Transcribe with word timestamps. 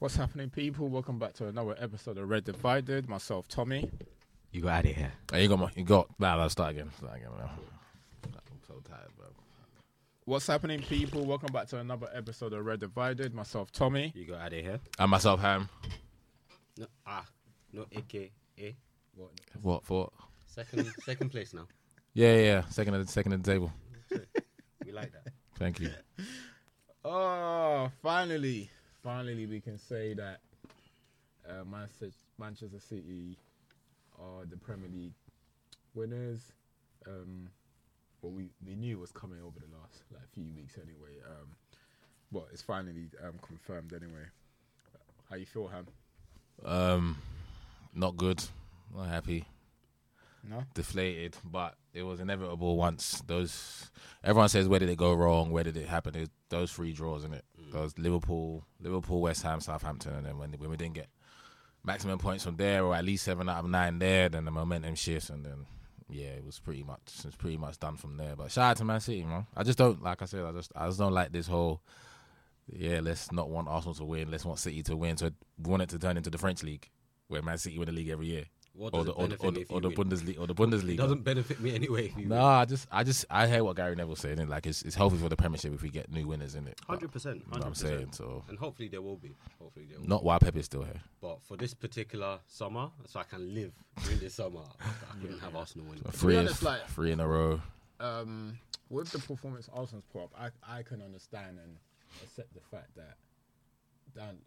What's 0.00 0.16
happening, 0.16 0.48
people? 0.48 0.88
Welcome 0.88 1.18
back 1.18 1.34
to 1.34 1.48
another 1.48 1.76
episode 1.78 2.16
of 2.16 2.26
Red 2.26 2.44
Divided. 2.44 3.06
Myself, 3.06 3.46
Tommy. 3.48 3.90
You 4.50 4.62
got 4.62 4.78
out 4.78 4.86
of 4.86 4.96
here. 4.96 5.12
Hey, 5.30 5.42
you 5.42 5.48
got 5.50 5.58
my, 5.58 5.70
you 5.76 5.84
got. 5.84 6.08
Nah, 6.18 6.40
let's 6.40 6.52
start 6.52 6.70
again. 6.70 6.90
Start 6.96 7.18
again. 7.18 7.28
Man. 7.38 7.50
I'm 8.24 8.60
so 8.66 8.80
tired, 8.88 9.10
bro. 9.14 9.26
What's 10.24 10.46
happening, 10.46 10.80
people? 10.80 11.26
Welcome 11.26 11.52
back 11.52 11.66
to 11.66 11.76
another 11.76 12.08
episode 12.14 12.54
of 12.54 12.64
Red 12.64 12.80
Divided. 12.80 13.34
Myself, 13.34 13.72
Tommy. 13.72 14.10
You 14.16 14.24
got 14.24 14.40
out 14.40 14.54
of 14.54 14.64
here. 14.64 14.80
And 14.98 15.10
myself, 15.10 15.38
Ham. 15.40 15.68
No, 16.78 16.86
ah, 17.06 17.26
no, 17.70 17.84
AKA. 17.92 18.30
What? 19.14 19.32
What 19.60 19.84
for? 19.84 20.10
Second, 20.46 20.90
second 21.04 21.28
place 21.28 21.52
now. 21.52 21.66
Yeah, 22.14 22.34
yeah, 22.36 22.40
yeah. 22.40 22.64
Second, 22.70 22.94
at 22.94 23.06
the, 23.06 23.12
second 23.12 23.34
at 23.34 23.42
the 23.42 23.52
table. 23.52 23.70
We 24.86 24.92
like 24.92 25.12
that. 25.12 25.30
Thank 25.58 25.78
you. 25.78 25.90
Oh, 27.04 27.90
finally, 28.02 28.70
finally, 29.02 29.46
we 29.46 29.60
can 29.60 29.78
say 29.78 30.14
that 30.14 30.40
uh, 31.48 31.64
Manchester, 31.64 32.80
City 32.80 33.36
are 34.18 34.44
the 34.48 34.56
Premier 34.56 34.88
League 34.92 35.14
winners. 35.94 36.52
Um, 37.06 37.48
we, 38.22 38.50
we 38.66 38.76
knew 38.76 38.98
was 38.98 39.12
coming 39.12 39.38
over 39.40 39.58
the 39.58 39.76
last 39.76 40.02
like 40.12 40.28
few 40.34 40.52
weeks 40.54 40.76
anyway. 40.76 41.18
Um, 41.26 41.48
but 42.32 42.48
it's 42.52 42.62
finally 42.62 43.08
um, 43.24 43.34
confirmed 43.42 43.92
anyway. 43.92 44.26
How 45.28 45.36
you 45.36 45.46
feel, 45.46 45.68
Ham? 45.68 45.86
Um, 46.64 47.16
not 47.94 48.16
good. 48.16 48.42
Not 48.94 49.08
happy. 49.08 49.46
No. 50.48 50.64
Deflated, 50.74 51.36
but 51.44 51.74
it 51.92 52.02
was 52.02 52.20
inevitable 52.20 52.76
once 52.76 53.22
those. 53.26 53.90
Everyone 54.24 54.48
says 54.48 54.68
where 54.68 54.80
did 54.80 54.88
it 54.88 54.96
go 54.96 55.12
wrong? 55.12 55.50
Where 55.50 55.64
did 55.64 55.76
it 55.76 55.86
happen? 55.86 56.16
It, 56.16 56.30
those 56.48 56.72
three 56.72 56.92
draws 56.92 57.24
in 57.24 57.34
it. 57.34 57.44
Mm. 57.60 57.72
Those 57.72 57.98
Liverpool, 57.98 58.64
Liverpool, 58.80 59.20
West 59.20 59.42
Ham, 59.42 59.60
Southampton, 59.60 60.14
and 60.14 60.26
then 60.26 60.38
when 60.38 60.52
when 60.52 60.70
we 60.70 60.76
didn't 60.76 60.94
get 60.94 61.08
maximum 61.84 62.18
points 62.18 62.44
from 62.44 62.56
there, 62.56 62.84
or 62.84 62.94
at 62.94 63.04
least 63.04 63.24
seven 63.24 63.48
out 63.48 63.64
of 63.64 63.70
nine 63.70 63.98
there, 63.98 64.28
then 64.28 64.44
the 64.44 64.50
momentum 64.50 64.94
shifts, 64.94 65.30
and 65.30 65.44
then 65.44 65.66
yeah, 66.08 66.28
it 66.28 66.44
was 66.44 66.58
pretty 66.58 66.82
much 66.82 67.00
it's 67.24 67.36
pretty 67.36 67.56
much 67.56 67.78
done 67.78 67.96
from 67.96 68.16
there. 68.16 68.36
But 68.36 68.50
shout 68.50 68.70
out 68.72 68.76
to 68.78 68.84
Man 68.84 69.00
City, 69.00 69.24
man. 69.24 69.46
I 69.56 69.62
just 69.62 69.78
don't 69.78 70.02
like 70.02 70.22
I 70.22 70.24
said, 70.24 70.44
I 70.44 70.52
just 70.52 70.72
I 70.74 70.86
just 70.86 70.98
don't 70.98 71.12
like 71.12 71.32
this 71.32 71.46
whole. 71.46 71.82
Yeah, 72.72 73.00
let's 73.02 73.32
not 73.32 73.50
want 73.50 73.68
Arsenal 73.68 73.94
to 73.96 74.04
win. 74.04 74.30
Let's 74.30 74.44
want 74.44 74.58
City 74.58 74.82
to 74.84 74.96
win. 74.96 75.16
So 75.16 75.30
we 75.58 75.70
want 75.70 75.82
it 75.82 75.88
to 75.90 75.98
turn 75.98 76.16
into 76.16 76.30
the 76.30 76.38
French 76.38 76.62
league, 76.62 76.88
where 77.28 77.42
Man 77.42 77.58
City 77.58 77.78
win 77.78 77.86
the 77.86 77.92
league 77.92 78.08
every 78.08 78.26
year, 78.26 78.44
What 78.72 78.94
or 78.94 79.04
the 79.04 79.10
it 79.10 79.14
or 79.18 79.28
the, 79.28 79.36
or 79.36 79.50
the, 79.52 79.60
if 79.60 79.70
or 79.70 79.80
the? 79.80 79.88
Bundesliga 79.90 80.40
or 80.40 80.46
the 80.46 80.92
It 80.92 80.96
doesn't 80.96 81.24
benefit 81.24 81.60
me 81.60 81.74
anyway 81.74 82.06
if 82.06 82.16
you 82.16 82.26
No, 82.26 82.42
I 82.44 82.64
just, 82.64 82.86
I 82.90 83.02
just, 83.02 83.24
I 83.28 83.46
hear 83.46 83.64
what 83.64 83.76
Gary 83.76 83.96
Neville 83.96 84.16
saying. 84.16 84.48
Like 84.48 84.66
it's, 84.66 84.82
it's 84.82 84.94
healthy 84.94 85.18
for 85.18 85.28
the 85.28 85.36
Premiership 85.36 85.74
if 85.74 85.82
we 85.82 85.90
get 85.90 86.10
new 86.10 86.26
winners 86.28 86.54
in 86.54 86.66
it. 86.68 86.80
Hundred 86.86 87.10
percent. 87.10 87.42
you 87.44 87.50
know 87.52 87.58
what 87.58 87.66
I'm 87.66 87.74
saying. 87.74 88.12
So 88.12 88.44
And 88.48 88.58
hopefully 88.58 88.88
there 88.88 89.02
will 89.02 89.16
be. 89.16 89.34
Hopefully 89.60 89.86
there 89.90 89.98
will. 89.98 90.06
not 90.08 90.24
while 90.24 90.38
Pep 90.38 90.56
is 90.56 90.66
still 90.66 90.82
here. 90.82 91.00
But 91.20 91.42
for 91.42 91.56
this 91.56 91.74
particular 91.74 92.38
summer, 92.46 92.90
so 93.06 93.20
I 93.20 93.24
can 93.24 93.52
live 93.54 93.72
during 94.04 94.18
this 94.20 94.34
summer, 94.34 94.62
I 94.80 95.20
couldn't 95.20 95.38
have 95.44 95.56
Arsenal 95.56 95.86
win. 95.88 95.98
Three, 96.12 96.36
honest, 96.36 96.62
like- 96.62 96.86
three 96.88 97.10
in 97.12 97.20
a 97.20 97.26
row. 97.26 97.60
um, 97.98 98.58
with 98.88 99.10
the 99.10 99.18
performance 99.18 99.68
Arsenal's 99.72 100.04
put 100.12 100.22
up, 100.24 100.30
I, 100.38 100.78
I 100.78 100.82
can 100.82 101.02
understand 101.02 101.58
and 101.62 101.76
accept 102.22 102.52
the 102.54 102.60
fact 102.76 102.94
that 102.96 103.16
down, 104.16 104.38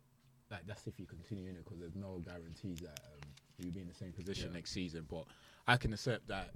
like 0.52 0.62
that's 0.68 0.86
if 0.88 1.00
you 1.00 1.06
continue 1.06 1.46
in 1.50 1.56
it 1.56 1.64
because 1.64 1.80
there's 1.80 1.96
no 1.96 2.22
guarantees 2.26 2.80
that 2.80 3.00
um, 3.06 3.20
you'll 3.64 3.74
be 3.74 3.82
in 3.82 3.88
the 3.88 3.94
same 3.94 4.12
position 4.12 4.50
Yeah. 4.50 4.56
next 4.58 4.72
season. 4.72 5.06
But 5.10 5.26
I 5.68 5.78
can 5.78 5.94
accept 5.94 6.28
that 6.28 6.50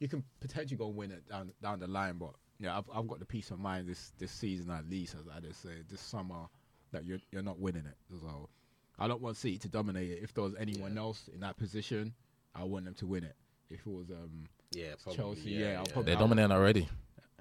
you 0.00 0.08
can 0.08 0.22
potentially 0.40 0.76
go 0.76 0.88
and 0.88 0.96
win 0.96 1.10
it 1.12 1.28
down 1.28 1.52
down 1.62 1.80
the 1.80 1.86
line. 1.86 2.16
But 2.18 2.34
yeah, 2.58 2.76
I've, 2.76 2.84
I've 2.94 3.06
got 3.08 3.20
the 3.20 3.26
peace 3.26 3.50
of 3.50 3.58
mind 3.58 3.88
this 3.88 4.12
this 4.18 4.32
season 4.32 4.70
at 4.70 4.88
least, 4.88 5.14
as 5.14 5.26
I 5.34 5.40
just 5.40 5.62
say, 5.62 5.70
this 5.90 6.00
summer 6.00 6.46
that 6.92 7.04
you're 7.04 7.18
you're 7.32 7.42
not 7.42 7.58
winning 7.58 7.86
it. 7.86 7.96
So 8.20 8.48
I 8.98 9.08
don't 9.08 9.20
want 9.22 9.36
City 9.36 9.58
to 9.58 9.68
dominate 9.68 10.10
it. 10.10 10.18
If 10.22 10.34
there 10.34 10.44
was 10.44 10.54
anyone 10.58 10.94
Yeah. 10.94 11.00
else 11.00 11.28
in 11.32 11.40
that 11.40 11.56
position, 11.56 12.12
I 12.54 12.64
want 12.64 12.84
them 12.84 12.94
to 12.94 13.06
win 13.06 13.24
it. 13.24 13.36
If 13.70 13.80
it 13.80 13.86
was 13.86 14.10
um 14.10 14.44
Yeah, 14.72 14.94
probably. 15.02 15.16
Chelsea, 15.16 15.50
Yeah, 15.52 15.58
yeah, 15.72 15.78
I'll 15.78 15.86
probably- 15.86 16.04
They're 16.12 16.16
dominating 16.20 16.52
already. 16.52 16.88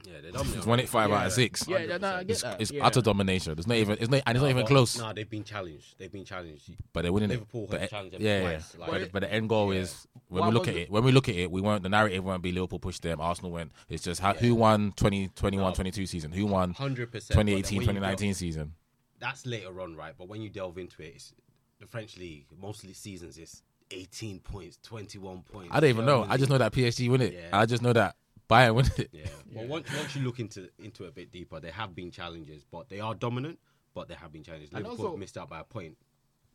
Yeah, 0.06 0.14
they're 0.22 0.32
dominating. 0.32 0.58
It's 0.58 0.66
won 0.68 0.80
it 0.80 0.90
five 0.90 1.12
out 1.12 1.26
of 1.28 1.32
six. 1.34 1.68
Yeah, 1.68 1.78
yeah, 1.80 1.98
no, 1.98 2.16
I 2.16 2.24
get 2.24 2.32
It's, 2.32 2.42
that. 2.42 2.62
it's 2.62 2.72
yeah. 2.72 2.86
utter 2.86 3.02
domination. 3.02 3.54
There's 3.56 3.68
not 3.68 3.78
even, 3.78 3.98
it's 4.00 4.10
not, 4.10 4.22
and 4.26 4.36
it's 4.38 4.42
not 4.42 4.50
even 4.50 4.66
close. 4.66 4.98
No, 4.98 5.14
they've 5.14 5.30
been 5.30 5.44
challenged. 5.44 5.98
They've 5.98 6.12
been 6.12 6.26
challenged. 6.26 6.72
But 6.92 7.04
they're 7.04 7.14
winning 7.14 7.30
Liverpool 7.30 7.64
it. 7.66 7.72
have 7.72 7.80
But, 7.82 7.90
challenged 7.90 8.16
them 8.16 8.22
yeah, 8.22 8.42
yeah. 8.42 8.50
twice, 8.52 8.78
like- 8.78 8.90
but, 8.92 9.00
the- 9.02 9.10
but 9.14 9.20
the 9.22 9.34
end 9.34 9.50
goal 9.50 9.74
Yeah. 9.74 9.80
is 9.82 10.08
when 10.28 10.42
Why 10.42 10.48
we 10.50 10.54
look 10.54 10.62
was 10.64 10.70
at 10.70 10.76
it- 10.76 10.82
it. 10.82 10.92
When 10.92 11.04
we 11.04 11.12
look 11.12 11.30
at 11.30 11.36
it, 11.36 11.52
we 11.52 11.62
won't. 11.62 11.84
The 11.84 11.90
narrative 11.90 12.24
won't 12.24 12.44
be 12.44 12.52
Liverpool 12.52 12.80
pushed 12.80 13.02
them. 13.02 13.22
Arsenal 13.22 13.52
went. 13.52 13.72
It's 13.90 14.04
just 14.04 14.20
how, 14.20 14.34
who 14.34 14.48
Yeah. 14.48 14.54
won 14.54 14.92
2021, 14.98 15.70
No. 15.72 15.76
22 15.76 16.06
season. 16.06 16.32
Who 16.32 16.46
won 16.48 16.74
Hundred 16.74 17.12
percent. 17.12 17.30
2018, 17.38 17.80
2019 17.82 18.34
season. 18.34 18.74
that's 19.20 19.46
later 19.46 19.80
on, 19.80 19.96
right? 19.96 20.14
But 20.18 20.28
when 20.28 20.42
you 20.42 20.50
delve 20.50 20.78
into 20.78 21.02
it, 21.02 21.14
it's, 21.16 21.34
the 21.80 21.88
French 21.88 22.18
league, 22.18 22.46
mostly 22.60 22.92
seasons, 22.94 23.38
is 23.38 23.62
18 23.92 24.40
points, 24.40 24.80
21 24.84 25.44
points. 25.44 25.70
I 25.74 25.80
don't 25.80 25.90
even 25.90 26.06
know. 26.06 26.26
I 26.28 26.36
just 26.38 26.50
know 26.50 26.58
that 26.58 26.74
PSG 26.74 27.10
win 27.10 27.22
it. 27.22 27.34
Yeah. 27.34 27.50
I 27.58 27.66
just 27.66 27.82
know 27.82 27.94
that 27.94 28.16
Bayern 28.54 28.76
win 28.76 28.86
it. 28.98 29.10
Yeah. 29.12 29.26
Well, 29.54 29.68
once, 29.68 29.88
once 29.96 30.16
you 30.16 30.24
look 30.24 30.40
into 30.40 30.68
into 30.80 31.04
it 31.04 31.10
a 31.10 31.12
bit 31.12 31.32
deeper, 31.32 31.60
there 31.60 31.72
have 31.72 31.94
been 31.94 32.10
challenges, 32.10 32.64
but 32.72 32.90
they 32.90 33.00
are 33.00 33.14
dominant. 33.14 33.60
But 33.94 34.08
there 34.08 34.18
have 34.18 34.32
been 34.34 34.42
challenges. 34.44 34.70
And 34.74 34.84
Liverpool 34.84 35.06
also- 35.06 35.18
missed 35.18 35.38
out 35.38 35.50
by 35.50 35.60
a 35.60 35.64
point 35.64 35.96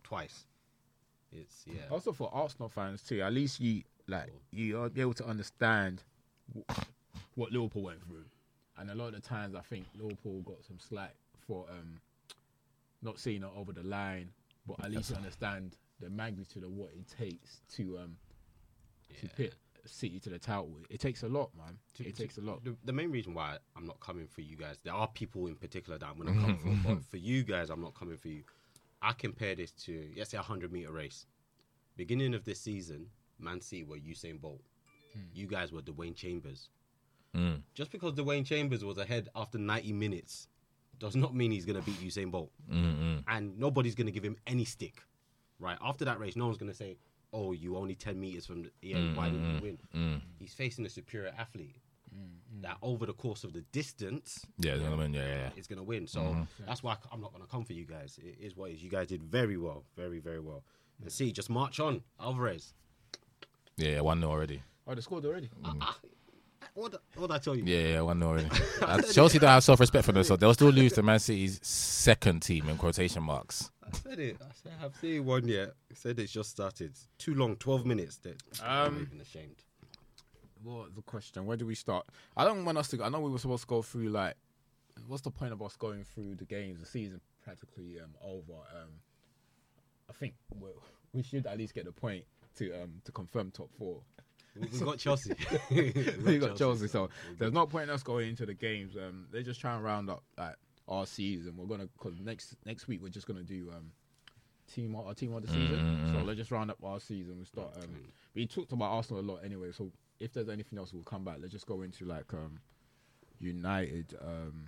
twice. 0.03 0.47
It's 1.31 1.64
yeah. 1.66 1.82
Also 1.91 2.12
for 2.12 2.28
Arsenal 2.34 2.69
fans 2.69 3.03
too, 3.03 3.20
at 3.22 3.32
least 3.32 3.60
you 3.60 3.82
like 4.08 4.32
you 4.50 4.81
are 4.81 4.88
be 4.88 5.00
able 5.00 5.14
to 5.14 5.26
understand 5.26 6.03
what 7.34 7.53
Liverpool 7.53 7.82
went 7.82 8.03
through, 8.04 8.25
and 8.78 8.91
a 8.91 8.94
lot 8.94 9.08
of 9.08 9.14
the 9.14 9.20
times 9.20 9.54
I 9.54 9.60
think 9.60 9.87
Liverpool 9.94 10.41
got 10.42 10.64
some 10.64 10.78
slack 10.81 11.14
for 11.47 11.66
um 11.70 12.00
not 13.03 13.20
seeing 13.20 13.42
it 13.44 13.50
over 13.56 13.72
the 13.72 13.84
line, 13.84 14.31
but 14.66 14.82
at 14.84 14.91
least 14.91 15.10
you 15.10 15.16
understand 15.16 15.76
the 16.00 16.10
magnitude 16.10 16.64
of 16.64 16.72
what 16.72 16.91
it 16.94 17.06
takes 17.06 17.60
to 17.76 17.98
um 17.98 18.16
to 19.20 19.28
pit 19.28 19.54
City 19.88 20.21
to 20.21 20.31
the 20.31 20.38
title. 20.38 20.71
It 20.91 21.00
takes 21.00 21.22
a 21.22 21.28
lot, 21.28 21.50
man. 21.56 21.78
To- 21.94 22.06
It 22.06 22.16
to- 22.16 22.22
takes 22.22 22.38
a 22.38 22.41
lot. 22.41 22.65
The, 22.65 22.76
the 22.84 22.93
main 22.93 23.10
reason 23.10 23.34
why 23.34 23.59
I'm 23.76 23.87
not 23.87 24.00
coming 24.00 24.26
for 24.28 24.41
you 24.43 24.56
guys, 24.56 24.76
there 24.84 24.94
are 24.94 25.09
people 25.09 25.47
in 25.47 25.54
particular 25.56 25.99
that 25.99 26.06
I'm 26.06 26.16
going 26.16 26.34
to 26.34 26.41
come 26.41 26.56
for, 26.59 26.88
but 26.94 27.04
for 27.04 27.16
you 27.16 27.43
guys, 27.43 27.71
I'm 27.71 27.81
not 27.81 27.94
coming 27.94 28.16
for 28.16 28.28
you. 28.28 28.43
I 29.03 29.12
compare 29.12 29.54
this 29.54 29.71
to, 29.84 30.04
let's 30.16 30.31
say, 30.31 30.37
a 30.38 30.41
100 30.41 30.72
meter 30.72 30.91
race. 30.93 31.26
Beginning 31.97 32.34
of 32.34 32.44
this 32.44 32.60
season, 32.60 33.06
Man 33.38 33.60
City 33.60 33.84
were 33.84 33.97
Usain 33.97 34.41
Bolt. 34.41 34.60
You 35.34 35.47
guys 35.47 35.72
were 35.72 35.81
Dwain 35.82 36.15
Chambers. 36.15 36.69
Mm. 37.37 37.62
Just 37.75 37.91
because 37.91 38.12
Dwain 38.12 38.44
Chambers 38.44 38.84
was 38.84 38.99
ahead 38.99 39.28
after 39.34 39.59
90 39.59 39.93
minutes 39.93 40.47
does 40.99 41.16
not 41.16 41.34
mean 41.34 41.50
he's 41.50 41.65
going 41.65 41.78
to 41.78 41.82
beat 41.84 42.00
Usain 42.00 42.31
Bolt. 42.31 42.50
Mm-mm. 42.72 43.22
And 43.28 43.59
nobody's 43.59 43.94
going 43.94 44.06
to 44.06 44.12
give 44.12 44.22
him 44.25 44.37
any 44.47 44.65
stick. 44.65 45.03
Right? 45.60 45.76
After 45.82 46.05
that 46.05 46.20
race, 46.20 46.37
no 46.37 46.47
one's 46.47 46.59
going 46.59 46.70
to 46.70 46.76
say, 46.76 46.97
oh, 47.33 47.53
you 47.53 47.77
only 47.77 47.94
10 47.94 48.19
meters 48.19 48.47
from 48.47 48.62
the 48.62 48.71
yeah, 48.83 48.97
mm, 48.97 49.16
why 49.16 49.28
didn't 49.28 49.44
mm, 49.44 49.55
you 49.55 49.59
mm, 49.59 49.62
win? 49.62 49.78
Mm. 49.94 50.21
He's 50.39 50.55
facing 50.55 50.87
a 50.87 50.89
superior 50.89 51.33
athlete 51.39 51.77
that 52.62 52.77
over 52.83 53.06
the 53.06 53.12
course 53.12 53.44
of 53.44 53.53
the 53.53 53.61
distance 53.72 54.44
Yeah, 54.59 54.75
you 54.75 54.81
know 54.81 54.91
what 54.91 55.00
I 55.00 55.03
mean? 55.05 55.15
Yeah, 55.15 55.27
yeah. 55.27 55.37
yeah. 55.37 55.50
is 55.56 55.67
going 55.67 55.78
to 55.78 55.84
win. 55.84 56.06
So 56.06 56.21
mm-hmm. 56.21 56.43
that's 56.67 56.83
why 56.83 56.97
I'm 57.12 57.21
not 57.21 57.33
going 57.33 57.44
to 57.44 57.50
come 57.50 57.65
for 57.65 57.72
you 57.72 57.84
guys. 57.84 58.19
It 58.22 58.37
is 58.41 58.56
what 58.56 58.71
it 58.71 58.75
is. 58.75 58.83
You 58.83 58.91
guys 58.91 59.09
did 59.09 59.22
very 59.22 59.56
well, 59.56 59.84
very 59.97 60.19
very 60.19 60.41
well. 60.41 60.65
And 61.00 61.12
see, 61.12 61.31
just 61.31 61.49
march 61.49 61.78
on, 61.78 62.03
Alvarez. 62.21 62.75
Yeah, 63.77 63.91
yeah, 63.91 64.00
one 64.00 64.21
0 64.21 64.33
already. 64.33 64.62
Oh, 64.87 64.94
they 64.94 65.00
scored 65.00 65.25
already. 65.25 65.50
Ah, 65.65 65.75
ah. 65.81 65.99
What 66.74 66.92
did- 66.92 67.00
what 67.16 67.28
did 67.28 67.34
I 67.34 67.38
tell 67.38 67.54
you? 67.56 67.64
Yeah, 67.64 67.88
yeah, 67.94 68.00
one 68.02 68.19
0 68.20 68.30
already. 68.30 68.48
Uh, 68.82 69.02
Chelsea 69.02 69.38
don't 69.38 69.50
have 69.50 69.64
self 69.64 69.80
respect 69.80 70.04
for 70.04 70.12
themselves. 70.12 70.28
so 70.28 70.36
they'll 70.36 70.54
still 70.54 70.69
lose 70.70 70.92
to 70.94 71.02
Man 71.02 71.19
City's 71.19 71.58
second 71.66 72.41
team 72.42 72.69
in 72.69 72.76
quotation 72.76 73.22
marks. 73.22 73.70
I 73.84 73.96
said 73.96 74.19
it. 74.19 74.36
I 74.41 74.46
said 74.62 74.72
I've 74.82 74.96
seen 74.96 75.24
one 75.24 75.46
yet. 75.48 75.70
I 75.91 75.94
said 75.94 76.19
it's 76.19 76.32
just 76.32 76.50
started. 76.50 76.92
Too 77.19 77.34
long, 77.34 77.56
twelve 77.56 77.86
minutes. 77.86 78.16
That 78.19 78.41
I'm 78.62 78.94
Um, 78.96 79.02
even 79.08 79.20
ashamed. 79.20 79.56
What 80.62 80.94
the 80.94 81.02
question? 81.02 81.46
Where 81.46 81.56
do 81.56 81.66
we 81.66 81.74
start? 81.74 82.06
I 82.36 82.44
don't 82.44 82.64
want 82.64 82.78
us 82.78 82.88
to. 82.88 83.02
I 83.02 83.08
know 83.08 83.20
we 83.20 83.30
were 83.30 83.38
supposed 83.38 83.62
to 83.62 83.69
go 83.69 83.80
through 83.82 84.08
like, 84.10 84.34
what's 85.06 85.22
the 85.22 85.30
point 85.30 85.52
of 85.52 85.62
us 85.62 85.76
going 85.76 86.04
through 86.04 86.34
the 86.36 86.44
games? 86.44 86.80
The 86.80 86.86
season 86.86 87.20
practically 87.44 87.98
um, 88.00 88.10
over. 88.22 88.52
Um, 88.52 88.90
I 90.11 90.12
think 90.14 90.34
we 90.58 90.69
we 91.12 91.22
should 91.22 91.46
at 91.46 91.56
least 91.58 91.75
get 91.75 91.84
the 91.84 91.93
point 91.93 92.25
to 92.56 92.82
um 92.82 93.00
to 93.04 93.12
confirm 93.12 93.50
top 93.52 93.70
four. 93.78 94.02
We, 94.56 94.67
we 94.67 94.79
got 94.85 94.99
Chelsea. 94.99 95.35
we 95.71 96.39
got 96.39 96.56
Chelsea, 96.56 96.89
so 96.89 97.11
there's 97.39 97.53
no 97.53 97.67
point 97.67 97.85
in 97.85 97.91
us 97.91 98.03
going 98.03 98.29
into 98.29 98.47
the 98.47 98.55
games. 98.55 98.97
Um, 98.97 99.27
they're 99.31 99.43
just 99.43 99.61
trying 99.61 99.79
to 99.79 99.85
round 99.85 100.11
up 100.11 100.23
like 100.37 100.56
our 100.89 101.06
season. 101.06 101.55
We're 101.56 101.67
gonna 101.67 101.89
because 101.99 102.19
next 102.21 102.56
next 102.65 102.89
week 102.89 103.00
we're 103.03 103.09
just 103.11 103.27
gonna 103.27 103.43
do 103.43 103.71
um 103.77 103.93
team 104.73 104.97
our 104.97 105.15
team 105.15 105.35
of 105.35 105.43
the 105.43 105.49
season. 105.49 106.11
So 106.12 106.23
let's 106.25 106.39
just 106.39 106.50
round 106.50 106.71
up 106.71 106.79
our 106.83 107.00
season. 107.00 107.39
We 107.39 107.45
start. 107.45 107.69
Um, 107.77 107.89
we 108.35 108.47
talked 108.47 108.73
about 108.73 108.91
Arsenal 108.93 109.21
a 109.21 109.27
lot 109.33 109.41
anyway. 109.45 109.71
So 109.73 109.91
if 110.21 110.33
there's 110.33 110.49
anything 110.49 110.79
else, 110.79 110.93
we'll 110.93 111.03
come 111.05 111.25
back. 111.25 111.37
Let's 111.41 111.53
just 111.53 111.67
go 111.67 111.83
into 111.83 112.05
like 112.05 112.33
um 112.35 112.59
United. 113.41 114.17
Um, 114.21 114.67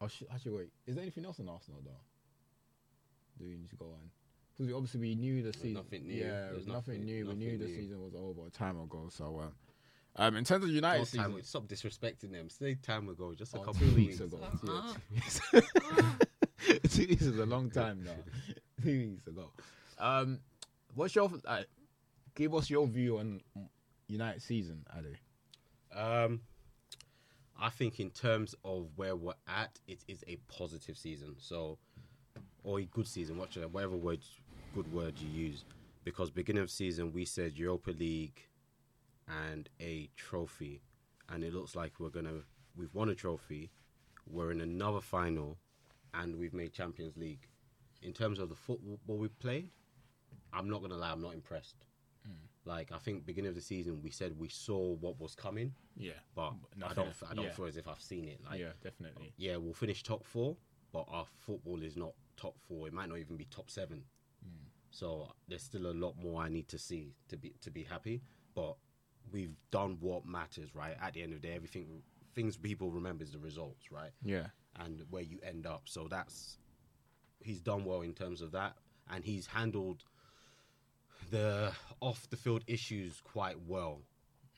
oh, 0.00 0.08
sh- 0.08 0.24
actually, 0.32 0.52
wait. 0.52 0.72
Is 0.86 0.96
there 0.96 1.02
anything 1.02 1.24
else 1.24 1.38
in 1.38 1.48
Arsenal 1.48 1.80
though? 1.84 1.90
Do 3.38 3.44
we 3.48 3.56
need 3.56 3.70
to 3.70 3.76
go 3.76 3.86
on? 3.86 4.10
Because 4.58 4.72
obviously 4.74 5.00
we 5.00 5.14
knew 5.14 5.42
the 5.42 5.52
season. 5.52 5.74
nothing 5.74 6.06
new. 6.06 6.14
Yeah, 6.14 6.48
There's 6.50 6.66
nothing, 6.66 6.72
nothing- 6.72 7.04
new. 7.04 7.24
nothing 7.24 7.38
we 7.38 7.44
knew 7.46 7.58
the 7.58 7.66
season 7.68 8.02
was 8.02 8.14
over 8.14 8.46
a 8.46 8.50
time 8.50 8.78
ago. 8.80 9.08
So 9.10 9.40
um, 9.40 9.52
um, 10.16 10.36
in 10.36 10.44
terms 10.44 10.64
of 10.64 10.70
United 10.70 10.98
Don't 11.12 11.22
time, 11.22 11.30
season, 11.30 11.44
stop 11.44 11.68
disrespecting 11.68 12.32
them. 12.32 12.50
Say 12.50 12.74
time 12.74 13.08
ago, 13.08 13.34
just 13.34 13.54
a 13.54 13.58
Oh, 13.58 13.62
couple 13.62 13.80
two 13.80 13.86
of 13.86 13.94
weeks 13.94 14.20
weeks 14.20 14.34
ago. 14.34 14.40
Uh-uh. 14.42 14.94
Yeah, 15.12 16.78
two 16.88 17.06
weeks. 17.06 17.22
was 17.26 17.38
a 17.38 17.46
long 17.46 17.70
time 17.70 18.02
now. 18.04 18.12
Two 18.82 19.10
weeks 19.10 19.26
ago. 19.26 19.50
Um, 19.98 20.38
what's 20.94 21.14
your 21.14 21.30
uh, 21.46 21.62
give 22.34 22.54
us 22.54 22.70
your 22.70 22.86
view 22.86 23.18
on 23.18 23.40
United 24.06 24.40
season, 24.42 24.84
Ade? 24.96 25.18
Um, 25.96 26.40
I 27.60 27.70
think 27.70 27.98
in 27.98 28.10
terms 28.10 28.54
of 28.64 28.86
where 28.96 29.16
we're 29.16 29.32
at, 29.48 29.78
it 29.88 30.04
is 30.06 30.22
a 30.28 30.36
positive 30.48 30.96
season. 30.96 31.34
So, 31.38 31.78
or 32.62 32.78
a 32.78 32.84
good 32.84 33.08
season, 33.08 33.36
whatever, 33.36 33.66
whatever 33.66 33.96
word, 33.96 34.20
good 34.74 34.92
word 34.92 35.14
you 35.18 35.28
use. 35.28 35.64
Because 36.04 36.30
beginning 36.30 36.62
of 36.62 36.70
season, 36.70 37.12
we 37.12 37.24
said 37.24 37.56
Europa 37.58 37.90
League 37.90 38.40
and 39.28 39.68
a 39.80 40.08
trophy, 40.16 40.80
and 41.28 41.44
it 41.44 41.52
looks 41.54 41.76
like 41.76 41.92
we're 41.98 42.08
gonna 42.08 42.40
we've 42.76 42.94
won 42.94 43.08
a 43.10 43.14
trophy, 43.14 43.70
we're 44.30 44.50
in 44.52 44.60
another 44.60 45.00
final, 45.00 45.58
and 46.14 46.36
we've 46.36 46.54
made 46.54 46.72
Champions 46.72 47.16
League. 47.16 47.46
In 48.02 48.12
terms 48.12 48.38
of 48.38 48.48
the 48.48 48.54
football 48.54 49.18
we 49.18 49.28
played, 49.28 49.68
I'm 50.52 50.70
not 50.70 50.80
gonna 50.80 50.96
lie, 50.96 51.10
I'm 51.10 51.20
not 51.20 51.34
impressed. 51.34 51.84
Mm. 52.26 52.32
Like 52.64 52.90
I 52.92 52.98
think 52.98 53.26
beginning 53.26 53.50
of 53.50 53.54
the 53.54 53.60
season, 53.60 54.00
we 54.02 54.10
said 54.10 54.38
we 54.38 54.48
saw 54.48 54.94
what 54.94 55.20
was 55.20 55.34
coming, 55.34 55.74
Yeah, 55.96 56.12
but 56.34 56.54
I 56.82 56.94
don't 56.94 57.08
else- 57.08 57.22
I 57.28 57.34
don't 57.34 57.46
yeah. 57.46 57.52
feel 57.52 57.66
as 57.66 57.76
if 57.76 57.86
I've 57.88 58.00
seen 58.00 58.24
it. 58.28 58.40
Like 58.48 58.60
yeah, 58.60 58.72
definitely. 58.82 59.34
yeah, 59.36 59.56
we'll 59.56 59.74
finish 59.74 60.02
top 60.02 60.24
four, 60.24 60.56
but 60.92 61.04
our 61.08 61.26
football 61.40 61.82
is 61.82 61.96
not 61.96 62.12
top 62.38 62.56
four. 62.66 62.86
It 62.86 62.94
might 62.94 63.08
not 63.10 63.18
even 63.18 63.36
be 63.36 63.44
top 63.46 63.68
seven. 63.68 64.04
So 64.90 65.32
there's 65.48 65.62
still 65.62 65.86
a 65.86 65.92
lot 65.92 66.14
more 66.20 66.42
I 66.42 66.48
need 66.48 66.68
to 66.68 66.78
see 66.78 67.14
to 67.28 67.36
be 67.36 67.54
to 67.62 67.70
be 67.70 67.82
happy. 67.82 68.22
But 68.54 68.76
we've 69.30 69.56
done 69.70 69.98
what 70.00 70.26
matters, 70.26 70.74
right? 70.74 70.96
At 71.00 71.14
the 71.14 71.22
end 71.22 71.32
of 71.34 71.42
the 71.42 71.48
day, 71.48 71.54
everything 71.54 72.02
things 72.34 72.56
people 72.56 72.90
remember 72.90 73.24
is 73.24 73.32
the 73.32 73.38
results, 73.38 73.90
right? 73.90 74.12
Yeah, 74.22 74.46
And 74.76 75.02
where 75.10 75.22
you 75.22 75.38
end 75.42 75.66
up. 75.66 75.82
So 75.86 76.06
that's 76.08 76.58
he's 77.40 77.60
done 77.60 77.84
well 77.84 78.02
in 78.02 78.14
terms 78.14 78.42
of 78.42 78.52
that, 78.52 78.74
and 79.10 79.24
he's 79.24 79.46
handled 79.46 80.04
the 81.30 81.72
off 82.00 82.28
the 82.30 82.36
field 82.36 82.64
issues 82.66 83.20
quite 83.20 83.56
well. 83.66 84.02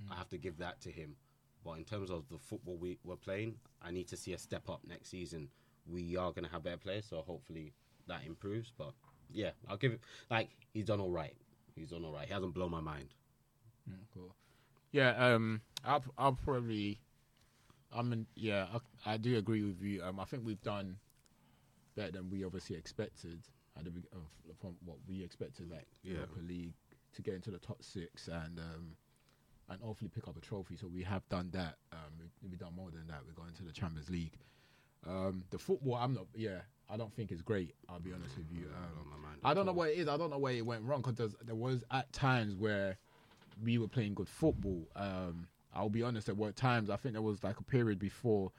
Mm. 0.03 0.13
I 0.13 0.17
have 0.17 0.29
to 0.31 0.39
give 0.39 0.59
that 0.59 0.81
to 0.83 0.91
him. 0.91 1.17
But 1.65 1.73
in 1.73 1.85
terms 1.85 2.11
of 2.11 2.29
the 2.31 2.39
football 2.39 2.77
we, 2.77 2.99
we're 3.05 3.17
playing, 3.17 3.57
I 3.83 3.91
need 3.91 4.09
to 4.09 4.17
see 4.17 4.33
a 4.33 4.39
step 4.39 4.69
up 4.71 4.81
next 4.87 5.11
season. 5.11 5.49
We 5.87 6.17
are 6.17 6.33
going 6.33 6.45
to 6.45 6.51
have 6.51 6.63
better 6.63 6.79
players, 6.79 7.07
so 7.09 7.23
hopefully 7.27 7.75
that 8.07 8.23
improves. 8.27 8.73
But 8.77 8.93
yeah, 9.33 9.51
I'll 9.69 9.77
give 9.77 9.93
it 9.93 10.01
like 10.31 10.49
he's 10.73 10.87
done 10.87 11.01
all 11.01 11.11
right. 11.11 11.35
He's 11.75 11.91
done 11.91 12.05
all 12.05 12.13
right. 12.13 12.27
He 12.27 12.33
hasn't 12.33 12.55
blown 12.55 12.71
my 12.71 12.81
mind. 12.81 13.09
Mm, 13.89 13.95
cool. 14.15 14.35
Yeah, 14.93 15.11
um, 15.35 15.61
I'll 15.85 16.03
I'll 16.19 16.33
probably, 16.45 17.01
I 17.95 18.03
mean, 18.03 18.27
yeah, 18.35 18.67
I, 19.07 19.13
I 19.15 19.17
do 19.17 19.37
agree 19.39 19.63
with 19.65 19.81
you. 19.83 20.03
Um, 20.03 20.19
I 20.21 20.25
think 20.25 20.45
we've 20.45 20.63
done 20.63 20.97
better 21.97 22.13
than 22.13 22.31
we 22.31 22.45
obviously 22.45 22.77
expected 22.77 23.41
at 23.77 23.85
the 23.85 23.91
of, 24.13 24.23
from 24.61 24.75
what 24.85 24.99
we 25.09 25.23
expected, 25.23 25.71
like 25.71 25.87
Yeah. 26.03 26.15
Europa 26.15 26.41
League 26.47 26.75
to 27.15 27.23
get 27.23 27.35
into 27.35 27.51
the 27.51 27.59
top 27.59 27.83
six 27.83 28.29
and 28.29 28.59
um, 28.59 28.97
and 29.69 29.81
hopefully 29.81 30.11
pick 30.13 30.27
up 30.29 30.37
a 30.37 30.41
trophy. 30.41 30.77
So 30.77 30.89
we 30.89 31.03
have 31.05 31.29
done 31.29 31.51
that. 31.53 31.77
Um, 31.93 32.13
we, 32.19 32.49
we've 32.51 32.59
done 32.59 32.75
more 32.75 32.91
than 32.91 33.07
that. 33.09 33.21
We're 33.27 33.33
going 33.41 33.55
to 33.55 33.63
the 33.63 33.73
Champions 33.73 34.11
League. 34.11 34.33
Um, 35.07 35.45
the 35.51 35.59
football, 35.59 35.95
I'm 35.95 36.15
not. 36.15 36.27
Yeah, 36.35 36.61
I 36.89 36.97
don't 36.97 37.13
think 37.15 37.31
it's 37.31 37.43
great. 37.43 37.75
I'll 37.89 38.01
be 38.01 38.13
honest 38.13 38.37
with 38.37 38.51
you. 38.51 38.65
Um, 38.65 38.95
Blown 38.95 39.21
my 39.21 39.29
mind 39.29 39.41
I 39.45 39.55
don't 39.55 39.67
know 39.67 39.73
what 39.73 39.91
it 39.91 39.99
is. 39.99 40.09
I 40.09 40.17
don't 40.17 40.31
know 40.31 40.39
where 40.39 40.53
it 40.53 40.65
went 40.67 40.85
wrong 40.85 41.03
because 41.03 41.35
there 41.45 41.55
was 41.55 41.85
at 41.91 42.13
times 42.13 42.55
where 42.55 42.97
we 43.63 43.79
were 43.79 43.89
playing 43.89 44.15
good 44.15 44.29
football. 44.29 44.87
Um, 44.97 45.47
I'll 45.75 45.89
be 45.89 46.03
honest. 46.03 46.27
There 46.27 46.35
were 46.35 46.53
times 46.53 46.91
I 46.91 46.97
think 46.97 47.15
there 47.15 47.23
was 47.23 47.43
like 47.43 47.59
a 47.61 47.65
period 47.65 47.99
before, 47.99 48.53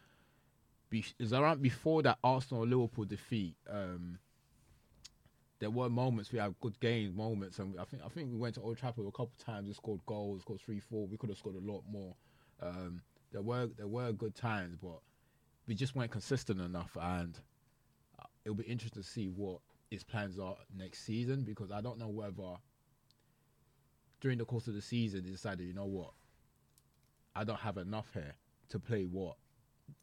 be, 0.89 1.05
is 1.19 1.33
around 1.33 1.61
before 1.61 2.01
that 2.03 2.17
Arsenal 2.23 2.65
Liverpool 2.65 3.05
defeat. 3.05 3.55
Um, 3.69 4.19
there 5.59 5.69
were 5.69 5.89
moments 5.89 6.31
we 6.31 6.39
had 6.39 6.55
good 6.59 6.79
games, 6.79 7.15
moments, 7.15 7.59
and 7.59 7.79
I 7.79 7.83
think 7.83 8.01
I 8.03 8.09
think 8.09 8.31
we 8.31 8.37
went 8.37 8.55
to 8.55 8.61
Old 8.61 8.77
Trafford 8.77 9.05
a 9.05 9.11
couple 9.11 9.31
of 9.37 9.45
times. 9.45 9.67
We 9.67 9.73
scored 9.73 9.99
goals, 10.07 10.41
scored 10.41 10.59
three, 10.61 10.79
four. 10.79 11.05
We 11.05 11.17
could 11.17 11.29
have 11.29 11.37
scored 11.37 11.55
a 11.55 11.71
lot 11.71 11.83
more. 11.87 12.15
Um, 12.61 13.01
there 13.31 13.43
were 13.43 13.69
there 13.77 13.87
were 13.87 14.11
good 14.11 14.33
times, 14.33 14.77
but 14.81 14.99
we 15.71 15.75
just 15.75 15.95
weren't 15.95 16.11
consistent 16.11 16.59
enough. 16.59 16.97
And 16.99 17.39
uh, 18.19 18.25
it'll 18.43 18.57
be 18.57 18.65
interesting 18.65 19.01
to 19.01 19.07
see 19.07 19.27
what 19.27 19.59
his 19.89 20.03
plans 20.03 20.37
are 20.37 20.57
next 20.77 21.05
season 21.05 21.43
because 21.43 21.71
I 21.71 21.79
don't 21.79 21.97
know 21.97 22.09
whether 22.09 22.57
during 24.19 24.37
the 24.37 24.43
course 24.43 24.67
of 24.67 24.73
the 24.73 24.81
season 24.81 25.23
he 25.23 25.31
decided, 25.31 25.65
you 25.65 25.73
know 25.73 25.85
what, 25.85 26.11
I 27.37 27.45
don't 27.45 27.59
have 27.61 27.77
enough 27.77 28.09
here 28.13 28.35
to 28.67 28.79
play 28.79 29.03
what 29.05 29.37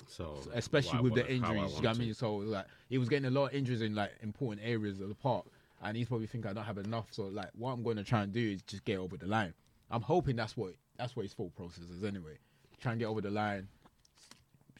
So, 0.06 0.38
so 0.42 0.50
especially 0.54 1.00
with 1.00 1.14
the 1.14 1.30
injuries. 1.30 1.74
You 1.76 1.82
know 1.82 1.88
what 1.90 1.96
I 1.96 2.00
mean? 2.00 2.14
So 2.14 2.36
like 2.36 2.64
he 2.88 2.96
was 2.96 3.10
getting 3.10 3.26
a 3.26 3.30
lot 3.30 3.48
of 3.48 3.54
injuries 3.54 3.82
in 3.82 3.94
like 3.94 4.12
important 4.22 4.66
areas 4.66 5.00
of 5.00 5.10
the 5.10 5.14
park, 5.14 5.44
and 5.82 5.98
he's 5.98 6.08
probably 6.08 6.28
thinking 6.28 6.50
I 6.50 6.54
don't 6.54 6.64
have 6.64 6.78
enough. 6.78 7.08
So 7.10 7.24
like 7.24 7.50
what 7.54 7.72
I'm 7.72 7.82
going 7.82 7.98
to 7.98 8.04
try 8.04 8.22
and 8.22 8.32
do 8.32 8.40
is 8.40 8.62
just 8.62 8.86
get 8.86 8.96
over 8.96 9.18
the 9.18 9.26
line. 9.26 9.52
I'm 9.90 10.00
hoping 10.00 10.36
that's 10.36 10.56
what 10.56 10.72
that's 10.96 11.14
what 11.14 11.24
his 11.24 11.34
thought 11.34 11.54
process 11.54 11.84
is 11.90 12.04
anyway. 12.04 12.38
Try 12.80 12.92
and 12.92 13.00
get 13.00 13.06
over 13.06 13.20
the 13.20 13.30
line, 13.30 13.68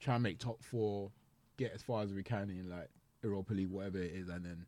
try 0.01 0.15
and 0.15 0.23
make 0.23 0.39
top 0.39 0.63
four, 0.63 1.11
get 1.57 1.73
as 1.75 1.83
far 1.83 2.03
as 2.03 2.13
we 2.13 2.23
can 2.23 2.51
in 2.51 2.71
like 2.71 2.89
Europa 3.23 3.53
League, 3.55 3.71
whatever 3.71 3.99
it 3.99 4.13
is, 4.13 4.29
and 4.29 4.45
then 4.45 4.67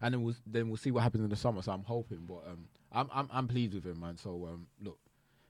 and 0.00 0.14
then 0.14 0.22
we'll 0.22 0.34
then 0.46 0.68
we'll 0.68 0.76
see 0.76 0.90
what 0.90 1.02
happens 1.02 1.24
in 1.24 1.30
the 1.30 1.36
summer. 1.36 1.62
So 1.62 1.72
I'm 1.72 1.84
hoping, 1.84 2.26
but 2.26 2.42
um, 2.46 2.66
I'm 2.92 3.08
I'm 3.12 3.28
I'm 3.32 3.48
pleased 3.48 3.74
with 3.74 3.84
him, 3.84 4.00
man. 4.00 4.16
So 4.16 4.48
um, 4.52 4.66
look, 4.80 4.98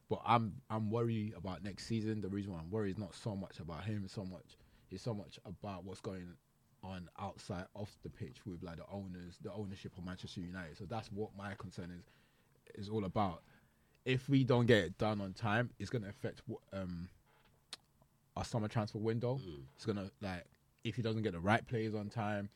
but 0.09 0.21
I'm 0.25 0.55
I'm 0.71 0.91
worried 0.91 1.35
about 1.37 1.65
next 1.65 1.87
season. 1.87 2.21
The 2.21 2.29
reason 2.29 2.53
why 2.53 2.61
I'm 2.61 2.71
worried 2.71 2.93
is 2.93 2.99
not 2.99 3.15
so 3.15 3.35
much 3.35 3.59
about 3.61 3.85
him, 3.85 4.07
so 4.09 4.25
much 4.25 4.57
it's 4.91 5.03
so 5.03 5.15
much 5.15 5.39
about 5.45 5.85
what's 5.85 6.01
going 6.01 6.29
on 6.83 7.09
outside 7.19 7.65
off 7.75 7.97
the 8.03 8.11
pitch 8.11 8.37
with 8.47 8.63
like 8.63 8.77
the 8.77 8.85
owners, 8.93 9.39
the 9.43 9.53
ownership 9.53 9.93
of 9.99 10.05
Manchester 10.05 10.41
United. 10.41 10.77
So 10.77 10.85
that's 10.85 11.11
what 11.11 11.31
my 11.37 11.55
concern 11.59 11.91
is 11.91 12.05
is 12.75 12.89
all 12.89 13.05
about. 13.05 13.43
If 14.05 14.29
we 14.29 14.45
don't 14.45 14.67
get 14.67 14.85
it 14.85 14.99
done 14.99 15.21
on 15.21 15.33
time, 15.33 15.71
it's 15.79 15.89
going 15.89 16.03
to 16.03 16.11
affect 16.11 16.43
what, 16.47 16.61
um 16.73 17.09
our 18.37 18.45
summer 18.45 18.69
transfer 18.69 18.99
window. 18.99 19.37
Mm. 19.37 19.63
It's 19.77 19.85
to 19.85 20.11
like 20.21 20.45
if 20.83 20.97
he 20.97 21.03
doesn't 21.03 21.23
get 21.23 21.33
the 21.33 21.41
right 21.41 21.67
players 21.67 21.95
on 21.95 22.09
time, 22.09 22.49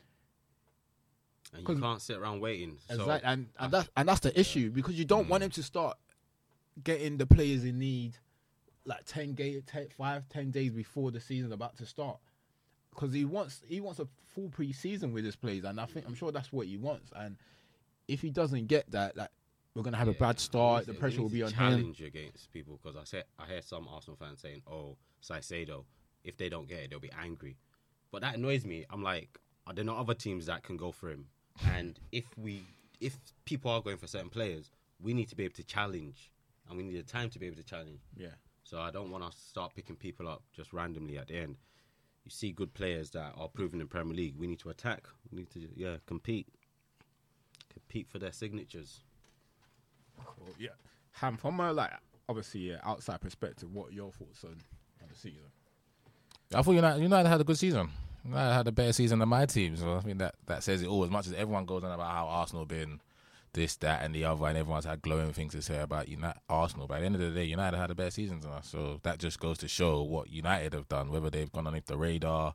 And 1.54 1.68
you 1.68 1.80
can't 1.80 2.02
sit 2.02 2.18
around 2.18 2.40
waiting. 2.40 2.78
So 2.88 3.10
and 3.10 3.46
and 3.58 3.72
that's 3.72 3.88
and 3.96 4.08
that's 4.08 4.20
the 4.20 4.38
issue 4.38 4.70
because 4.70 4.98
you 4.98 5.04
don't 5.04 5.28
want 5.28 5.42
him 5.42 5.50
to 5.50 5.62
start 5.62 5.96
getting 6.84 7.16
the 7.16 7.26
players 7.26 7.64
in 7.64 7.78
need 7.78 8.16
like 8.84 9.04
10, 9.04 9.34
ga- 9.34 9.60
10 9.60 9.88
5, 9.96 10.28
10 10.28 10.50
days 10.50 10.72
before 10.72 11.10
the 11.10 11.20
season's 11.20 11.52
about 11.52 11.76
to 11.76 11.86
start. 11.86 12.18
Because 12.90 13.12
he 13.12 13.24
wants 13.24 13.62
he 13.66 13.80
wants 13.80 14.00
a 14.00 14.08
full 14.34 14.48
pre-season 14.48 15.12
with 15.12 15.24
his 15.24 15.36
players, 15.36 15.64
and 15.64 15.80
I 15.80 15.86
think 15.86 16.06
I'm 16.06 16.14
sure 16.14 16.32
that's 16.32 16.52
what 16.52 16.66
he 16.66 16.76
wants. 16.76 17.12
And 17.14 17.36
if 18.08 18.20
he 18.20 18.30
doesn't 18.30 18.66
get 18.66 18.90
that, 18.90 19.16
like 19.16 19.28
we're 19.74 19.82
gonna 19.82 19.98
have 19.98 20.08
a 20.08 20.14
bad 20.14 20.40
start. 20.40 20.86
The 20.86 20.94
pressure 20.94 21.22
will 21.22 21.28
be 21.28 21.42
on 21.42 21.50
him. 21.50 21.56
challenge 21.56 22.00
against 22.00 22.52
people 22.52 22.80
because 22.82 22.96
I 22.96 23.04
said 23.04 23.24
I 23.38 23.46
hear 23.46 23.62
some 23.62 23.86
Arsenal 23.88 24.16
fans 24.16 24.40
saying, 24.40 24.62
"Oh, 24.66 24.96
Caicedo, 25.22 25.84
if 26.24 26.36
they 26.36 26.48
don't 26.48 26.68
get 26.68 26.80
it, 26.80 26.90
they'll 26.90 27.00
be 27.00 27.12
angry." 27.12 27.56
But 28.10 28.22
that 28.22 28.36
annoys 28.36 28.64
me. 28.64 28.86
I'm 28.90 29.02
like, 29.02 29.38
are 29.66 29.74
there 29.74 29.84
not 29.84 29.98
other 29.98 30.14
teams 30.14 30.46
that 30.46 30.62
can 30.62 30.76
go 30.76 30.92
for 30.92 31.10
him? 31.10 31.26
And 31.66 31.98
if 32.10 32.24
we, 32.38 32.62
if 33.00 33.18
people 33.44 33.70
are 33.70 33.82
going 33.82 33.98
for 33.98 34.06
certain 34.06 34.30
players, 34.30 34.70
we 35.00 35.12
need 35.12 35.28
to 35.28 35.36
be 35.36 35.44
able 35.44 35.54
to 35.56 35.64
challenge, 35.64 36.30
and 36.68 36.76
we 36.76 36.84
need 36.84 36.96
the 36.96 37.02
time 37.02 37.28
to 37.30 37.38
be 37.38 37.46
able 37.46 37.56
to 37.56 37.62
challenge. 37.62 38.00
Yeah, 38.16 38.36
So 38.64 38.80
I 38.80 38.90
don't 38.90 39.10
want 39.10 39.30
to 39.30 39.36
start 39.38 39.74
picking 39.74 39.96
people 39.96 40.28
up 40.28 40.42
just 40.52 40.72
randomly 40.72 41.18
at 41.18 41.28
the 41.28 41.36
end. 41.36 41.56
You 42.24 42.30
see 42.30 42.52
good 42.52 42.72
players 42.74 43.10
that 43.10 43.32
are 43.36 43.48
proven 43.48 43.80
in 43.80 43.88
Premier 43.88 44.14
League. 44.14 44.34
We 44.38 44.46
need 44.46 44.58
to 44.60 44.70
attack. 44.70 45.06
We 45.30 45.38
need 45.38 45.50
to 45.50 45.68
yeah 45.76 45.96
compete, 46.06 46.46
compete 47.72 48.08
for 48.08 48.18
their 48.18 48.32
signatures. 48.32 49.02
cool. 50.24 50.48
yeah. 50.58 50.70
Ham, 51.12 51.36
from 51.36 51.60
a 51.60 51.72
like 51.72 51.92
obviously 52.28 52.60
yeah, 52.70 52.78
outside 52.84 53.20
perspective, 53.20 53.72
what 53.72 53.90
are 53.90 53.92
your 53.92 54.12
thoughts 54.12 54.44
on 54.44 54.56
on 55.02 55.08
the 55.08 55.16
season? 55.16 55.42
I 56.54 56.62
thought 56.62 56.72
United, 56.72 57.02
United 57.02 57.28
had 57.28 57.40
a 57.40 57.44
good 57.44 57.58
season. 57.58 57.90
United 58.24 58.54
had 58.54 58.68
a 58.68 58.72
better 58.72 58.92
season 58.92 59.18
than 59.18 59.28
my 59.28 59.46
team. 59.46 59.76
So 59.76 59.96
I 59.96 60.00
think 60.00 60.18
that, 60.18 60.34
that 60.46 60.62
says 60.62 60.82
it 60.82 60.88
all. 60.88 61.04
As 61.04 61.10
much 61.10 61.26
as 61.26 61.32
everyone 61.34 61.66
goes 61.66 61.84
on 61.84 61.92
about 61.92 62.10
how 62.10 62.26
Arsenal 62.28 62.64
been 62.64 63.00
this, 63.52 63.76
that, 63.76 64.02
and 64.02 64.14
the 64.14 64.24
other, 64.24 64.46
and 64.46 64.56
everyone's 64.56 64.84
had 64.84 65.02
glowing 65.02 65.32
things 65.32 65.52
to 65.54 65.62
say 65.62 65.78
about 65.78 66.08
United, 66.08 66.40
Arsenal. 66.48 66.86
But 66.86 66.94
at 66.94 67.00
the 67.00 67.06
end 67.06 67.14
of 67.16 67.20
the 67.20 67.30
day, 67.30 67.44
United 67.44 67.76
had 67.76 67.90
a 67.90 67.94
better 67.94 68.10
season 68.10 68.40
than 68.40 68.50
us. 68.50 68.68
So 68.68 69.00
that 69.02 69.18
just 69.18 69.40
goes 69.40 69.58
to 69.58 69.68
show 69.68 70.02
what 70.02 70.30
United 70.30 70.72
have 70.74 70.88
done, 70.88 71.10
whether 71.10 71.30
they've 71.30 71.50
gone 71.50 71.66
underneath 71.66 71.86
the 71.86 71.98
radar 71.98 72.54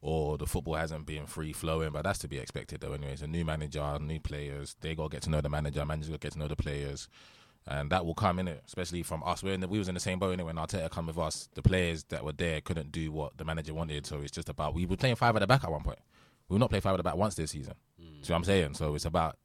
or 0.00 0.38
the 0.38 0.46
football 0.46 0.74
hasn't 0.74 1.06
been 1.06 1.26
free 1.26 1.52
flowing. 1.52 1.90
But 1.90 2.04
that's 2.04 2.18
to 2.20 2.28
be 2.28 2.38
expected, 2.38 2.80
though. 2.80 2.92
Anyways, 2.92 3.22
a 3.22 3.26
new 3.26 3.44
manager, 3.44 3.98
new 3.98 4.20
players. 4.20 4.76
They 4.80 4.94
got 4.94 5.10
to 5.10 5.16
get 5.16 5.22
to 5.22 5.30
know 5.30 5.40
the 5.40 5.48
manager. 5.48 5.84
Manager 5.84 6.10
got 6.10 6.20
to 6.20 6.26
get 6.26 6.32
to 6.32 6.38
know 6.38 6.48
the 6.48 6.56
players. 6.56 7.08
And 7.68 7.90
that 7.90 8.06
will 8.06 8.14
come 8.14 8.38
in 8.38 8.46
it, 8.46 8.62
especially 8.66 9.02
from 9.02 9.24
us. 9.24 9.42
We're 9.42 9.54
in 9.54 9.60
the, 9.60 9.66
we 9.66 9.78
was 9.78 9.88
in 9.88 9.94
the 9.94 10.00
same 10.00 10.20
boat 10.20 10.38
innit, 10.38 10.44
when 10.44 10.54
Arteta 10.54 10.88
come 10.88 11.06
with 11.08 11.18
us. 11.18 11.48
The 11.54 11.62
players 11.62 12.04
that 12.04 12.24
were 12.24 12.32
there 12.32 12.60
couldn't 12.60 12.92
do 12.92 13.10
what 13.10 13.36
the 13.38 13.44
manager 13.44 13.74
wanted, 13.74 14.06
so 14.06 14.20
it's 14.20 14.30
just 14.30 14.48
about 14.48 14.72
we 14.72 14.86
were 14.86 14.96
playing 14.96 15.16
five 15.16 15.34
at 15.34 15.40
the 15.40 15.48
back 15.48 15.64
at 15.64 15.70
one 15.72 15.82
point. 15.82 15.98
We 16.48 16.54
will 16.54 16.60
not 16.60 16.70
play 16.70 16.78
five 16.78 16.94
at 16.94 16.98
the 16.98 17.02
back 17.02 17.16
once 17.16 17.34
this 17.34 17.50
season. 17.50 17.74
Mm. 18.00 18.24
See 18.24 18.32
what 18.32 18.36
I'm 18.36 18.44
saying? 18.44 18.74
So 18.74 18.94
it's 18.94 19.04
about 19.04 19.36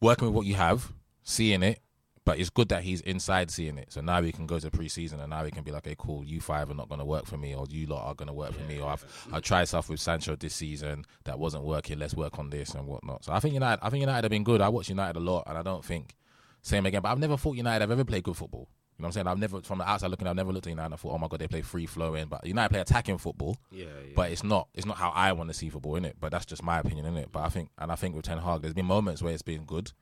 working 0.00 0.28
with 0.28 0.34
what 0.34 0.46
you 0.46 0.54
have, 0.54 0.92
seeing 1.22 1.62
it, 1.62 1.82
But 2.24 2.38
it's 2.38 2.50
good 2.50 2.68
that 2.68 2.82
he's 2.82 3.00
inside 3.00 3.50
seeing 3.50 3.78
it. 3.78 3.92
So 3.92 4.02
now 4.02 4.20
we 4.20 4.30
can 4.30 4.46
go 4.46 4.58
to 4.58 4.70
preseason 4.70 5.20
and 5.20 5.30
now 5.30 5.42
we 5.42 5.50
can 5.50 5.64
be 5.64 5.70
like, 5.72 5.86
okay, 5.86 5.96
cool, 5.98 6.22
you 6.22 6.40
five 6.40 6.70
are 6.70 6.74
not 6.74 6.88
going 6.88 6.98
to 6.98 7.04
work 7.04 7.24
for 7.24 7.38
me, 7.38 7.54
or 7.54 7.66
you 7.70 7.86
lot 7.86 8.06
are 8.06 8.14
going 8.14 8.28
to 8.28 8.34
work 8.34 8.52
for 8.52 8.62
me, 8.64 8.78
or 8.78 8.90
I've 8.90 9.28
I 9.32 9.40
tried 9.40 9.64
stuff 9.64 9.88
with 9.88 10.00
Sancho 10.00 10.36
this 10.36 10.54
season 10.54 11.06
that 11.24 11.38
wasn't 11.38 11.64
working. 11.64 11.98
Let's 11.98 12.14
work 12.14 12.38
on 12.38 12.50
this 12.50 12.74
and 12.74 12.86
whatnot. 12.86 13.24
So 13.24 13.32
I 13.32 13.40
think 13.40 13.54
United, 13.54 13.84
I 13.84 13.88
think 13.88 14.02
United 14.02 14.24
have 14.24 14.30
been 14.30 14.44
good. 14.44 14.60
I 14.60 14.68
watch 14.68 14.90
United 14.90 15.16
a 15.18 15.20
lot, 15.20 15.44
and 15.46 15.56
I 15.56 15.62
don't 15.62 15.84
think 15.84 16.14
same 16.62 16.86
again. 16.86 17.02
But 17.02 17.10
I've 17.10 17.18
never 17.18 17.36
thought 17.36 17.56
United 17.56 17.82
have 17.82 17.90
ever 17.90 18.04
played 18.04 18.24
good 18.24 18.36
football. 18.36 18.68
You 18.98 19.02
know 19.02 19.06
what 19.06 19.08
I'm 19.08 19.12
saying? 19.12 19.26
I've 19.28 19.38
never, 19.38 19.62
from 19.62 19.78
the 19.78 19.88
outside 19.88 20.10
looking, 20.10 20.28
I've 20.28 20.36
never 20.36 20.52
looked 20.52 20.66
at 20.66 20.70
United 20.70 20.92
and 20.92 21.00
thought, 21.00 21.14
oh 21.14 21.18
my 21.18 21.26
god, 21.26 21.40
they 21.40 21.48
play 21.48 21.62
free 21.62 21.86
flowing. 21.86 22.26
But 22.26 22.44
United 22.44 22.68
play 22.68 22.80
attacking 22.80 23.16
football 23.16 23.56
Yeah, 23.70 23.86
yeah. 23.86 24.12
but 24.14 24.30
it's 24.30 24.44
not 24.44 24.68
it's 24.74 24.84
not 24.84 24.98
how 24.98 25.08
I 25.10 25.32
want 25.32 25.48
to 25.48 25.54
see 25.54 25.70
football 25.70 25.96
in 25.96 26.04
it. 26.04 26.16
But 26.20 26.32
that's 26.32 26.44
just 26.44 26.62
my 26.62 26.78
opinion 26.80 27.06
in 27.06 27.16
it. 27.16 27.30
But 27.32 27.40
I 27.40 27.48
think 27.48 27.70
and 27.78 27.90
I 27.90 27.94
think 27.94 28.14
with 28.14 28.26
Ten 28.26 28.38
Hag, 28.38 28.60
there's 28.60 28.74
been 28.74 28.84
moments 28.86 29.22
where 29.22 29.32
it's 29.32 29.40
been 29.40 29.64
good, 29.64 29.92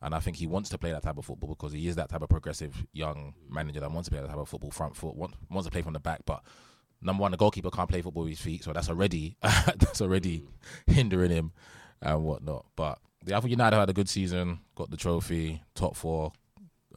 and 0.00 0.14
I 0.14 0.20
think 0.20 0.38
he 0.38 0.46
wants 0.46 0.70
to 0.70 0.78
play 0.78 0.90
that 0.92 1.02
type 1.02 1.18
of 1.18 1.26
football 1.26 1.50
because 1.50 1.72
he 1.72 1.86
is 1.86 1.96
that 1.96 2.08
type 2.08 2.22
of 2.22 2.30
progressive 2.30 2.86
young 2.94 3.34
manager 3.50 3.80
that 3.80 3.92
wants 3.92 4.08
to 4.08 4.14
play 4.14 4.22
that 4.22 4.28
type 4.28 4.38
of 4.38 4.48
football 4.48 4.70
front 4.70 4.96
foot, 4.96 5.14
want, 5.14 5.34
wants 5.50 5.66
to 5.66 5.70
play 5.70 5.82
from 5.82 5.92
the 5.92 6.00
back. 6.00 6.20
But 6.24 6.42
number 7.02 7.20
one, 7.20 7.32
the 7.32 7.36
goalkeeper 7.36 7.70
can't 7.70 7.90
play 7.90 8.00
football 8.00 8.22
with 8.22 8.32
his 8.32 8.40
feet, 8.40 8.64
so 8.64 8.72
that's 8.72 8.88
already 8.88 9.36
that's 9.42 10.00
already 10.00 10.40
mm. 10.88 10.94
hindering 10.94 11.30
him 11.30 11.52
and 12.00 12.24
whatnot. 12.24 12.64
But 12.74 13.00
the 13.24 13.34
other 13.36 13.48
United 13.48 13.76
had 13.76 13.90
a 13.90 13.92
good 13.92 14.08
season, 14.08 14.60
got 14.74 14.90
the 14.90 14.96
trophy, 14.96 15.62
top 15.74 15.96
four. 15.96 16.32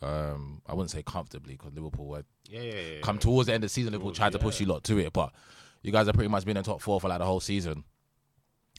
Um, 0.01 0.61
I 0.67 0.73
wouldn't 0.73 0.91
say 0.91 1.03
comfortably 1.03 1.53
because 1.53 1.73
Liverpool 1.73 2.07
were 2.07 2.23
yeah, 2.49 2.61
yeah, 2.61 2.73
yeah, 2.73 3.01
come 3.01 3.19
towards 3.19 3.47
the 3.47 3.53
end 3.53 3.63
of 3.63 3.69
the 3.69 3.73
season, 3.73 3.93
Liverpool 3.93 4.11
tried 4.11 4.33
to 4.33 4.39
push 4.39 4.59
you 4.59 4.65
lot 4.65 4.83
to 4.85 4.97
it, 4.97 5.13
but 5.13 5.31
you 5.81 5.91
guys 5.91 6.07
have 6.07 6.15
pretty 6.15 6.29
much 6.29 6.45
been 6.45 6.57
in 6.57 6.63
top 6.63 6.81
four 6.81 6.99
for 6.99 7.07
like 7.07 7.19
the 7.19 7.25
whole 7.25 7.39
season 7.39 7.83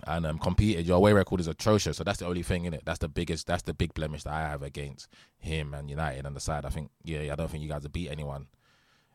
and 0.06 0.26
um, 0.26 0.38
competed. 0.38 0.86
Your 0.86 0.96
away 0.96 1.12
record 1.12 1.40
is 1.40 1.46
atrocious, 1.48 1.96
so 1.96 2.04
that's 2.04 2.18
the 2.18 2.26
only 2.26 2.42
thing 2.42 2.64
in 2.64 2.74
it. 2.74 2.82
That's 2.84 2.98
the 2.98 3.08
biggest. 3.08 3.46
That's 3.46 3.62
the 3.62 3.74
big 3.74 3.94
blemish 3.94 4.24
that 4.24 4.32
I 4.32 4.40
have 4.40 4.62
against 4.62 5.08
him 5.38 5.74
and 5.74 5.88
United 5.88 6.26
on 6.26 6.34
the 6.34 6.40
side. 6.40 6.64
I 6.64 6.70
think, 6.70 6.90
yeah, 7.04 7.32
I 7.32 7.36
don't 7.36 7.50
think 7.50 7.62
you 7.62 7.68
guys 7.68 7.82
have 7.84 7.92
beat 7.92 8.10
anyone 8.10 8.46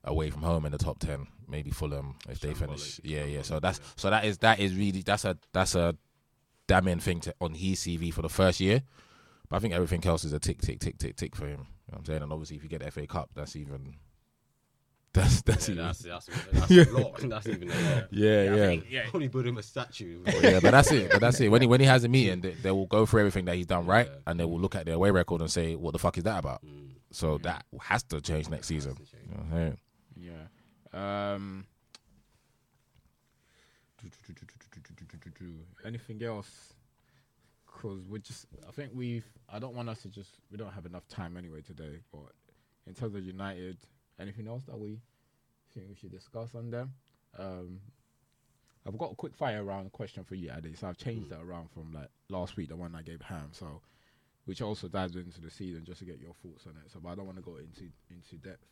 away 0.03 0.29
from 0.29 0.41
home 0.41 0.65
in 0.65 0.71
the 0.71 0.77
top 0.77 0.99
ten. 0.99 1.27
Maybe 1.47 1.71
Fulham 1.71 2.15
if 2.27 2.39
they 2.39 2.53
finish. 2.53 2.99
Shambolic, 2.99 2.99
Yeah, 3.03 3.23
yeah. 3.25 3.41
So 3.41 3.59
that's 3.59 3.79
so 3.95 4.09
that 4.09 4.25
is 4.25 4.37
that 4.39 4.59
is 4.59 4.75
really 4.75 5.01
that's 5.01 5.25
a 5.25 5.37
that's 5.53 5.75
a 5.75 5.95
damning 6.69 6.99
thing 6.99 7.19
to 7.21 7.35
on 7.41 7.53
his 7.55 7.79
CV 7.81 8.13
for 8.13 8.21
the 8.21 8.29
first 8.29 8.59
year. 8.61 8.83
But 9.49 9.57
I 9.57 9.59
think 9.59 9.73
everything 9.73 10.05
else 10.05 10.23
is 10.23 10.31
a 10.33 10.39
tick, 10.39 10.61
tick, 10.61 10.79
tick, 10.79 10.97
tick, 10.99 11.15
tick 11.17 11.35
for 11.35 11.45
him. 11.47 11.51
You 11.51 11.57
know 11.57 11.65
what 11.87 11.97
I'm 11.99 12.05
saying? 12.05 12.23
And 12.23 12.31
obviously, 12.31 12.55
if 12.57 12.63
you 12.63 12.69
get 12.69 12.81
the 12.83 12.91
FA 12.91 13.05
Cup, 13.07 13.31
that's 13.35 13.55
even. 13.55 13.95
That's 15.11 15.41
that's 15.41 15.67
Yeah, 15.67 15.73
even. 15.73 15.85
that's 15.85 15.99
that's, 16.03 16.25
that's 16.53 16.71
a 16.71 16.83
lot. 16.91 17.19
That's 17.29 17.47
even 17.47 17.71
a 17.71 17.73
lot. 17.73 18.07
yeah, 18.11 18.43
yeah. 18.43 18.67
think- 18.67 18.85
yeah. 18.91 19.09
Probably 19.09 19.27
build 19.27 19.47
him 19.47 19.57
a 19.57 19.63
statue. 19.63 20.21
yeah, 20.39 20.59
but 20.61 20.69
that's 20.69 20.91
it. 20.91 21.09
But 21.09 21.19
that's 21.19 21.39
it. 21.41 21.49
When 21.49 21.61
he 21.61 21.67
when 21.67 21.79
he 21.79 21.87
has 21.87 22.03
a 22.03 22.07
meeting, 22.07 22.41
they, 22.41 22.51
they 22.51 22.69
will 22.69 22.85
go 22.85 23.07
through 23.07 23.21
everything 23.21 23.45
that 23.45 23.55
he's 23.55 23.65
done 23.65 23.87
right, 23.87 24.05
Yeah. 24.05 24.19
and 24.27 24.39
they 24.39 24.45
will 24.45 24.59
look 24.59 24.75
at 24.75 24.85
their 24.85 24.93
away 24.93 25.09
record 25.09 25.41
and 25.41 25.49
say, 25.49 25.75
"What 25.75 25.93
the 25.93 25.97
fuck 25.97 26.19
is 26.19 26.25
that 26.25 26.37
about?" 26.37 26.63
Mm. 26.63 26.91
So 27.09 27.39
that 27.39 27.65
has 27.81 28.03
to 28.03 28.21
change 28.21 28.49
next 28.49 28.67
season. 28.67 28.95
change. 28.97 29.09
You 29.25 29.31
know 29.31 29.43
what 29.49 29.57
I'm 29.59 29.77
saying? 30.21 30.43
Yeah. 30.93 31.33
Um. 31.33 31.65
Anything 35.85 36.23
else? 36.23 36.73
Because 37.65 38.05
we 38.07 38.19
just, 38.19 38.47
I 38.67 38.71
think 38.71 38.91
we've. 38.93 39.25
I 39.47 39.59
don't 39.59 39.75
want 39.75 39.89
us 39.89 40.01
to 40.03 40.09
just. 40.09 40.31
We 40.51 40.57
don't 40.57 40.73
have 40.73 40.85
enough 40.85 41.07
time 41.07 41.37
anyway 41.37 41.61
today. 41.61 41.99
But 42.11 42.31
in 42.87 42.93
terms 42.93 43.15
of 43.15 43.23
United, 43.23 43.77
anything 44.19 44.47
else 44.47 44.63
that 44.67 44.77
we 44.77 44.99
think 45.73 45.87
we 45.89 45.95
should 45.95 46.11
discuss 46.11 46.55
on 46.55 46.71
them? 46.71 46.93
Um, 47.37 47.79
I've 48.87 48.97
got 48.97 49.11
a 49.11 49.15
quick 49.15 49.35
fire 49.35 49.63
round 49.63 49.91
question 49.91 50.23
for 50.23 50.35
you, 50.35 50.51
Adi. 50.51 50.73
So 50.73 50.87
I've 50.87 50.97
changed 50.97 51.29
that 51.29 51.41
around 51.41 51.69
from 51.71 51.93
like 51.93 52.09
last 52.29 52.57
week, 52.57 52.69
the 52.69 52.75
one 52.75 52.95
I 52.95 53.01
gave 53.01 53.21
Ham. 53.21 53.49
So, 53.51 53.81
which 54.45 54.61
also 54.61 54.87
dives 54.87 55.15
into 55.15 55.41
the 55.41 55.51
season, 55.51 55.83
just 55.85 55.99
to 55.99 56.05
get 56.05 56.19
your 56.19 56.33
thoughts 56.41 56.65
on 56.65 56.73
it. 56.83 56.91
So, 56.91 56.99
but 57.01 57.09
I 57.09 57.15
don't 57.15 57.25
want 57.25 57.37
to 57.37 57.43
go 57.43 57.57
into 57.57 57.91
into 58.09 58.35
depth 58.37 58.65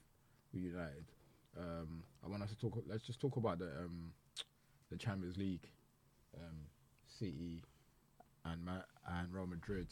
with 0.54 0.64
United. 0.64 1.06
Um, 1.58 2.04
I 2.26 2.30
want 2.30 2.44
us 2.44 2.50
to 2.50 2.58
talk. 2.58 2.82
Let's 2.88 3.04
just 3.04 3.20
talk 3.20 3.38
about 3.38 3.60
the 3.60 3.66
um, 3.66 4.12
the 4.90 4.98
Champions 4.98 5.38
League, 5.38 5.70
um, 6.46 6.58
City, 7.06 7.64
and 8.46 8.64
Ma- 8.66 8.86
and 9.08 9.34
Real 9.34 9.48
Madrid. 9.48 9.88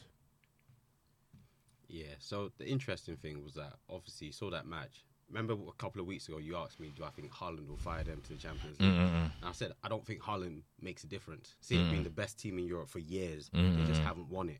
Yeah. 1.88 2.16
So 2.20 2.52
the 2.58 2.68
interesting 2.68 3.16
thing 3.18 3.44
was 3.44 3.54
that 3.54 3.74
obviously 3.90 4.28
you 4.28 4.34
saw 4.34 4.50
that 4.52 4.66
match. 4.66 5.04
Remember 5.30 5.54
a 5.54 5.74
couple 5.78 6.02
of 6.02 6.08
weeks 6.08 6.28
ago 6.28 6.38
you 6.38 6.56
asked 6.56 6.80
me, 6.80 6.92
do 6.96 7.04
I 7.04 7.10
think 7.10 7.32
Haaland 7.32 7.68
will 7.68 7.78
fire 7.78 8.04
them 8.04 8.22
to 8.22 8.30
the 8.34 8.38
Champions 8.40 8.80
League? 8.80 8.92
Mm-mm-mm. 8.92 9.32
And 9.42 9.44
I 9.44 9.52
said 9.52 9.72
I 9.84 9.90
don't 9.90 10.06
think 10.06 10.22
Haaland 10.22 10.62
makes 10.82 11.04
a 11.04 11.08
difference. 11.08 11.56
See, 11.62 11.76
it 11.76 11.90
being 11.90 12.04
the 12.04 12.10
best 12.10 12.40
team 12.40 12.60
in 12.60 12.66
Europe 12.66 12.90
for 12.90 13.00
years, 13.00 13.50
they 13.54 13.60
Mm-mm. 13.60 13.88
just 13.88 14.02
haven't 14.02 14.30
won 14.30 14.50
it. 14.50 14.60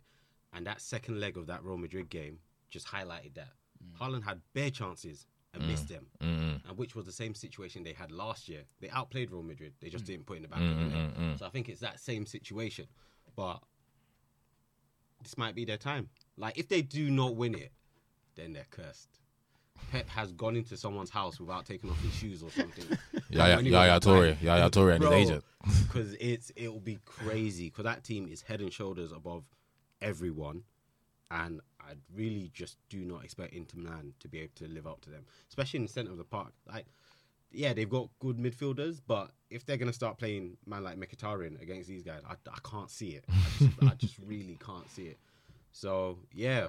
And 0.54 0.66
that 0.66 0.82
second 0.82 1.20
leg 1.20 1.38
of 1.38 1.48
that 1.48 1.64
Real 1.64 1.78
Madrid 1.78 2.10
game 2.10 2.40
just 2.70 2.88
highlighted 2.88 3.36
that. 3.36 3.54
Haaland 4.00 4.24
had 4.24 4.42
bare 4.54 4.72
chances 4.72 5.28
and 5.56 5.68
missed 5.68 5.86
mm. 5.86 5.90
them, 5.90 6.08
Mm-mm. 6.22 6.70
and 6.70 6.78
which 6.78 6.96
was 6.96 7.06
the 7.06 7.12
same 7.12 7.34
situation 7.34 7.84
they 7.84 7.94
had 7.94 8.12
last 8.12 8.48
year. 8.48 8.62
They 8.82 8.90
outplayed 8.90 9.32
Real 9.32 9.44
Madrid. 9.44 9.74
They 9.82 9.90
just 9.90 10.04
mm. 10.04 10.08
didn't 10.08 10.26
put 10.26 10.38
in 10.38 10.44
the 10.44 10.50
back 10.50 10.60
of 10.60 10.68
the 10.68 10.84
net. 10.84 11.18
Mm-hmm. 11.18 11.36
So 11.38 11.46
I 11.46 11.50
think 11.50 11.70
it's 11.70 11.82
that 11.82 12.00
same 12.00 12.26
situation. 12.26 12.88
But 13.36 13.60
this 15.24 15.38
might 15.38 15.56
be 15.56 15.66
their 15.66 15.78
time. 15.78 16.10
Like 16.38 16.58
if 16.58 16.68
they 16.68 16.82
do 16.82 17.10
not 17.10 17.36
win 17.36 17.56
it, 17.56 17.72
then 18.36 18.54
they're 18.54 18.68
cursed. 18.70 19.10
Pep 19.92 20.08
has 20.10 20.32
gone 20.32 20.56
into 20.56 20.78
someone's 20.78 21.10
house 21.10 21.40
without 21.40 21.66
taking 21.66 21.90
off 21.90 22.02
his 22.02 22.14
shoes 22.14 22.42
or 22.44 22.50
something. 22.50 22.86
yeah, 23.30 23.60
yeah, 23.60 23.86
yeah, 23.86 24.00
Toure, 24.00 24.32
back. 24.32 24.42
Yaya 24.42 24.70
Toure 24.70 24.96
and 24.96 25.04
his 25.04 25.14
agent. 25.14 25.44
because 25.84 26.14
it's 26.20 26.52
it'll 26.56 26.80
be 26.80 27.00
crazy 27.06 27.70
because 27.70 27.84
that 27.84 28.04
team 28.04 28.28
is 28.28 28.42
head 28.42 28.62
and 28.62 28.72
shoulders 28.72 29.12
above 29.12 29.44
everyone, 30.02 30.64
and 31.32 31.60
I 31.90 31.94
really 32.16 32.52
just 32.54 32.78
do 32.90 33.00
not 33.06 33.24
expect 33.24 33.54
Inter 33.54 33.78
Milan 33.80 34.14
to 34.20 34.28
be 34.28 34.40
able 34.40 34.54
to 34.56 34.68
live 34.68 34.88
up 34.88 35.02
to 35.02 35.10
them, 35.10 35.26
especially 35.50 35.78
in 35.80 35.86
the 35.86 35.92
center 35.92 36.12
of 36.12 36.18
the 36.18 36.24
park. 36.24 36.54
Like, 36.68 36.86
yeah, 37.52 37.74
they've 37.74 37.90
got 37.90 38.10
good 38.20 38.38
midfielders, 38.38 39.02
but 39.06 39.32
if 39.50 39.66
they're 39.66 39.78
gonna 39.78 39.94
start 39.94 40.18
playing 40.18 40.58
man 40.66 40.84
like 40.84 40.98
Mkhitaryan 41.00 41.62
against 41.62 41.88
these 41.88 42.04
guys, 42.04 42.22
I, 42.28 42.34
I 42.50 42.58
can't 42.70 42.90
see 42.90 43.10
it. 43.10 43.26
I 43.30 43.50
just, 43.60 43.84
I 43.84 43.96
just 43.96 44.16
really 44.26 44.58
can't 44.66 44.90
see 44.90 45.04
it. 45.04 45.20
So 45.72 46.20
yeah, 46.34 46.68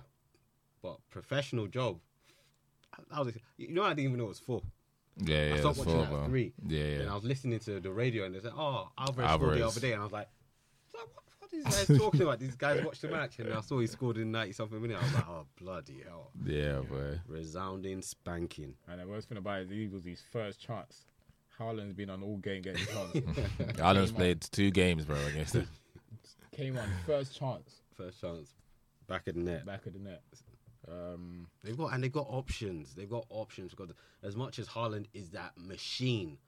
but 0.82 0.98
professional 1.10 1.66
job. 1.66 1.98
I, 2.94 3.18
I 3.18 3.22
was, 3.22 3.36
you 3.56 3.72
know, 3.72 3.82
I 3.84 3.90
didn't 3.90 4.04
even 4.04 4.18
know 4.18 4.26
it 4.26 4.28
was 4.28 4.38
four. 4.38 4.62
Yeah, 5.18 5.46
yeah. 5.46 5.54
I 5.54 5.58
stopped 5.60 5.78
watching 5.78 5.94
four, 5.94 6.06
that 6.06 6.12
at 6.12 6.26
three. 6.28 6.52
Yeah, 6.66 6.84
yeah, 6.84 6.98
And 7.00 7.10
I 7.10 7.14
was 7.14 7.24
listening 7.24 7.58
to 7.60 7.80
the 7.80 7.90
radio 7.90 8.24
and 8.26 8.34
they 8.34 8.40
said, 8.40 8.52
"Oh, 8.54 8.88
Alvarez, 8.98 9.30
scored 9.30 9.40
the 9.40 9.62
Alvarez. 9.62 9.62
other 9.62 9.80
day," 9.80 9.92
and 9.92 10.00
I 10.02 10.04
was 10.04 10.12
like, 10.12 10.28
what, 10.92 11.08
what 11.50 11.64
are 11.64 11.76
these 11.78 11.86
guys 11.88 11.98
talking 11.98 12.22
about? 12.22 12.38
These 12.38 12.56
guys 12.56 12.84
watched 12.84 13.02
the 13.02 13.08
match, 13.08 13.38
and 13.38 13.52
I 13.52 13.60
saw 13.60 13.78
he 13.80 13.86
scored 13.86 14.16
in 14.18 14.30
ninety 14.32 14.52
something 14.52 14.80
minute. 14.80 14.98
I 15.00 15.02
was 15.04 15.14
like, 15.14 15.28
"Oh 15.28 15.46
bloody 15.58 16.02
hell!" 16.06 16.30
Yeah, 16.44 16.80
boy. 16.80 17.20
Resounding 17.26 18.02
spanking. 18.02 18.74
And 18.88 19.00
the 19.00 19.06
worst 19.06 19.28
thing 19.28 19.38
about 19.38 19.62
it, 19.62 19.70
it 19.72 19.92
was 19.92 20.04
his 20.04 20.22
first 20.32 20.60
chance. 20.60 21.06
Haaland's 21.58 21.94
been 21.94 22.10
on 22.10 22.22
all 22.22 22.36
game 22.36 22.62
getting 22.62 22.84
chance. 23.14 23.80
Ireland's 23.80 24.12
played 24.12 24.42
two 24.42 24.70
games, 24.70 25.04
bro, 25.04 25.16
against 25.26 25.52
them. 25.54 25.68
Came 26.52 26.76
on 26.78 26.88
first 27.06 27.34
chance, 27.38 27.80
First 27.94 28.20
chance, 28.20 28.54
back 29.06 29.26
of 29.28 29.34
the 29.34 29.40
net. 29.40 29.64
back 29.66 29.86
of 29.86 29.92
the 29.94 29.98
net. 29.98 30.22
Um, 30.88 31.48
They've 31.64 31.76
got 31.76 31.92
and 31.94 32.04
they've 32.04 32.12
got 32.12 32.26
options. 32.28 32.94
They've 32.94 33.08
got 33.10 33.26
options 33.30 33.72
because 33.72 33.90
as 34.22 34.36
much 34.36 34.58
as 34.58 34.68
Haaland 34.68 35.06
is 35.14 35.30
that 35.30 35.52
machine, 35.56 36.38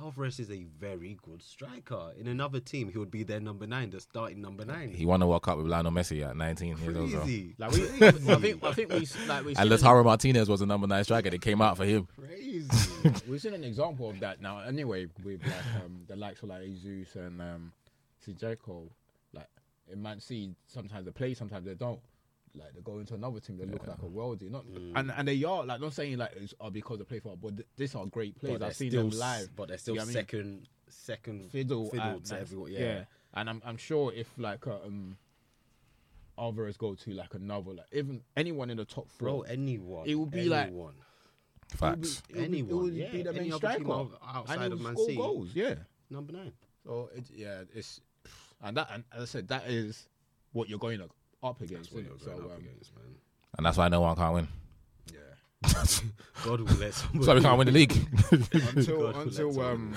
Alvarez 0.00 0.40
is 0.40 0.50
a 0.50 0.64
very 0.78 1.16
good 1.22 1.42
striker. 1.42 2.12
In 2.18 2.26
another 2.26 2.60
team, 2.60 2.90
he 2.90 2.98
would 2.98 3.10
be 3.10 3.22
their 3.22 3.40
number 3.40 3.66
nine, 3.66 3.90
the 3.90 4.00
starting 4.00 4.40
number 4.40 4.64
nine. 4.64 4.90
He 4.90 5.06
won 5.06 5.20
the 5.20 5.26
World 5.26 5.42
Cup 5.42 5.58
with 5.58 5.66
Lionel 5.66 5.92
Messi 5.92 6.26
at 6.28 6.36
19 6.36 6.76
years 6.78 6.96
old. 6.96 7.10
bro. 7.10 7.20
Crazy, 7.20 7.54
like 7.58 7.72
we, 7.72 7.84
I 7.84 8.10
think, 8.10 8.64
I 8.64 8.72
think 8.72 8.92
we 8.92 9.08
like 9.26 9.44
we 9.44 9.54
And 9.56 9.70
Lautaro 9.70 10.04
Martinez 10.04 10.48
was 10.48 10.60
the 10.60 10.66
number 10.66 10.86
nine 10.86 11.04
striker. 11.04 11.30
They 11.30 11.38
came 11.38 11.60
out 11.62 11.76
for 11.76 11.84
him. 11.84 12.08
crazy. 12.18 12.68
We've 13.28 13.40
seen 13.40 13.54
an 13.54 13.64
example 13.64 14.10
of 14.10 14.20
that 14.20 14.40
now. 14.40 14.60
Anyway, 14.60 15.06
with 15.22 15.42
like 15.44 15.84
um, 15.84 16.02
the 16.06 16.16
likes 16.16 16.42
of 16.42 16.48
like 16.48 16.62
Jesus 16.62 17.14
and 17.16 17.40
um, 17.40 17.72
Dzeko, 18.26 18.88
like 19.32 19.48
in 19.92 20.02
Man 20.02 20.20
City, 20.20 20.54
sometimes 20.66 21.04
they 21.04 21.12
play, 21.12 21.34
sometimes 21.34 21.66
they 21.66 21.74
don't. 21.74 22.00
Like 22.56 22.72
they 22.74 22.80
go 22.82 22.98
into 22.98 23.14
another 23.14 23.40
team, 23.40 23.58
they 23.58 23.64
look 23.64 23.86
like 23.86 23.98
a 23.98 24.06
worldie. 24.06 24.50
Not 24.50 24.64
and 24.94 25.10
and 25.16 25.26
they 25.28 25.42
are 25.42 25.64
like 25.64 25.80
not 25.80 25.92
saying 25.92 26.18
like 26.18 26.32
it's 26.36 26.54
uh, 26.60 26.70
because 26.70 26.98
they 26.98 27.04
play 27.04 27.18
for, 27.18 27.36
but 27.36 27.56
th- 27.56 27.68
these 27.76 27.94
are 27.96 28.06
great 28.06 28.38
players. 28.38 28.62
I've 28.62 28.76
seen 28.76 28.90
them 28.92 29.10
live. 29.10 29.48
but 29.56 29.68
they're 29.68 29.78
still 29.78 29.94
You 29.94 29.98
know 29.98 30.02
I 30.04 30.06
mean? 30.06 30.14
second, 30.14 30.68
second 30.88 31.50
fiddle, 31.50 31.90
fiddle 31.90 32.06
at 32.06 32.24
to 32.26 32.38
everyone. 32.38 32.70
Yeah. 32.72 33.04
and 33.34 33.50
I'm 33.50 33.60
I'm 33.64 33.76
sure 33.76 34.12
if 34.14 34.28
like 34.38 34.66
uh, 34.68 34.76
um, 34.86 35.16
Alvarez 36.38 36.76
go 36.76 36.94
to 36.94 37.10
like 37.12 37.34
another 37.34 37.72
like 37.72 37.86
even 37.92 38.22
anyone 38.36 38.70
in 38.70 38.76
the 38.76 38.84
top 38.84 39.08
bro, 39.18 39.38
four, 39.38 39.46
anyone. 39.48 40.06
It 40.06 40.14
would 40.14 40.30
be 40.30 40.44
like- 40.48 40.68
anyone. 40.68 40.94
Facts. 41.68 42.22
it 42.28 42.36
would 42.36 42.38
be, 42.38 42.44
anyone, 42.44 42.70
it 42.70 42.82
would 42.82 42.94
yeah, 42.94 43.10
be 43.10 43.22
the 43.22 43.30
any 43.30 43.38
main 43.48 43.52
striker 43.52 44.06
outside 44.28 44.60
and 44.60 44.72
of 44.74 44.80
Man 44.80 44.96
City. 44.96 45.16
goals. 45.16 45.48
Yeah. 45.54 45.74
number 46.10 46.32
nine. 46.32 46.52
So 46.84 47.10
it, 47.16 47.24
yeah, 47.34 47.62
it's 47.74 48.00
and 48.62 48.76
that 48.76 48.88
and 48.92 49.02
as 49.12 49.22
I 49.22 49.24
said, 49.24 49.48
that 49.48 49.66
is 49.66 50.08
what 50.52 50.68
you're 50.68 50.78
going 50.78 51.00
up 51.44 51.60
against. 51.60 51.92
That's 51.92 51.94
what 51.94 52.04
innit? 52.04 52.08
you're 52.26 52.38
So 52.38 52.44
up 52.44 52.52
um, 52.56 52.58
against, 52.58 52.94
man. 52.96 53.04
And 53.56 53.66
that's 53.66 53.76
why 53.78 53.88
no 53.88 54.00
one 54.00 54.16
can't 54.16 54.34
win. 54.34 54.48
yeah, 55.12 55.70
God 56.44 56.60
will 56.60 56.76
let 56.76 56.94
somebody. 56.94 57.24
So 57.24 57.34
we 57.34 57.40
can't 57.40 57.58
win 57.58 57.66
the 57.66 57.72
league. 57.72 57.92
until 58.32 59.12
God 59.12 59.26
until 59.26 59.52
let 59.52 59.66
um 59.66 59.94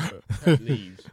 leaves, 0.59 1.05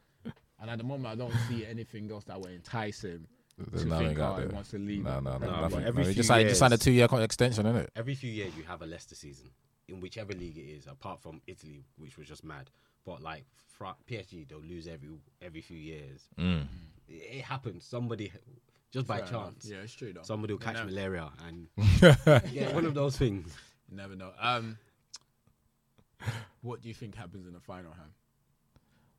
and 0.61 0.71
at 0.71 0.79
the 0.79 0.85
moment 0.85 1.07
I 1.07 1.15
don't 1.15 1.33
see 1.49 1.65
anything 1.67 2.11
else 2.11 2.25
that 2.25 2.39
will 2.39 2.49
entice 2.49 3.03
him 3.05 3.27
There's 3.59 3.83
to 3.85 3.89
nothing 3.89 4.07
think 4.09 4.19
out 4.21 4.37
oh, 4.37 4.41
there. 4.41 4.49
wants 4.51 4.71
to 4.71 4.79
leave. 4.79 5.05
No, 5.05 5.21
no, 5.21 5.39
no, 5.39 5.39
No, 5.39 5.39
but 5.39 5.61
nothing. 5.63 5.85
every 5.85 6.03
No, 6.03 6.09
few 6.09 6.15
just 6.15 6.29
signed, 6.29 6.43
he 6.43 6.49
just 6.49 6.59
signed 6.59 6.75
a 6.75 6.79
two-year 6.79 7.09
extension, 7.13 7.67
isn't 7.67 7.81
it? 7.83 7.91
Every 7.97 8.15
few 8.15 8.31
years 8.31 8.53
you 8.57 8.63
have 8.65 8.83
a 8.83 8.87
Leicester 8.87 9.15
season 9.15 9.51
in 9.89 10.01
whichever 10.01 10.33
league 10.33 10.57
it 10.57 10.63
is, 10.63 10.87
apart 10.87 11.21
from 11.21 11.41
Italy, 11.47 11.85
which 11.97 12.17
was 12.19 12.27
just 12.29 12.45
mad. 12.45 12.71
But 13.07 13.23
like 13.23 13.45
PSG, 14.11 14.49
they'll 14.49 14.61
lose 14.61 14.87
every 14.87 15.09
every 15.43 15.61
few 15.61 15.77
years. 15.79 16.29
Mm. 16.39 16.67
It, 17.09 17.37
it 17.39 17.43
happens. 17.45 17.85
Somebody 17.85 18.33
just 18.95 19.07
by 19.07 19.19
Fair 19.19 19.27
enough. 19.29 19.43
chance, 19.53 19.69
Yeah, 19.71 19.77
it's 19.79 19.93
true 19.93 20.13
though. 20.15 20.23
somebody 20.23 20.55
will 20.55 20.61
catch 20.61 20.75
never- 20.77 20.87
malaria 20.91 21.31
and 21.47 21.67
yeah, 22.53 22.73
one 22.75 22.87
of 22.87 22.95
those 22.95 23.17
things. 23.19 23.55
You 23.91 23.97
never 23.99 24.17
know. 24.17 24.31
Um, 24.41 24.79
what 26.63 26.81
do 26.81 26.89
you 26.89 26.95
think 26.95 27.15
happens 27.15 27.47
in 27.47 27.53
the 27.53 27.61
final, 27.61 27.93
Ham? 27.93 28.13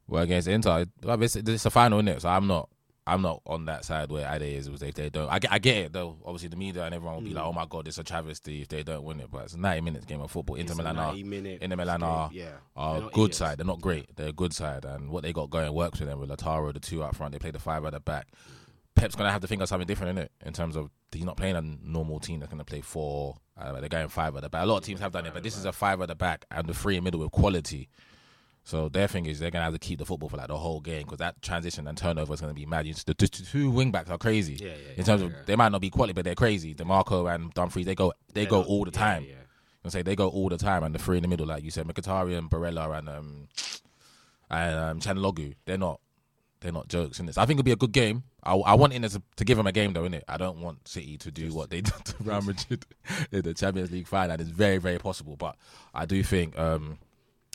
Well, 0.07 0.23
against 0.23 0.47
Inter, 0.47 0.85
it's, 1.03 1.35
it's 1.35 1.65
a 1.65 1.69
final, 1.69 1.99
isn't 1.99 2.07
it? 2.07 2.21
So 2.21 2.29
I'm 2.29 2.47
not, 2.47 2.69
I'm 3.07 3.21
not 3.21 3.41
on 3.45 3.65
that 3.65 3.85
side 3.85 4.09
where 4.11 4.27
Ade 4.31 4.41
is. 4.43 4.67
If 4.67 4.79
they 4.95 5.09
don't, 5.09 5.29
I 5.29 5.37
get, 5.39 5.51
I 5.51 5.59
get 5.59 5.77
it 5.77 5.93
though. 5.93 6.17
Obviously, 6.25 6.49
the 6.49 6.55
media 6.55 6.83
and 6.83 6.93
everyone 6.95 7.15
will 7.15 7.21
be 7.23 7.31
Mm. 7.31 7.35
like, 7.35 7.45
"Oh 7.45 7.53
my 7.53 7.65
god, 7.69 7.87
it's 7.87 7.97
a 7.99 8.03
travesty 8.03 8.61
if 8.61 8.67
they 8.67 8.81
don't 8.83 9.03
win 9.03 9.19
it." 9.19 9.29
But 9.31 9.43
it's 9.43 9.53
a 9.53 9.59
90 9.59 9.81
minutes 9.81 10.05
game 10.05 10.21
of 10.21 10.31
football. 10.31 10.55
Inter 10.55 10.71
It's 10.71 10.77
Milan 10.77 10.97
are 10.97 11.15
Inter 11.15 11.75
Milan 11.75 12.01
are- 12.03 12.29
yeah, 12.33 12.51
are 12.75 13.01
good 13.01 13.11
idiots. 13.25 13.37
side. 13.37 13.57
They're 13.59 13.65
not 13.65 13.81
great. 13.81 14.15
They're 14.15 14.29
a 14.29 14.33
good 14.33 14.53
side, 14.53 14.85
and 14.85 15.09
what 15.09 15.23
they 15.23 15.33
got 15.33 15.49
going 15.51 15.71
works 15.73 15.99
for 15.99 16.05
them 16.05 16.19
with 16.19 16.29
Lautaro, 16.29 16.73
the 16.73 16.79
two 16.79 17.03
up 17.03 17.15
front. 17.15 17.33
They 17.33 17.39
play 17.39 17.51
the 17.51 17.59
five 17.59 17.83
at 17.85 17.93
the 17.93 17.99
back. 17.99 18.27
Pep's 18.95 19.15
gonna 19.15 19.31
have 19.31 19.41
to 19.41 19.47
think 19.47 19.61
of 19.61 19.67
something 19.67 19.85
different 19.87 20.17
in 20.17 20.23
it 20.25 20.31
in 20.45 20.53
terms 20.53 20.75
of 20.75 20.89
he's 21.11 21.25
not 21.25 21.37
playing 21.37 21.55
a 21.55 21.61
normal 21.61 22.19
team 22.19 22.39
that's 22.39 22.51
gonna 22.51 22.63
play 22.65 22.81
four. 22.81 23.37
Uh, 23.57 23.79
they're 23.79 23.89
going 23.89 24.07
five 24.07 24.35
at 24.35 24.41
the 24.41 24.49
back. 24.49 24.63
A 24.63 24.65
lot 24.65 24.77
of 24.77 24.83
teams 24.83 24.99
have 24.99 25.11
done 25.11 25.25
it, 25.25 25.33
but 25.33 25.43
this 25.43 25.57
is 25.57 25.65
a 25.65 25.71
five 25.71 26.01
at 26.01 26.07
the 26.07 26.15
back 26.15 26.45
and 26.51 26.67
the 26.67 26.73
three 26.73 26.97
in 26.97 27.03
middle 27.03 27.19
with 27.19 27.31
quality. 27.31 27.89
So 28.63 28.89
their 28.89 29.07
thing 29.07 29.25
is 29.27 29.39
they're 29.39 29.51
gonna 29.51 29.65
have 29.65 29.73
to 29.73 29.79
keep 29.79 29.99
the 29.99 30.05
football 30.05 30.27
for 30.29 30.37
like 30.37 30.47
the 30.47 30.57
whole 30.57 30.79
game 30.81 31.03
because 31.03 31.19
that 31.19 31.41
transition 31.41 31.87
and 31.87 31.97
turnover 31.97 32.33
is 32.33 32.41
gonna 32.41 32.53
be 32.53 32.65
mad. 32.65 32.85
Just, 32.85 33.05
the, 33.05 33.13
the 33.13 33.27
two 33.27 33.69
wing 33.69 33.91
backs 33.91 34.09
are 34.09 34.17
crazy. 34.17 34.53
Yeah, 34.55 34.69
yeah, 34.69 34.93
in 34.97 35.03
terms 35.03 35.21
yeah, 35.21 35.27
of 35.27 35.33
yeah. 35.33 35.39
they 35.45 35.55
might 35.55 35.71
not 35.71 35.81
be 35.81 35.89
quality, 35.89 36.13
but 36.13 36.25
they're 36.25 36.33
crazy. 36.35 36.73
Dimarco 36.73 37.33
and 37.33 37.53
Dumfries, 37.53 37.85
they 37.85 37.95
go 37.95 38.13
they 38.33 38.41
They're 38.41 38.49
go 38.49 38.59
not- 38.59 38.67
all 38.67 38.85
the 38.85 38.91
time. 38.91 39.25
Yeah, 39.27 39.35
I 39.85 39.89
say 39.89 40.01
they 40.01 40.15
go 40.15 40.29
all 40.29 40.49
the 40.49 40.57
time, 40.57 40.83
and 40.83 40.95
the 40.95 40.99
three 40.99 41.17
in 41.17 41.21
the 41.21 41.27
middle, 41.29 41.45
like 41.45 41.63
you 41.63 41.69
said, 41.69 41.85
Mkhitaryan, 41.87 42.49
Barella, 42.49 42.97
and 42.97 43.07
um, 43.09 43.47
and 44.49 44.75
um, 44.75 44.99
Calhanoglu, 44.99 45.55
they're 45.65 45.77
not 45.77 45.99
they're 46.65 46.73
not 46.73 46.87
jokes 46.87 47.19
in 47.19 47.27
this. 47.27 47.37
I 47.37 47.45
think 47.45 47.59
it'll 47.59 47.65
be 47.65 47.71
a 47.71 47.75
good 47.75 47.91
game. 47.91 48.23
I, 48.43 48.55
I 48.55 48.73
want 48.73 48.91
Inter 48.91 49.09
to, 49.09 49.21
to 49.35 49.45
give 49.45 49.55
them 49.55 49.67
a 49.67 49.71
game 49.71 49.93
though, 49.93 50.01
innit? 50.01 50.23
I 50.27 50.37
don't 50.37 50.61
want 50.61 50.87
City 50.87 51.15
to 51.19 51.29
do 51.29 51.53
what 51.53 51.69
they 51.69 51.81
did 51.81 51.93
to 51.93 52.15
Real 52.21 52.41
Madrid 52.41 52.85
in 53.31 53.43
the 53.43 53.53
Champions 53.53 53.91
League 53.91 54.07
final. 54.07 54.39
It's 54.39 54.49
very 54.49 54.79
very 54.79 54.97
possible, 54.97 55.35
but 55.35 55.55
I 55.93 56.05
do 56.05 56.23
think 56.23 56.57
um, 56.57 56.97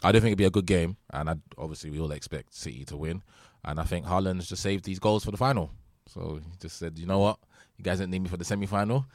I 0.04 0.12
do 0.12 0.20
think 0.20 0.32
it'll 0.32 0.38
be 0.38 0.44
a 0.44 0.50
good 0.50 0.66
game, 0.66 0.96
and 1.12 1.28
I, 1.28 1.34
obviously 1.58 1.90
we 1.90 1.98
all 1.98 2.12
expect 2.12 2.54
City 2.54 2.84
to 2.84 2.96
win. 2.96 3.22
And 3.64 3.80
I 3.80 3.82
think 3.82 4.06
Haaland's 4.06 4.48
just 4.48 4.62
saved 4.62 4.84
these 4.84 5.00
goals 5.00 5.24
for 5.24 5.32
the 5.32 5.36
final. 5.36 5.70
So 6.06 6.40
he 6.42 6.56
just 6.60 6.78
said, 6.78 6.98
you 6.98 7.06
know 7.06 7.18
what, 7.18 7.38
you 7.76 7.84
guys 7.84 7.98
didn't 7.98 8.12
need 8.12 8.22
me 8.22 8.28
for 8.28 8.36
the 8.36 8.44
semi 8.44 8.66
final. 8.66 9.06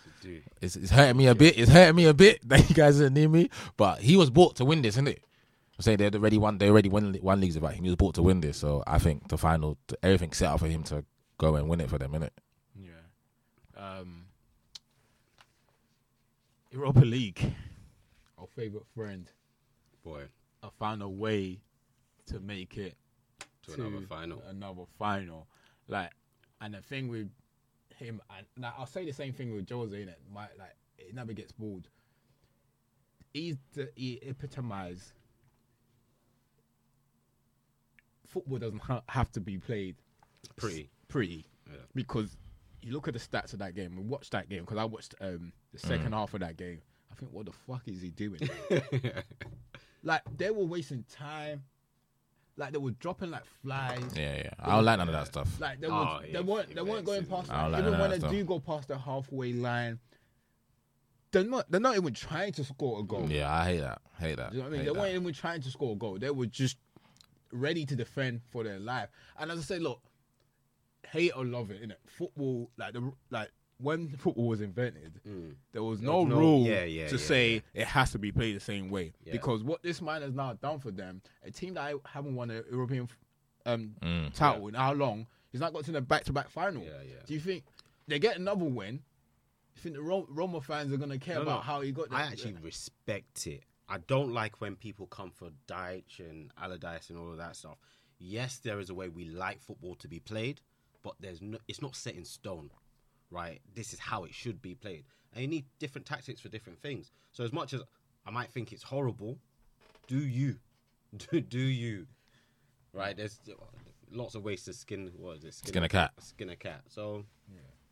It's, 0.61 0.75
it's 0.75 0.91
hurting 0.91 1.17
me 1.17 1.27
a 1.27 1.35
bit. 1.35 1.57
It's 1.57 1.71
hurting 1.71 1.95
me 1.95 2.05
a 2.05 2.13
bit 2.13 2.39
that 2.49 2.69
you 2.69 2.75
guys 2.75 2.97
didn't 2.97 3.13
need 3.13 3.27
me. 3.27 3.49
But 3.77 3.99
he 3.99 4.17
was 4.17 4.29
bought 4.29 4.57
to 4.57 4.65
win 4.65 4.81
this, 4.81 4.95
isn't 4.95 5.07
it? 5.07 5.23
I'm 5.77 5.81
saying 5.81 5.97
they 5.97 6.09
already 6.09 6.37
won. 6.37 6.57
They 6.57 6.69
already 6.69 6.89
won 6.89 7.15
one 7.21 7.41
leagues 7.41 7.57
about 7.57 7.73
him. 7.73 7.83
He 7.83 7.89
was 7.89 7.97
bought 7.97 8.15
to 8.15 8.23
win 8.23 8.39
this, 8.39 8.57
so 8.57 8.83
I 8.87 8.97
think 8.97 9.27
the 9.27 9.37
final, 9.37 9.77
everything 10.01 10.31
set 10.31 10.49
up 10.49 10.59
for 10.59 10.67
him 10.67 10.83
to 10.83 11.03
go 11.37 11.55
and 11.55 11.67
win 11.67 11.81
it 11.81 11.89
for 11.89 11.97
them, 11.97 12.13
innit? 12.13 12.29
Yeah. 12.79 12.91
Um, 13.75 14.25
Europa 16.71 17.01
League, 17.01 17.53
our 18.37 18.47
favorite 18.55 18.85
friend, 18.95 19.29
boy, 20.03 20.23
I 20.63 20.69
found 20.79 21.01
a 21.01 21.09
way 21.09 21.59
to 22.27 22.39
make 22.39 22.77
it 22.77 22.95
to 23.67 23.73
another 23.73 24.05
final. 24.07 24.41
Another 24.49 24.83
final, 24.97 25.47
like, 25.89 26.11
and 26.61 26.73
the 26.73 26.81
thing 26.81 27.09
with 27.09 27.29
him, 27.97 28.21
and 28.37 28.45
now 28.57 28.73
I'll 28.77 28.85
say 28.85 29.05
the 29.05 29.13
same 29.13 29.33
thing 29.33 29.53
with 29.53 29.69
Jose. 29.69 30.01
In 30.01 30.07
it, 30.07 30.19
my 30.33 30.47
like, 30.57 30.75
it 30.97 31.13
never 31.13 31.33
gets 31.33 31.51
bored. 31.51 31.87
He's 33.33 33.57
the 33.73 33.89
he 33.95 34.19
epitomized. 34.21 35.11
Football 38.35 38.57
doesn't 38.59 38.79
ha- 38.81 39.01
have 39.07 39.31
to 39.31 39.39
be 39.39 39.57
played 39.57 39.95
Pretty. 40.57 40.89
pretty 41.07 41.45
Yeah. 41.71 41.77
because 41.95 42.35
you 42.81 42.91
look 42.91 43.07
at 43.07 43.13
the 43.13 43.19
stats 43.21 43.53
of 43.53 43.59
that 43.59 43.73
game 43.75 43.97
and 43.97 44.09
watch 44.09 44.29
that 44.31 44.49
game 44.49 44.59
because 44.61 44.77
I 44.77 44.83
watched 44.83 45.15
um, 45.21 45.53
the 45.73 45.79
second 45.79 46.11
half 46.11 46.33
of 46.33 46.41
that 46.41 46.57
game. 46.57 46.81
I 47.11 47.15
think, 47.15 47.31
what 47.31 47.45
the 47.45 47.53
fuck 47.53 47.81
is 47.87 48.01
he 48.01 48.09
doing? 48.09 48.41
like 50.03 50.21
they 50.37 50.49
were 50.51 50.65
wasting 50.65 51.05
time. 51.09 51.63
Like 52.57 52.71
they 52.73 52.77
were 52.77 52.91
dropping 52.91 53.31
like 53.31 53.45
flies. 53.63 54.01
Yeah, 54.15 54.35
yeah. 54.37 54.49
I 54.59 54.75
don't 54.75 54.85
like 54.85 54.97
none 54.97 55.07
of 55.09 55.13
that 55.13 55.27
stuff. 55.27 55.59
Like 55.59 55.79
they, 55.81 55.87
Oh, 55.87 56.19
were, 56.21 56.27
they 56.31 56.41
weren't, 56.41 56.75
they 56.75 56.81
weren't 56.81 57.05
going 57.05 57.25
past. 57.25 57.49
Like, 57.49 57.71
like 57.71 57.81
even 57.81 57.99
when 57.99 58.09
they 58.11 58.17
that 58.19 58.31
do 58.31 58.43
go 58.43 58.59
past 58.59 58.87
the 58.89 58.97
halfway 58.97 59.53
line, 59.53 59.99
they're 61.31 61.43
not 61.43 61.69
they're 61.71 61.81
not 61.81 61.95
even 61.97 62.13
trying 62.13 62.51
to 62.53 62.63
score 62.63 62.99
a 62.99 63.03
goal. 63.03 63.27
Yeah, 63.29 63.51
I 63.53 63.65
hate 63.65 63.79
that. 63.79 64.01
Hate 64.19 64.37
that. 64.37 64.51
You 64.53 64.59
know 64.59 64.63
what 64.65 64.67
I 64.67 64.71
mean? 64.71 64.79
Hate 64.81 64.85
They 64.87 64.93
that. 64.93 64.99
weren't 64.99 65.15
even 65.15 65.33
trying 65.33 65.61
to 65.61 65.69
score 65.69 65.93
a 65.93 65.95
goal. 65.95 66.17
They 66.19 66.29
were 66.29 66.45
just 66.45 66.77
ready 67.51 67.85
to 67.85 67.95
defend 67.95 68.41
for 68.51 68.63
their 68.63 68.79
life. 68.79 69.09
And 69.39 69.51
as 69.51 69.59
I 69.59 69.61
say, 69.61 69.79
look, 69.79 70.01
hate 71.11 71.31
or 71.35 71.45
love 71.45 71.71
it, 71.71 71.81
innit? 71.81 71.95
Football, 72.07 72.69
like 72.77 72.93
the 72.93 73.11
like 73.29 73.51
when 73.77 74.07
football 74.17 74.47
was 74.47 74.61
invented, 74.61 75.19
Mm. 75.27 75.55
there 75.73 75.83
was 75.83 76.01
no, 76.01 76.23
no- 76.23 76.37
rule 76.37 76.61
yeah, 76.65 76.85
yeah, 76.85 77.07
to 77.07 77.15
yeah, 77.17 77.21
say 77.21 77.53
yeah. 77.73 77.81
it 77.81 77.87
has 77.87 78.11
to 78.11 78.19
be 78.19 78.31
played 78.31 78.55
the 78.55 78.59
same 78.61 78.89
way. 78.89 79.13
Yeah. 79.25 79.33
Because 79.33 79.63
what 79.63 79.83
this 79.83 80.01
man 80.01 80.21
has 80.21 80.33
now 80.33 80.53
done 80.53 80.79
for 80.79 80.91
them, 80.91 81.21
a 81.43 81.51
team 81.51 81.73
that 81.73 81.81
I 81.81 81.93
haven't 82.09 82.35
won 82.35 82.49
a 82.51 82.63
European 82.71 83.09
um, 83.65 83.95
Mm. 84.01 84.33
title 84.33 84.67
in 84.69 84.75
how 84.75 84.93
long, 84.93 85.27
he's 85.51 85.59
not 85.59 85.73
got 85.73 85.83
to 85.85 85.91
the 85.91 85.99
back-to-back 85.99 86.49
final. 86.49 86.83
Yeah, 86.83 87.01
yeah. 87.05 87.15
Do 87.25 87.33
you 87.33 87.39
think 87.39 87.63
they 88.07 88.19
get 88.19 88.37
another 88.37 88.63
win? 88.65 89.01
You 89.75 89.81
think 89.81 89.95
the 89.95 90.01
Roma 90.01 90.61
fans 90.61 90.93
are 90.93 90.97
gonna 90.97 91.17
care 91.19 91.35
No, 91.35 91.41
no. 91.43 91.47
about 91.49 91.63
how 91.63 91.81
he 91.81 91.91
got? 91.91 92.07
I 92.11 92.23
that- 92.23 92.31
actually 92.33 92.53
respect 92.61 93.45
it. 93.47 93.63
I 93.87 93.99
don't 94.07 94.31
like 94.31 94.61
when 94.61 94.75
people 94.75 95.07
come 95.07 95.31
for 95.31 95.49
Dyche 95.67 96.19
and 96.19 96.51
Allardyce 96.61 97.09
and 97.09 97.19
all 97.19 97.31
of 97.31 97.37
that 97.37 97.55
stuff. 97.55 97.77
Yes, 98.17 98.57
there 98.57 98.79
is 98.79 98.89
a 98.89 98.93
way 98.93 99.09
we 99.09 99.25
like 99.25 99.61
football 99.61 99.95
to 99.95 100.07
be 100.07 100.19
played, 100.19 100.61
but 101.03 101.13
there's 101.19 101.41
no, 101.41 101.57
it's 101.67 101.81
not 101.81 101.95
set 101.95 102.15
in 102.15 102.25
stone, 102.25 102.71
right? 103.29 103.61
This 103.75 103.93
is 103.93 103.99
how 103.99 104.23
it 104.23 104.33
should 104.33 104.61
be 104.61 104.73
played, 104.73 105.05
and 105.33 105.41
you 105.41 105.47
need 105.47 105.65
different 105.79 106.07
tactics 106.07 106.41
for 106.41 106.49
different 106.49 106.81
things. 106.81 107.11
So 107.31 107.43
as 107.43 107.53
much 107.53 107.73
as 107.73 107.81
I 108.25 108.31
might 108.31 108.51
think 108.51 108.71
it's 108.71 108.83
horrible, 108.83 109.37
do 110.07 110.17
you, 110.17 110.55
do, 111.17 111.41
do 111.41 111.59
you, 111.59 112.07
right? 112.93 113.15
There's 113.15 113.39
lots 114.11 114.35
of 114.35 114.43
ways 114.43 114.63
to 114.63 114.73
skin 114.73 115.11
what 115.17 115.37
is 115.37 115.43
it? 115.43 115.53
Skin 115.53 115.83
a 115.83 115.89
cat. 115.89 116.11
Skin 116.19 116.49
a 116.49 116.55
cat. 116.55 116.81
So 116.87 117.25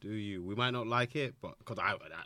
do 0.03 0.11
you? 0.11 0.43
We 0.43 0.53
might 0.53 0.71
not 0.71 0.85
like 0.85 1.15
it, 1.15 1.35
but 1.41 1.57
because 1.59 1.79
I, 1.79 1.91
I 1.93 2.23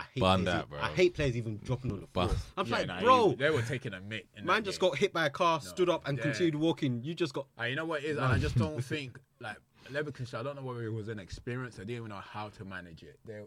I 0.00 0.04
hate 0.14 0.20
Bun 0.20 0.42
players, 0.44 0.58
that, 0.58 0.70
bro. 0.70 0.80
I 0.80 0.88
hate 0.88 1.14
players 1.14 1.36
even 1.36 1.58
dropping 1.62 1.92
on 1.92 2.00
the 2.00 2.06
floor. 2.06 2.26
Bun. 2.28 2.36
I'm 2.56 2.66
Yeah, 2.66 2.76
like, 2.76 2.86
nah, 2.86 3.00
bro, 3.00 3.28
he- 3.30 3.34
they 3.36 3.50
were 3.50 3.62
taking 3.62 3.92
a 3.94 4.00
mick. 4.00 4.24
in 4.36 4.46
man 4.46 4.56
that 4.56 4.64
just 4.64 4.80
game. 4.80 4.90
got 4.90 4.98
hit 4.98 5.12
by 5.12 5.26
a 5.26 5.30
car, 5.30 5.60
stood 5.60 5.88
up, 5.90 6.06
and 6.08 6.16
yeah. 6.16 6.22
continued 6.24 6.54
walking. 6.54 7.02
You 7.02 7.14
just 7.14 7.34
got 7.34 7.46
Uh, 7.58 7.64
you 7.64 7.76
know 7.76 7.84
what 7.84 8.02
it 8.02 8.06
is, 8.06 8.16
and 8.16 8.26
I 8.26 8.38
just 8.38 8.56
don't 8.56 8.82
think 8.84 9.18
like 9.40 9.56
Leverkusen. 9.90 10.34
I 10.34 10.42
don't 10.42 10.56
know 10.56 10.62
whether 10.62 10.84
it 10.84 10.92
was 10.92 11.08
an 11.08 11.18
experience. 11.18 11.76
I 11.76 11.80
didn't 11.80 11.96
even 11.96 12.08
know 12.08 12.16
how 12.16 12.48
to 12.50 12.64
manage 12.64 13.02
it. 13.02 13.18
They 13.26 13.42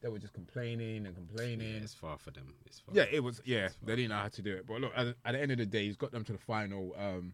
they 0.00 0.08
were 0.10 0.18
just 0.18 0.34
complaining 0.34 1.06
and 1.06 1.14
complaining. 1.14 1.66
Yeah, 1.76 1.80
it's 1.82 1.94
far 1.94 2.18
for 2.18 2.30
them. 2.30 2.52
It's 2.66 2.80
far. 2.80 2.94
Yeah, 2.94 3.06
it 3.10 3.20
was. 3.20 3.40
Yeah, 3.46 3.68
they 3.82 3.96
didn't 3.96 4.10
know 4.10 4.16
how 4.18 4.28
to 4.28 4.42
do 4.42 4.54
it. 4.56 4.66
But 4.66 4.82
look, 4.82 4.92
at, 4.94 5.06
at 5.24 5.32
the 5.32 5.40
end 5.40 5.50
of 5.52 5.56
the 5.58 5.64
day, 5.66 5.86
he's 5.86 5.96
got 5.96 6.12
them 6.12 6.24
to 6.24 6.32
the 6.32 6.38
final. 6.38 6.94
Um, 6.98 7.32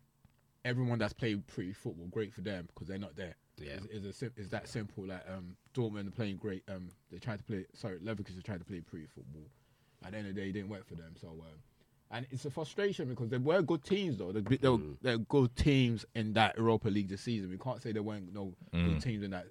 everyone 0.65 0.99
that's 0.99 1.13
played 1.15 1.45
pretty 1.47 1.73
football, 1.73 2.07
great 2.07 2.33
for 2.33 2.43
them 2.43 2.67
because 2.69 2.87
they're 2.87 2.99
not 2.99 3.17
there. 3.17 3.35
Yeah. 3.61 3.77
It's, 3.91 4.05
it's, 4.07 4.23
a, 4.23 4.27
it's 4.37 4.49
that 4.49 4.69
simple. 4.69 5.07
Like 5.07 5.25
um, 5.29 5.57
Dortmund 5.75 6.09
are 6.09 6.13
playing 6.13 6.37
great. 6.37 6.63
Um, 6.69 6.89
they 7.11 7.19
tried 7.19 7.39
to 7.39 7.45
play. 7.45 7.67
Sorry, 7.75 7.99
Leverkusen 7.99 8.43
tried 8.43 8.59
to 8.61 8.65
play 8.65 8.81
pretty 8.81 9.07
football. 9.07 9.43
At 10.05 10.13
the 10.13 10.19
end 10.19 10.29
of 10.29 10.35
the 10.35 10.41
day, 10.41 10.49
it 10.49 10.53
didn't 10.53 10.71
work 10.71 10.87
for 10.89 10.95
them. 10.95 11.15
So, 11.21 11.29
um, 11.29 11.59
and 12.11 12.27
it's 12.31 12.45
a 12.47 12.51
frustration 12.51 13.09
because 13.09 13.29
they 13.29 13.37
were 13.39 13.63
good 13.63 13.85
teams 13.85 14.17
though. 14.19 14.33
They, 14.33 14.41
they 14.57 14.69
were, 14.69 14.79
Mm. 14.79 14.97
they're 15.03 15.19
good 15.19 15.55
teams 15.57 16.05
in 16.15 16.33
that 16.33 16.57
Europa 16.57 16.89
League 16.89 17.09
this 17.09 17.21
season. 17.21 17.51
We 17.51 17.59
can't 17.59 17.83
say 17.83 17.93
there 17.93 18.03
weren't 18.03 18.33
no 18.35 18.55
Mm. 18.75 18.95
good 18.95 19.03
teams 19.03 19.23
in 19.25 19.31
that. 19.33 19.47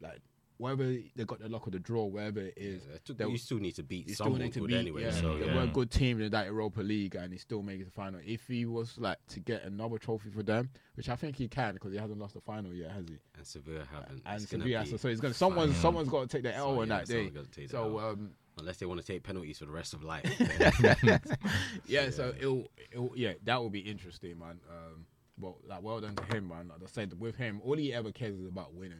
Like 0.00 0.20
wherever 0.62 0.84
they 0.84 1.24
got 1.26 1.40
the 1.40 1.48
luck 1.48 1.66
of 1.66 1.72
the 1.72 1.78
draw, 1.78 2.04
wherever 2.06 2.40
it 2.40 2.54
is, 2.56 2.82
Yeah, 3.08 3.14
they- 3.16 3.26
you 3.28 3.36
still 3.38 3.58
need 3.58 3.74
to 3.74 3.82
beat 3.82 4.08
you 4.08 4.14
still 4.14 4.26
someone 4.26 4.42
need 4.42 4.52
to 4.54 4.60
good 4.60 4.68
beat. 4.68 4.76
anyway. 4.76 5.02
yeah, 5.02 5.10
So 5.10 5.36
there 5.38 5.48
yeah. 5.48 5.54
were 5.56 5.62
a 5.62 5.66
good 5.66 5.90
team 5.90 6.20
in 6.20 6.30
that 6.30 6.46
Europa 6.46 6.80
League, 6.80 7.14
and 7.16 7.32
he 7.32 7.38
still 7.38 7.62
makes 7.62 7.84
the 7.84 7.90
final. 7.90 8.20
If 8.24 8.46
he 8.46 8.64
was 8.64 8.96
like 8.98 9.18
to 9.28 9.40
get 9.40 9.64
another 9.64 9.98
trophy 9.98 10.30
for 10.30 10.42
them, 10.42 10.70
which 10.94 11.08
I 11.08 11.16
think 11.16 11.36
he 11.36 11.48
can 11.48 11.74
because 11.74 11.92
he 11.92 11.98
hasn't 11.98 12.18
lost 12.20 12.34
the 12.34 12.40
final 12.40 12.72
yet, 12.72 12.92
has 12.92 13.06
he? 13.08 13.18
and 13.36 13.46
Sevilla 13.46 13.84
haven't. 13.92 14.22
And 14.24 14.42
It's 14.42 14.50
Sevilla, 14.50 14.84
be 14.84 14.90
so, 14.90 14.96
so 14.96 15.08
he's 15.08 15.20
gonna 15.20 15.34
someone 15.34 15.70
fine. 15.72 15.80
someone's 15.82 16.08
got 16.08 16.22
to 16.22 16.28
take 16.28 16.42
the 16.44 16.54
L 16.54 16.74
So, 16.76 16.80
on 16.82 16.88
yeah, 16.88 16.98
that 16.98 17.06
day. 17.06 17.26
someone's 17.26 17.48
take 17.48 17.66
the 17.68 17.70
So 17.70 17.98
L. 17.98 18.10
um, 18.10 18.30
unless 18.58 18.76
they 18.76 18.86
want 18.86 19.00
to 19.00 19.06
take 19.06 19.22
penalties 19.22 19.58
for 19.58 19.64
the 19.64 19.72
rest 19.72 19.94
of 19.94 20.02
life. 20.04 20.24
yeah, 21.86 22.10
so 22.10 22.32
it'll, 22.38 22.70
it'll 22.90 23.12
yeah 23.16 23.32
that 23.44 23.60
will 23.60 23.70
be 23.70 23.80
interesting, 23.80 24.38
man. 24.38 24.60
Um, 24.70 25.06
well, 25.38 25.58
like 25.66 25.82
well 25.82 26.00
done 26.00 26.14
to 26.14 26.36
him, 26.36 26.48
man. 26.48 26.68
Like 26.68 26.82
I 26.82 26.86
said, 26.86 27.18
with 27.18 27.36
him, 27.36 27.60
all 27.64 27.76
he 27.76 27.92
ever 27.92 28.12
cares 28.12 28.38
is 28.38 28.46
about 28.46 28.74
winning. 28.74 28.98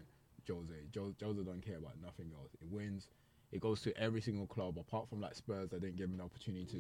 Jose, 0.49 0.73
jo- 0.91 1.15
Jose 1.23 1.43
don't 1.43 1.65
care 1.65 1.77
about 1.79 2.01
nothing 2.03 2.31
else. 2.39 2.51
It 2.61 2.69
wins. 2.69 3.09
It 3.53 3.61
goes 3.61 3.83
to 3.83 3.97
every 3.99 4.21
single 4.21 4.47
club 4.47 4.79
apart 4.79 5.09
from 5.09 5.21
like 5.21 5.35
Spurs. 5.35 5.69
They 5.71 5.79
didn't 5.79 5.97
give 5.97 6.09
him 6.09 6.15
an 6.15 6.21
opportunity 6.23 6.65
to 6.67 6.77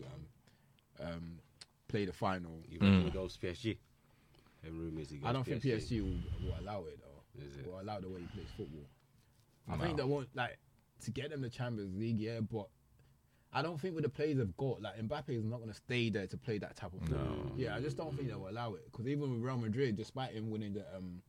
um, 1.04 1.06
um, 1.06 1.38
play 1.88 2.04
the 2.06 2.12
final. 2.12 2.62
you 2.68 2.78
reckon 2.80 3.04
he 3.04 3.10
goes 3.10 3.36
PSG? 3.36 3.76
Them 4.62 4.92
he 4.94 5.16
goes 5.16 5.28
I 5.28 5.32
don't 5.32 5.44
think 5.44 5.62
PSG. 5.62 5.76
PSG 5.76 6.00
will, 6.02 6.48
will 6.48 6.58
allow 6.60 6.84
it 6.86 6.98
though. 7.00 7.42
Is 7.44 7.56
it? 7.56 7.66
Will 7.66 7.80
allow 7.80 8.00
the 8.00 8.08
way 8.08 8.20
he 8.20 8.26
plays 8.26 8.48
football. 8.56 8.86
I 9.70 9.76
think 9.76 9.96
they 9.96 10.04
won't 10.04 10.28
like 10.34 10.58
to 11.04 11.10
get 11.10 11.30
them 11.30 11.40
the 11.40 11.50
Champions 11.50 11.96
League, 11.96 12.18
yeah, 12.18 12.40
but 12.40 12.68
I 13.52 13.62
don't 13.62 13.80
think 13.80 13.94
with 13.94 14.04
the 14.04 14.08
players 14.10 14.38
they've 14.38 14.56
got, 14.56 14.80
like 14.80 14.96
Mbappe 15.00 15.28
is 15.30 15.44
not 15.44 15.58
going 15.58 15.68
to 15.70 15.76
stay 15.76 16.10
there 16.10 16.26
to 16.26 16.36
play 16.36 16.58
that 16.58 16.76
type 16.76 16.92
of 16.94 17.00
football. 17.06 17.52
Yeah, 17.56 17.76
I 17.76 17.80
just 17.80 17.96
don't 17.96 18.14
think 18.16 18.28
they 18.28 18.34
will 18.34 18.48
allow 18.48 18.74
it 18.74 18.84
because 18.90 19.06
even 19.06 19.30
with 19.32 19.40
Real 19.42 19.58
Madrid, 19.58 19.96
despite 19.96 20.32
him 20.32 20.50
winning 20.50 20.72
the 20.74 20.84
um 20.96 21.20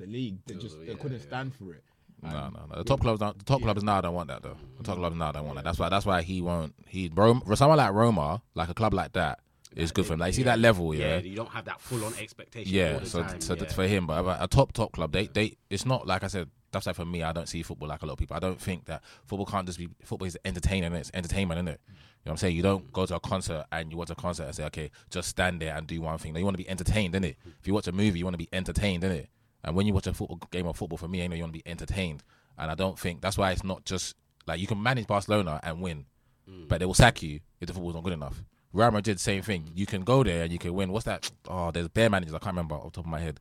the 0.00 0.06
league, 0.06 0.38
they 0.46 0.54
just 0.54 0.78
they 0.80 0.86
yeah, 0.86 0.94
couldn't 0.94 1.18
yeah. 1.18 1.26
stand 1.26 1.54
for 1.54 1.72
it. 1.74 1.84
No, 2.22 2.30
no, 2.30 2.66
no. 2.68 2.76
The 2.76 2.84
top 2.84 3.00
clubs, 3.00 3.18
don't, 3.18 3.38
the 3.38 3.44
top 3.44 3.62
clubs 3.62 3.82
now 3.82 4.00
don't 4.00 4.14
want 4.14 4.28
that 4.28 4.42
though. 4.42 4.56
The 4.78 4.84
top 4.84 4.96
clubs 4.98 5.16
now 5.16 5.32
don't 5.32 5.44
want 5.46 5.56
that. 5.56 5.64
That's 5.64 5.78
why. 5.78 5.88
That's 5.88 6.04
why 6.04 6.22
he 6.22 6.42
won't. 6.42 6.74
He 6.86 7.10
Rome, 7.14 7.42
someone 7.54 7.78
like 7.78 7.92
Roma, 7.92 8.42
like 8.54 8.68
a 8.68 8.74
club 8.74 8.92
like 8.92 9.12
that, 9.12 9.40
is 9.74 9.92
good 9.92 10.06
for 10.06 10.14
him. 10.14 10.20
Like 10.20 10.28
you 10.28 10.34
see 10.34 10.42
that 10.44 10.58
level, 10.58 10.94
Yeah, 10.94 11.16
yeah. 11.16 11.18
you 11.20 11.36
don't 11.36 11.50
have 11.50 11.64
that 11.66 11.80
full 11.80 12.04
on 12.04 12.12
expectation. 12.20 12.72
Yeah, 12.72 12.94
all 12.94 13.00
the 13.00 13.06
so 13.06 13.22
time. 13.22 13.40
so 13.40 13.54
yeah. 13.54 13.64
for 13.66 13.86
him, 13.86 14.06
but 14.06 14.36
a 14.40 14.48
top 14.48 14.72
top 14.72 14.92
club, 14.92 15.12
they 15.12 15.28
they 15.28 15.56
it's 15.70 15.86
not 15.86 16.06
like 16.06 16.24
I 16.24 16.28
said. 16.28 16.48
That's 16.72 16.86
like 16.86 16.94
for 16.94 17.04
me. 17.04 17.24
I 17.24 17.32
don't 17.32 17.48
see 17.48 17.64
football 17.64 17.88
like 17.88 18.02
a 18.02 18.06
lot 18.06 18.12
of 18.12 18.18
people. 18.20 18.36
I 18.36 18.38
don't 18.38 18.60
think 18.60 18.84
that 18.84 19.02
football 19.26 19.44
can't 19.44 19.66
just 19.66 19.76
be 19.76 19.88
football 20.04 20.28
is 20.28 20.38
entertaining. 20.44 20.92
It's 20.92 21.10
entertainment, 21.12 21.58
isn't 21.58 21.66
it? 21.68 21.80
You 21.88 21.94
know 21.94 21.96
what 22.22 22.30
I'm 22.32 22.36
saying? 22.36 22.56
You 22.56 22.62
don't 22.62 22.92
go 22.92 23.06
to 23.06 23.16
a 23.16 23.20
concert 23.20 23.64
and 23.72 23.90
you 23.90 23.96
watch 23.96 24.10
a 24.10 24.14
concert 24.14 24.44
and 24.44 24.54
say, 24.54 24.64
okay, 24.66 24.90
just 25.08 25.30
stand 25.30 25.60
there 25.60 25.74
and 25.74 25.86
do 25.86 26.00
one 26.02 26.18
thing. 26.18 26.32
No, 26.34 26.38
you 26.38 26.44
want 26.44 26.56
to 26.56 26.62
be 26.62 26.68
entertained, 26.68 27.14
innit? 27.14 27.36
If 27.60 27.66
you 27.66 27.72
watch 27.74 27.88
a 27.88 27.92
movie, 27.92 28.18
you 28.18 28.24
want 28.26 28.34
to 28.34 28.38
be 28.38 28.48
entertained, 28.52 29.02
innit? 29.02 29.28
And 29.64 29.76
when 29.76 29.86
you 29.86 29.92
watch 29.92 30.06
a 30.06 30.14
football 30.14 30.40
game 30.50 30.66
of 30.66 30.76
football, 30.76 30.98
for 30.98 31.08
me, 31.08 31.22
I 31.22 31.26
know 31.26 31.36
you 31.36 31.42
want 31.42 31.54
to 31.54 31.62
be 31.62 31.70
entertained. 31.70 32.22
And 32.58 32.70
I 32.70 32.74
don't 32.74 32.98
think 32.98 33.20
that's 33.20 33.38
why 33.38 33.52
it's 33.52 33.64
not 33.64 33.84
just 33.84 34.16
like 34.46 34.60
you 34.60 34.66
can 34.66 34.82
manage 34.82 35.06
Barcelona 35.06 35.60
and 35.62 35.80
win, 35.80 36.06
mm. 36.48 36.68
but 36.68 36.80
they 36.80 36.86
will 36.86 36.94
sack 36.94 37.22
you 37.22 37.40
if 37.60 37.66
the 37.66 37.72
football's 37.72 37.94
not 37.94 38.04
good 38.04 38.12
enough. 38.12 38.42
Real 38.72 38.90
Madrid, 38.90 39.18
same 39.18 39.42
thing. 39.42 39.70
You 39.74 39.86
can 39.86 40.02
go 40.02 40.22
there 40.22 40.44
and 40.44 40.52
you 40.52 40.58
can 40.58 40.72
win. 40.74 40.92
What's 40.92 41.06
that? 41.06 41.30
Oh, 41.48 41.70
there's 41.70 41.88
bare 41.88 42.08
managers. 42.08 42.34
I 42.34 42.38
can't 42.38 42.54
remember 42.54 42.76
off 42.76 42.84
the 42.84 42.90
top 42.90 43.04
of 43.04 43.10
my 43.10 43.18
head. 43.18 43.40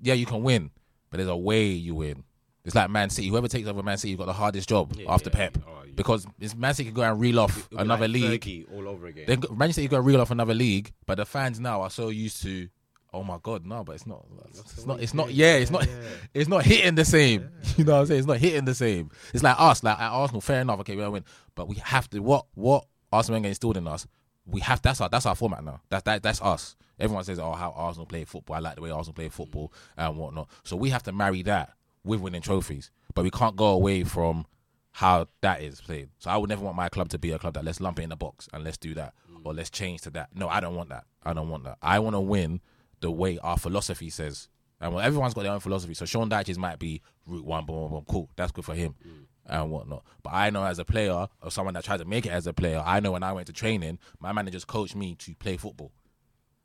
Yeah, 0.00 0.14
you 0.14 0.26
can 0.26 0.42
win, 0.42 0.70
but 1.10 1.18
there's 1.18 1.28
a 1.28 1.36
way 1.36 1.66
you 1.66 1.94
win. 1.94 2.24
It's 2.64 2.74
like 2.74 2.90
Man 2.90 3.10
City. 3.10 3.28
Whoever 3.28 3.46
takes 3.46 3.68
over 3.68 3.82
Man 3.82 3.98
City, 3.98 4.10
you've 4.10 4.18
got 4.18 4.26
the 4.26 4.32
hardest 4.32 4.68
job 4.68 4.94
Yeah, 4.96 5.12
after 5.12 5.30
yeah. 5.30 5.36
Pep. 5.36 5.58
Oh, 5.66 5.84
you- 5.84 5.92
because 5.92 6.26
it's 6.40 6.54
Man 6.54 6.74
City 6.74 6.88
can 6.88 6.94
go 6.94 7.02
and 7.02 7.20
reel 7.20 7.40
off 7.40 7.68
It'll 7.70 7.80
another 7.80 8.08
like 8.08 8.44
league. 8.44 8.66
All 8.74 8.88
over 8.88 9.06
again. 9.06 9.24
Then 9.26 9.42
Man 9.56 9.72
City 9.72 9.88
go 9.88 9.98
reel 9.98 10.20
off 10.20 10.30
another 10.30 10.54
league, 10.54 10.92
but 11.06 11.16
the 11.16 11.26
fans 11.26 11.60
now 11.60 11.82
are 11.82 11.90
so 11.90 12.08
used 12.08 12.42
to. 12.42 12.68
Oh 13.16 13.24
my 13.24 13.38
god, 13.42 13.64
no! 13.64 13.82
But 13.82 13.92
it's 13.94 14.06
not. 14.06 14.26
It's 14.48 14.86
not. 14.86 15.00
It's 15.00 15.14
not. 15.14 15.32
Yeah, 15.32 15.54
it's 15.54 15.70
not. 15.76 15.88
It's 16.34 16.48
not 16.48 16.64
hitting 16.64 16.94
the 16.94 17.04
same. 17.04 17.48
You 17.76 17.84
know 17.84 17.92
what 17.94 18.00
I'm 18.00 18.06
saying? 18.06 18.18
It's 18.20 18.28
not 18.28 18.38
hitting 18.38 18.64
the 18.64 18.74
same. 18.74 19.10
It's 19.34 19.42
like 19.42 19.56
us, 19.58 19.82
like 19.82 19.98
at 19.98 20.10
Arsenal. 20.10 20.40
Fair 20.40 20.62
enough. 20.62 20.80
Okay, 20.80 20.96
we 20.96 21.06
win, 21.08 21.24
but 21.54 21.68
we 21.68 21.76
have 21.76 22.08
to. 22.10 22.20
What 22.20 22.46
what 22.54 22.86
Arsène 23.12 23.30
Wenger 23.30 23.48
instilled 23.48 23.76
in 23.76 23.86
us. 23.86 24.06
We 24.46 24.60
have. 24.60 24.80
That's 24.82 25.00
our. 25.00 25.08
That's 25.08 25.26
our 25.26 25.34
format 25.34 25.64
now. 25.64 25.80
That's 25.88 26.04
that. 26.04 26.22
That's 26.22 26.40
us. 26.40 26.76
Everyone 26.98 27.24
says, 27.24 27.38
"Oh, 27.38 27.52
how 27.52 27.72
Arsenal 27.76 28.06
play 28.06 28.24
football. 28.24 28.56
I 28.56 28.60
like 28.60 28.76
the 28.76 28.82
way 28.82 28.90
Arsenal 28.90 29.14
play 29.14 29.28
football 29.28 29.72
and 29.96 30.16
whatnot." 30.16 30.48
So 30.64 30.76
we 30.76 30.90
have 30.90 31.02
to 31.04 31.12
marry 31.12 31.42
that 31.42 31.72
with 32.04 32.20
winning 32.20 32.42
trophies, 32.42 32.90
but 33.14 33.24
we 33.24 33.30
can't 33.30 33.56
go 33.56 33.66
away 33.66 34.04
from 34.04 34.46
how 34.92 35.28
that 35.42 35.60
is 35.60 35.80
played. 35.82 36.08
So 36.18 36.30
I 36.30 36.38
would 36.38 36.48
never 36.48 36.64
want 36.64 36.76
my 36.76 36.88
club 36.88 37.10
to 37.10 37.18
be 37.18 37.30
a 37.32 37.38
club 37.38 37.54
that 37.54 37.64
let's 37.64 37.80
lump 37.80 37.98
it 37.98 38.04
in 38.04 38.08
the 38.08 38.16
box 38.16 38.48
and 38.54 38.64
let's 38.64 38.78
do 38.78 38.94
that 38.94 39.12
or 39.44 39.52
let's 39.52 39.68
change 39.68 40.00
to 40.02 40.10
that. 40.10 40.30
No, 40.34 40.48
I 40.48 40.60
don't 40.60 40.74
want 40.74 40.88
that. 40.88 41.04
I 41.22 41.34
don't 41.34 41.50
want 41.50 41.64
that. 41.64 41.76
I 41.82 41.98
want 41.98 42.14
to 42.14 42.20
win 42.20 42.62
the 43.00 43.10
way 43.10 43.38
our 43.38 43.56
philosophy 43.56 44.10
says. 44.10 44.48
And 44.80 44.92
well, 44.92 45.04
everyone's 45.04 45.34
got 45.34 45.42
their 45.42 45.52
own 45.52 45.60
philosophy. 45.60 45.94
So 45.94 46.04
Sean 46.04 46.28
Dyche's 46.28 46.58
might 46.58 46.78
be 46.78 47.02
route 47.26 47.44
one, 47.44 47.64
boom, 47.64 47.76
boom, 47.76 47.90
boom, 47.90 48.04
cool. 48.08 48.30
That's 48.36 48.52
good 48.52 48.64
for 48.64 48.74
him 48.74 48.94
mm. 49.06 49.24
and 49.46 49.70
whatnot. 49.70 50.04
But 50.22 50.34
I 50.34 50.50
know 50.50 50.64
as 50.64 50.78
a 50.78 50.84
player 50.84 51.28
or 51.42 51.50
someone 51.50 51.74
that 51.74 51.84
tried 51.84 51.98
to 51.98 52.04
make 52.04 52.26
it 52.26 52.30
as 52.30 52.46
a 52.46 52.52
player, 52.52 52.82
I 52.84 53.00
know 53.00 53.12
when 53.12 53.22
I 53.22 53.32
went 53.32 53.46
to 53.46 53.52
training, 53.52 53.98
my 54.20 54.32
managers 54.32 54.64
coached 54.64 54.94
me 54.94 55.14
to 55.16 55.34
play 55.34 55.56
football. 55.56 55.92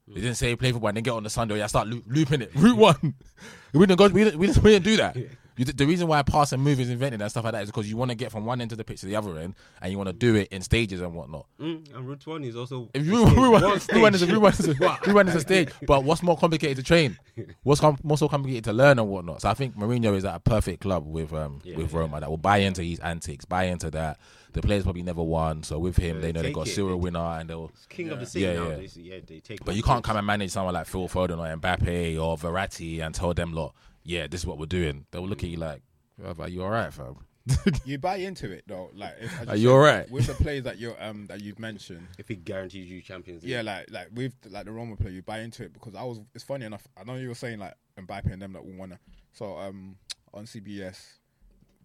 They 0.07 0.13
mm. 0.19 0.23
didn't 0.23 0.37
say 0.37 0.55
play 0.55 0.71
football 0.71 0.89
and 0.89 0.97
then 0.97 1.03
get 1.03 1.11
on 1.11 1.23
the 1.23 1.29
Sunday. 1.29 1.61
I 1.61 1.67
start 1.67 1.87
loop, 1.87 2.03
looping 2.07 2.41
it. 2.41 2.51
Route 2.53 2.77
one. 2.77 3.13
we 3.73 3.85
didn't 3.85 3.97
go. 3.97 4.07
We 4.07 4.25
didn't. 4.25 4.39
We 4.39 4.47
didn't, 4.47 4.63
we 4.63 4.71
didn't 4.71 4.85
do 4.85 4.97
that. 4.97 5.17
You, 5.57 5.65
the 5.65 5.85
reason 5.85 6.07
why 6.07 6.21
pass 6.23 6.53
and 6.53 6.63
move 6.63 6.79
is 6.79 6.89
invented 6.89 7.21
and 7.21 7.29
stuff 7.29 7.43
like 7.43 7.53
that 7.53 7.63
is 7.63 7.69
because 7.69 7.89
you 7.89 7.97
want 7.97 8.09
to 8.09 8.15
get 8.15 8.31
from 8.31 8.45
one 8.45 8.61
end 8.61 8.71
of 8.71 8.77
the 8.77 8.83
pitch 8.85 9.01
to 9.01 9.05
the 9.05 9.15
other 9.17 9.37
end, 9.37 9.55
and 9.81 9.91
you 9.91 9.97
want 9.97 10.07
to 10.07 10.13
do 10.13 10.35
it 10.35 10.47
in 10.49 10.61
stages 10.61 11.01
and 11.01 11.13
whatnot. 11.13 11.45
Mm, 11.59 11.93
and 11.95 12.07
Route 12.07 12.25
One 12.25 12.43
is 12.43 12.55
also. 12.55 12.89
If 12.93 13.05
you 13.05 13.17
stage. 13.25 13.35
we 13.37 13.49
One 13.49 13.61
want 13.61 13.93
we 13.93 13.99
want 14.01 14.15
is 14.15 14.21
a 14.21 14.25
stage. 14.25 14.35
we 14.35 14.47
is 14.47 14.61
a, 15.07 15.19
is 15.27 15.35
a 15.35 15.39
stage, 15.41 15.69
but 15.87 16.03
what's 16.03 16.23
more 16.23 16.37
complicated 16.37 16.77
to 16.77 16.83
train? 16.83 17.17
What's 17.63 17.81
com- 17.81 17.97
more 18.03 18.17
so 18.17 18.27
complicated 18.29 18.63
to 18.65 18.73
learn 18.73 18.97
and 18.99 19.09
whatnot? 19.09 19.41
So 19.41 19.49
I 19.49 19.53
think 19.53 19.75
Mourinho 19.75 20.15
is 20.15 20.25
at 20.25 20.35
a 20.35 20.39
perfect 20.39 20.81
club 20.81 21.05
with 21.05 21.33
um 21.33 21.59
Yeah, 21.63 21.75
with 21.77 21.91
yeah. 21.91 21.99
Roma 21.99 22.19
that 22.21 22.29
will 22.29 22.37
buy 22.37 22.57
into 22.57 22.81
his 22.83 22.99
antics, 22.99 23.45
buy 23.45 23.65
into 23.65 23.91
that. 23.91 24.19
The 24.53 24.61
players 24.61 24.83
probably 24.83 25.03
never 25.03 25.23
won, 25.23 25.63
so 25.63 25.79
with 25.79 25.95
him 25.97 26.17
Yeah, 26.17 26.21
they 26.21 26.31
know 26.33 26.41
they 26.41 26.51
got 26.51 26.67
it. 26.67 26.71
serial 26.71 26.99
winner 26.99 27.19
and 27.19 27.49
they'll. 27.49 27.71
King 27.89 28.09
of 28.09 28.19
the 28.19 28.23
Yeah. 28.25 28.29
city 28.29 28.45
Yeah, 28.45 28.53
now. 28.53 28.69
yeah. 28.69 28.75
They, 28.75 28.89
yeah, 29.01 29.19
they 29.25 29.39
take. 29.39 29.63
But 29.63 29.75
you 29.75 29.83
can't 29.83 30.03
come 30.03 30.17
and 30.17 30.25
manage 30.27 30.51
someone 30.51 30.73
like 30.73 30.87
Phil 30.87 31.07
Foden 31.07 31.37
or 31.39 31.57
Mbappe 31.57 32.21
or 32.21 32.37
Verratti 32.37 33.01
and 33.01 33.15
tell 33.15 33.33
them, 33.33 33.53
look, 33.53 33.73
yeah, 34.03 34.27
this 34.27 34.41
is 34.41 34.45
what 34.47 34.57
we're 34.57 34.65
doing. 34.65 35.05
They'll 35.11 35.27
look 35.27 35.43
at 35.43 35.49
you 35.49 35.57
like, 35.57 35.81
"Bruv, 36.19 36.39
are 36.39 36.47
you 36.47 36.63
all 36.63 36.69
right, 36.69 36.93
fam? 36.93 37.17
You 37.85 37.97
buy 37.97 38.17
into 38.17 38.51
it 38.51 38.63
though, 38.67 38.91
like 38.95 39.15
if, 39.19 39.41
as 39.41 39.47
Are 39.49 39.55
you 39.55 39.61
you 39.63 39.67
said, 39.69 39.73
alright? 39.73 40.11
with 40.11 40.27
the 40.27 40.33
players 40.35 40.63
that 40.65 40.77
you 40.77 40.93
um 40.99 41.25
that 41.27 41.41
you've 41.41 41.57
mentioned? 41.59 42.07
If 42.19 42.27
he 42.27 42.35
guarantees 42.35 42.89
you 42.89 43.01
Champions 43.01 43.41
League. 43.43 43.51
Yeah, 43.51 43.61
like 43.63 43.89
like 43.89 44.09
with 44.13 44.33
like 44.49 44.65
the 44.65 44.71
Roma 44.71 44.95
player, 44.95 45.11
you 45.13 45.21
buy 45.23 45.39
into 45.39 45.63
it 45.63 45.73
because 45.73 45.95
I 45.95 46.03
was. 46.03 46.19
It's 46.35 46.43
funny 46.43 46.65
enough. 46.65 46.87
I 46.95 47.03
know 47.03 47.15
you 47.15 47.29
were 47.29 47.35
saying 47.35 47.57
like 47.59 47.73
Mbappe 47.99 48.31
and 48.31 48.41
them 48.41 48.53
that 48.53 48.63
will 48.63 48.73
wanna. 48.77 48.99
So 49.33 49.57
um 49.57 49.95
on 50.33 50.45
CBS, 50.45 51.13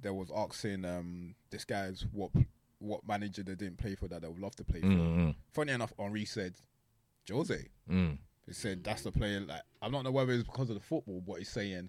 there 0.02 0.12
was 0.12 0.30
asking 0.36 0.84
um 0.84 1.34
this 1.50 1.64
guy's 1.64 2.04
what 2.12 2.30
what 2.78 3.00
manager 3.08 3.42
they 3.42 3.54
didn't 3.54 3.78
play 3.78 3.94
for 3.94 4.08
that 4.08 4.20
they 4.20 4.28
would 4.28 4.38
love 4.38 4.54
to 4.56 4.64
play 4.64 4.80
for. 4.82 4.86
Mm, 4.88 5.34
Funny 5.54 5.72
enough, 5.72 5.94
Henri 5.98 6.26
said 6.26 6.54
Jose. 7.30 7.54
mm, 7.90 7.94
mm. 7.94 8.18
He 8.46 8.52
said 8.52 8.84
that's 8.84 9.02
the 9.02 9.10
player. 9.10 9.40
Like 9.40 9.62
I 9.80 9.88
don't 9.88 10.04
know 10.04 10.10
whether 10.12 10.32
it's 10.32 10.44
because 10.44 10.68
of 10.68 10.74
the 10.76 10.82
football, 10.82 11.22
but 11.26 11.38
he's 11.38 11.48
saying 11.48 11.88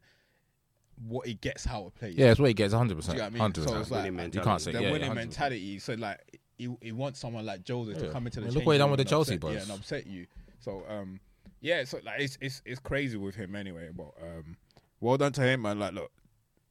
what 1.05 1.27
he 1.27 1.35
gets 1.35 1.65
how 1.65 1.83
to 1.83 1.89
play. 1.91 2.13
Yeah, 2.15 2.31
it's 2.31 2.39
what 2.39 2.47
he 2.47 2.53
gets 2.53 2.73
100%. 2.73 2.87
Do 2.87 2.93
you 2.93 3.17
know 3.17 3.23
what 3.23 3.23
I 3.23 3.29
mean? 3.29 3.41
100%. 3.41 3.69
So 3.69 3.79
it's 3.79 3.91
like 3.91 4.03
Winning 4.03 4.33
you 4.33 4.41
can't 4.41 4.61
say 4.61 4.71
the 4.71 4.81
yeah, 4.81 4.91
winning 4.91 5.07
yeah, 5.07 5.13
100%. 5.13 5.15
mentality. 5.15 5.79
So 5.79 5.93
like 5.93 6.39
he, 6.57 6.75
he 6.81 6.91
wants 6.91 7.19
someone 7.19 7.45
like 7.45 7.67
Jose 7.67 7.93
to 7.93 8.09
come 8.09 8.25
into 8.25 8.39
the. 8.39 8.47
I 8.47 8.49
mean, 8.49 8.55
look 8.55 8.65
what 8.65 8.73
he 8.73 8.77
done 8.79 8.91
with 8.91 8.99
the 8.99 9.05
Chelsea 9.05 9.35
upset, 9.35 9.53
Yeah, 9.53 9.61
and 9.61 9.71
upset 9.71 10.07
you. 10.07 10.27
So 10.59 10.83
um, 10.89 11.19
yeah, 11.61 11.83
so 11.83 11.99
like 12.03 12.19
it's 12.19 12.37
it's 12.41 12.61
it's 12.65 12.79
crazy 12.79 13.17
with 13.17 13.35
him 13.35 13.55
anyway. 13.55 13.89
But 13.95 14.11
um, 14.21 14.57
well 14.99 15.17
done 15.17 15.33
to 15.33 15.41
him, 15.41 15.61
man. 15.63 15.79
Like 15.79 15.93
look, 15.93 16.11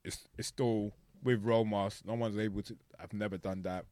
it's 0.04 0.26
it's 0.36 0.48
still 0.48 0.92
with 1.22 1.42
Roma. 1.44 1.90
No 2.04 2.14
one's 2.14 2.38
able 2.38 2.62
to. 2.62 2.76
I've 2.98 3.12
never 3.12 3.38
done 3.38 3.62
that. 3.62 3.84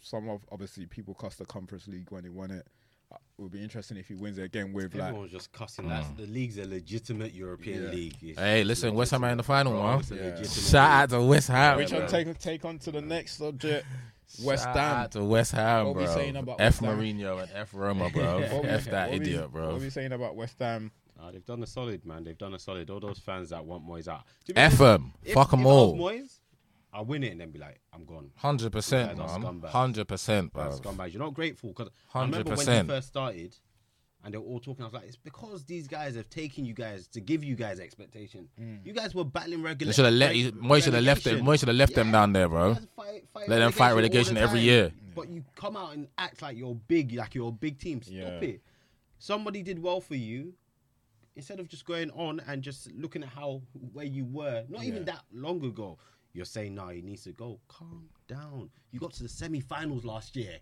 Some 0.00 0.28
of 0.28 0.40
obviously 0.50 0.86
people 0.86 1.14
cost 1.14 1.38
the 1.38 1.44
Conference 1.44 1.86
League 1.86 2.10
when 2.10 2.24
he 2.24 2.30
won 2.30 2.50
it. 2.50 2.66
Uh, 3.12 3.16
It 3.38 3.42
would 3.42 3.52
be 3.52 3.62
interesting 3.62 3.96
if 3.96 4.06
he 4.08 4.14
wins 4.14 4.38
it 4.38 4.42
again 4.42 4.72
with 4.72 4.94
like 4.94 5.08
Everyone's 5.08 5.32
just 5.32 5.50
cussing. 5.52 5.88
That's 5.88 6.08
the 6.10 6.26
league's 6.26 6.58
a 6.58 6.64
legitimate 6.66 7.32
European 7.34 7.84
Yeah. 7.84 7.90
league. 7.90 8.16
It's 8.22 8.38
Hey, 8.38 8.62
listen, 8.64 8.94
West 8.94 9.10
Ham 9.12 9.24
are 9.24 9.30
in 9.30 9.36
the 9.38 9.42
final, 9.42 9.72
Bro, 9.72 9.82
man. 9.82 10.36
Yeah. 10.36 10.42
Shout 10.44 10.90
out 10.90 11.10
to 11.10 11.22
West 11.22 11.48
Ham. 11.48 11.76
Which 11.78 11.90
bro. 11.90 12.00
one 12.00 12.08
take 12.08 12.38
take 12.38 12.64
on 12.64 12.78
to 12.80 12.90
the 12.92 13.00
next 13.00 13.36
subject? 13.38 13.86
West 14.44 14.62
Shout 14.64 14.76
Ham. 14.76 14.96
out 14.96 15.12
to 15.12 15.24
West 15.24 15.52
Ham, 15.52 15.86
What 15.86 15.96
we 15.96 16.04
bro. 16.04 16.14
saying 16.14 16.36
about 16.36 16.60
F 16.60 16.80
West 16.80 16.80
Ham? 16.82 16.98
Mourinho 17.00 17.42
and 17.42 17.50
F 17.54 17.70
Roma, 17.74 18.10
bro. 18.10 18.38
F 18.64 18.84
that 18.86 19.10
what 19.10 19.18
we- 19.18 19.24
idiot, 19.26 19.42
What 19.42 19.52
bro. 19.52 19.70
are 19.74 19.78
we 19.78 19.90
saying 19.90 20.12
about 20.12 20.36
West 20.36 20.58
Ham? 20.60 20.92
Uh, 21.20 21.30
they've 21.30 21.44
done 21.44 21.62
a 21.62 21.66
solid, 21.66 22.04
man. 22.06 22.24
They've 22.24 22.38
done 22.38 22.54
a 22.54 22.58
solid. 22.58 22.88
All 22.88 22.98
those 23.00 23.18
fans 23.18 23.50
that 23.50 23.62
want 23.64 23.86
Moyes 23.86 24.08
out. 24.08 24.22
To 24.46 24.58
F 24.58 24.78
them. 24.78 25.12
Fuck 25.34 25.50
them 25.50 25.66
all. 25.66 25.94
Moyes, 25.96 26.38
I'll 26.92 27.04
win 27.04 27.22
it 27.22 27.28
and 27.32 27.40
then 27.40 27.50
be 27.50 27.58
like, 27.58 27.80
I'm 27.92 28.04
gone. 28.04 28.30
Hundred 28.36 28.72
percent, 28.72 29.12
You 29.12 29.16
guys 29.22 29.30
are 29.32 29.38
man. 29.38 29.60
scumbags. 29.60 29.68
Hundred 29.70 30.08
percent, 30.08 30.52
bro. 30.52 30.70
Scumbags. 30.70 31.12
You're 31.12 31.22
not 31.22 31.34
grateful 31.34 31.70
because 31.70 31.88
I 32.14 32.22
remember 32.22 32.54
when 32.56 32.66
you 32.66 32.84
first 32.84 33.08
started 33.08 33.56
and 34.24 34.34
they 34.34 34.38
were 34.38 34.44
all 34.44 34.60
talking. 34.60 34.82
I 34.82 34.88
was 34.88 34.94
like, 34.94 35.04
it's 35.06 35.16
because 35.16 35.64
these 35.64 35.86
guys 35.88 36.14
have 36.16 36.28
taken 36.28 36.64
you 36.64 36.74
guys 36.74 37.06
to 37.08 37.20
give 37.20 37.42
you 37.44 37.54
guys 37.54 37.80
expectation. 37.80 38.48
Mm. 38.60 38.84
You 38.84 38.92
guys 38.92 39.14
were 39.14 39.24
battling 39.24 39.62
They 39.62 39.68
regulation. 39.68 40.04
should 40.04 40.04
have 40.04 40.14
let. 40.14 40.54
Moy 40.56 40.80
should 40.80 40.94
have 40.94 41.04
left 41.04 41.24
them. 41.24 41.44
Moy 41.44 41.56
should 41.56 41.68
have 41.68 41.76
left 41.76 41.94
them 41.94 42.10
down 42.12 42.32
there, 42.32 42.48
bro. 42.48 42.76
Let 43.46 43.58
them 43.60 43.72
fight 43.72 43.92
relegation 43.94 44.36
every 44.36 44.60
year. 44.60 44.92
But 45.14 45.28
you 45.28 45.44
come 45.56 45.76
out 45.76 45.94
and 45.94 46.06
act 46.18 46.42
like 46.42 46.56
you're 46.56 46.74
big, 46.74 47.14
like 47.14 47.34
you're 47.34 47.48
a 47.48 47.52
big 47.52 47.78
team. 47.78 48.02
Stop 48.02 48.14
Yeah. 48.14 48.40
it. 48.40 48.60
Somebody 49.18 49.62
did 49.62 49.80
well 49.80 50.00
for 50.00 50.14
you. 50.16 50.54
Instead 51.36 51.60
of 51.60 51.68
just 51.68 51.84
going 51.86 52.10
on 52.10 52.40
and 52.48 52.60
just 52.62 52.90
looking 52.92 53.22
at 53.22 53.28
how 53.30 53.62
where 53.92 54.04
you 54.04 54.24
were, 54.24 54.64
not 54.68 54.82
even 54.84 55.04
that 55.06 55.22
long 55.32 55.64
ago, 55.64 55.96
you're 56.32 56.44
saying 56.44 56.74
no, 56.74 56.88
he 56.88 57.02
needs 57.02 57.24
to 57.24 57.32
go. 57.32 57.60
Calm 57.68 58.08
down. 58.28 58.70
You 58.92 59.00
got 59.00 59.12
to 59.14 59.22
the 59.22 59.28
semi-finals 59.28 60.04
last 60.04 60.36
year, 60.36 60.58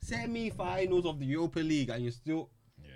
semi-finals 0.00 1.06
of 1.06 1.18
the 1.18 1.26
Europa 1.26 1.60
League, 1.60 1.90
and 1.90 2.02
you're 2.02 2.12
still 2.12 2.50
Yeah. 2.82 2.90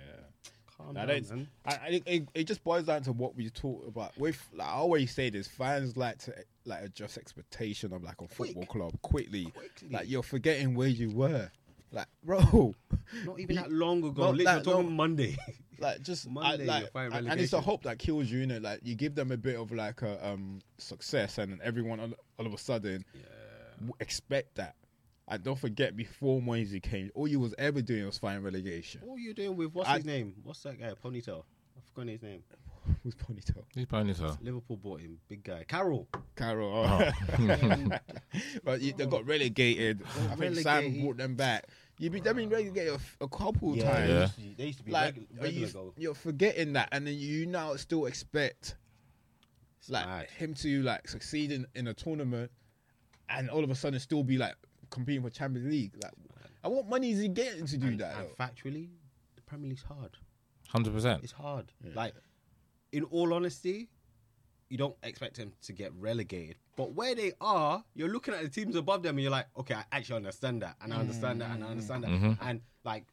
calm 0.77 0.93
down. 0.95 1.47
I, 1.65 1.71
I, 1.71 2.01
it, 2.05 2.27
it 2.33 2.43
just 2.45 2.63
boils 2.63 2.85
down 2.85 3.03
to 3.03 3.11
what 3.11 3.35
we 3.35 3.49
talk 3.49 3.87
about. 3.87 4.17
With 4.17 4.41
like, 4.53 4.67
I 4.67 4.71
always 4.73 5.11
say 5.13 5.29
this, 5.29 5.47
fans 5.47 5.95
like 5.97 6.17
to 6.19 6.33
like 6.65 6.83
adjust 6.83 7.17
expectation 7.17 7.93
of 7.93 8.03
like 8.03 8.21
a 8.21 8.27
football 8.27 8.65
Quick. 8.65 8.69
club 8.69 9.01
quickly. 9.01 9.45
Quickly. 9.45 9.89
Like 9.89 10.09
you're 10.09 10.23
forgetting 10.23 10.75
where 10.75 10.87
you 10.87 11.11
were. 11.11 11.51
Like, 11.93 12.07
bro, 12.23 12.73
Not 13.25 13.39
even 13.39 13.55
that 13.55 13.71
long 13.71 13.99
ago. 13.99 14.23
Not 14.23 14.35
Literally, 14.35 14.43
that 14.45 14.63
talking 14.63 14.85
long. 14.87 14.95
Monday. 14.95 15.37
like 15.79 16.01
just 16.01 16.27
I, 16.27 16.31
Monday, 16.31 16.65
like, 16.65 16.89
you're 16.93 17.03
and, 17.11 17.27
and 17.29 17.39
it's 17.39 17.53
a 17.53 17.61
hope 17.61 17.83
that 17.83 17.99
kills 17.99 18.29
you. 18.29 18.39
You 18.39 18.47
know, 18.47 18.57
like 18.57 18.79
you 18.83 18.95
give 18.95 19.15
them 19.15 19.31
a 19.31 19.37
bit 19.37 19.57
of 19.57 19.71
like 19.71 20.01
a 20.01 20.27
um 20.27 20.59
success, 20.77 21.37
and 21.37 21.61
everyone 21.61 21.99
all, 21.99 22.11
all 22.39 22.47
of 22.47 22.53
a 22.53 22.57
sudden 22.57 23.05
w- 23.79 23.93
expect 23.99 24.55
that. 24.55 24.75
And 25.27 25.41
don't 25.41 25.57
forget, 25.57 25.95
before 25.95 26.41
Moisey 26.41 26.81
came, 26.81 27.09
all 27.15 27.29
you 27.29 27.39
was 27.39 27.55
ever 27.57 27.81
doing 27.81 28.05
was 28.05 28.17
fighting 28.17 28.43
relegation. 28.43 29.01
what 29.05 29.15
are 29.15 29.19
you 29.19 29.33
doing 29.33 29.55
with 29.55 29.73
what's 29.73 29.89
I- 29.89 29.97
his 29.97 30.05
name? 30.05 30.33
What's 30.43 30.63
that 30.63 30.79
guy? 30.79 30.91
Ponytail. 31.01 31.43
I 31.77 31.81
forgot 31.93 32.09
his 32.09 32.21
name. 32.21 32.43
Who's 33.03 33.15
ponytail? 33.15 33.63
He's 33.73 33.85
Ponytail? 33.85 34.37
Liverpool 34.43 34.75
bought 34.75 34.99
him, 34.99 35.17
big 35.29 35.43
guy. 35.43 35.63
Carroll. 35.65 36.07
Carroll. 36.35 36.85
but 38.63 38.81
you, 38.81 38.93
they 38.93 39.05
got 39.05 39.25
relegated. 39.25 40.01
I 40.31 40.35
think 40.35 40.55
Sam 40.57 41.01
brought 41.01 41.17
them 41.17 41.35
back. 41.35 41.65
You 41.99 42.09
be 42.09 42.19
they've 42.19 42.35
been 42.35 42.49
relegated 42.49 42.91
a, 42.91 42.95
f- 42.95 43.17
a 43.21 43.27
couple 43.27 43.75
Yeah, 43.77 43.91
times. 43.91 44.07
They, 44.07 44.13
Yeah. 44.13 44.21
used 44.21 44.35
to, 44.35 44.57
they 44.57 44.65
used 44.65 44.77
to 44.79 44.83
be 44.85 44.91
Like 44.91 45.15
regu- 45.15 45.39
are 45.39 45.43
regular 45.43 45.67
you, 45.67 45.73
goal. 45.73 45.93
you're 45.97 46.13
forgetting 46.15 46.73
that, 46.73 46.89
and 46.91 47.05
then 47.07 47.13
you 47.15 47.45
now 47.45 47.75
still 47.75 48.05
expect 48.07 48.75
like 49.89 50.05
mad. 50.05 50.29
him 50.37 50.53
to 50.55 50.81
like 50.83 51.07
succeed 51.07 51.51
in, 51.51 51.65
in 51.75 51.87
a 51.87 51.93
tournament, 51.93 52.51
and 53.29 53.49
all 53.49 53.63
of 53.63 53.69
a 53.69 53.75
sudden 53.75 53.99
still 53.99 54.23
be 54.23 54.37
like 54.37 54.55
competing 54.89 55.21
for 55.21 55.29
Champions 55.29 55.69
League. 55.71 55.93
Like, 56.01 56.13
and 56.63 56.73
what 56.73 56.87
money 56.87 57.11
is 57.11 57.19
he 57.19 57.27
getting 57.27 57.65
to 57.67 57.77
do 57.77 57.87
And, 57.87 57.99
that? 57.99 58.15
and 58.17 58.27
factually, 58.37 58.89
the 59.35 59.41
Premier 59.41 59.69
League's 59.69 59.83
hard. 59.83 60.17
Hundred 60.69 60.93
percent. 60.93 61.23
It's 61.23 61.33
hard. 61.33 61.71
Like, 61.93 62.13
in 62.91 63.03
all 63.05 63.33
honesty, 63.33 63.89
you 64.73 64.77
don't 64.79 64.95
expect 65.03 65.37
them 65.37 65.53
to 65.61 65.71
get 65.71 65.93
relegated. 65.99 66.55
But 66.75 66.93
where 66.93 67.13
they 67.13 67.33
are, 67.39 67.83
you're 67.93 68.09
looking 68.09 68.33
at 68.33 68.41
the 68.41 68.49
teams 68.49 68.75
above 68.75 69.03
them 69.03 69.15
and 69.17 69.21
you're 69.21 69.29
like, 69.31 69.45
okay, 69.55 69.75
I 69.75 69.83
actually 69.91 70.15
understand 70.15 70.63
that. 70.63 70.77
And 70.81 70.91
I 70.91 70.97
understand 70.97 71.41
that. 71.41 71.51
And 71.51 71.63
I 71.63 71.67
understand 71.67 72.03
that. 72.05 72.09
Mm-hmm. 72.09 72.33
And, 72.41 72.59
like, 72.83 73.05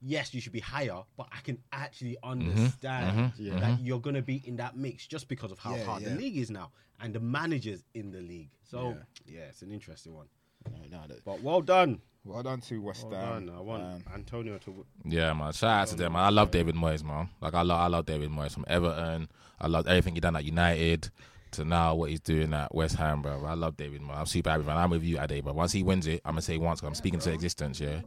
yes, 0.00 0.32
you 0.32 0.40
should 0.40 0.54
be 0.54 0.60
higher, 0.60 1.02
but 1.18 1.28
I 1.30 1.40
can 1.42 1.58
actually 1.72 2.16
understand 2.22 3.32
Mm-hmm. 3.38 3.58
that 3.58 3.80
you're 3.80 4.00
going 4.00 4.16
to 4.16 4.22
be 4.22 4.42
in 4.46 4.56
that 4.56 4.78
mix 4.78 5.06
just 5.06 5.28
because 5.28 5.52
of 5.52 5.58
how 5.58 5.74
Yeah, 5.76 5.84
hard 5.84 6.02
yeah. 6.04 6.08
the 6.08 6.14
league 6.16 6.38
is 6.38 6.50
now 6.50 6.70
and 7.00 7.14
the 7.14 7.20
managers 7.20 7.84
in 7.92 8.10
the 8.10 8.22
league. 8.22 8.48
So, 8.70 8.96
yeah, 9.26 9.40
it's 9.50 9.60
an 9.60 9.70
interesting 9.70 10.14
one. 10.14 10.28
No, 10.72 10.78
no, 11.00 11.06
that- 11.06 11.22
But 11.22 11.42
well 11.42 11.60
done. 11.60 12.00
Well 12.24 12.42
done 12.42 12.60
to 12.62 12.78
West 12.80 13.06
Well 13.08 13.18
Ham. 13.20 13.46
done. 13.46 13.56
I 13.56 13.60
want 13.60 13.82
Um, 13.82 14.04
Antonio 14.14 14.58
to. 14.58 14.84
Yeah, 15.04 15.32
man. 15.32 15.52
Shout 15.52 15.70
out 15.82 15.88
to 15.88 15.96
them. 15.96 16.12
Man. 16.12 16.22
I 16.24 16.30
love 16.30 16.50
David 16.50 16.74
Moyes, 16.74 17.02
man. 17.04 17.28
Like 17.40 17.54
I 17.54 17.62
love, 17.62 17.80
I 17.80 17.86
love 17.86 18.06
David 18.06 18.30
Moyes 18.30 18.52
from 18.52 18.64
Everton. 18.68 19.28
I 19.60 19.66
love 19.66 19.86
everything 19.86 20.14
he 20.14 20.20
done 20.20 20.36
at 20.36 20.44
United 20.44 21.10
to 21.52 21.64
now 21.64 21.94
what 21.94 22.10
he's 22.10 22.20
doing 22.20 22.52
at 22.52 22.74
West 22.74 22.96
Ham, 22.96 23.22
bro. 23.22 23.44
I 23.44 23.54
love 23.54 23.76
David 23.76 24.02
Moyes. 24.02 24.18
I'm 24.18 24.26
super 24.26 24.50
happy, 24.50 24.64
man. 24.64 24.76
I'm 24.76 24.90
with 24.90 25.02
you, 25.02 25.18
Ade, 25.20 25.42
but 25.44 25.54
once 25.54 25.72
he 25.72 25.82
wins 25.82 26.06
it, 26.06 26.20
I'm 26.24 26.32
gonna 26.32 26.42
say 26.42 26.58
once. 26.58 26.80
'cause 26.80 26.88
I'm 26.88 26.94
speaking 26.94 27.20
to 27.20 27.32
existence, 27.32 27.80
yeah. 27.80 28.00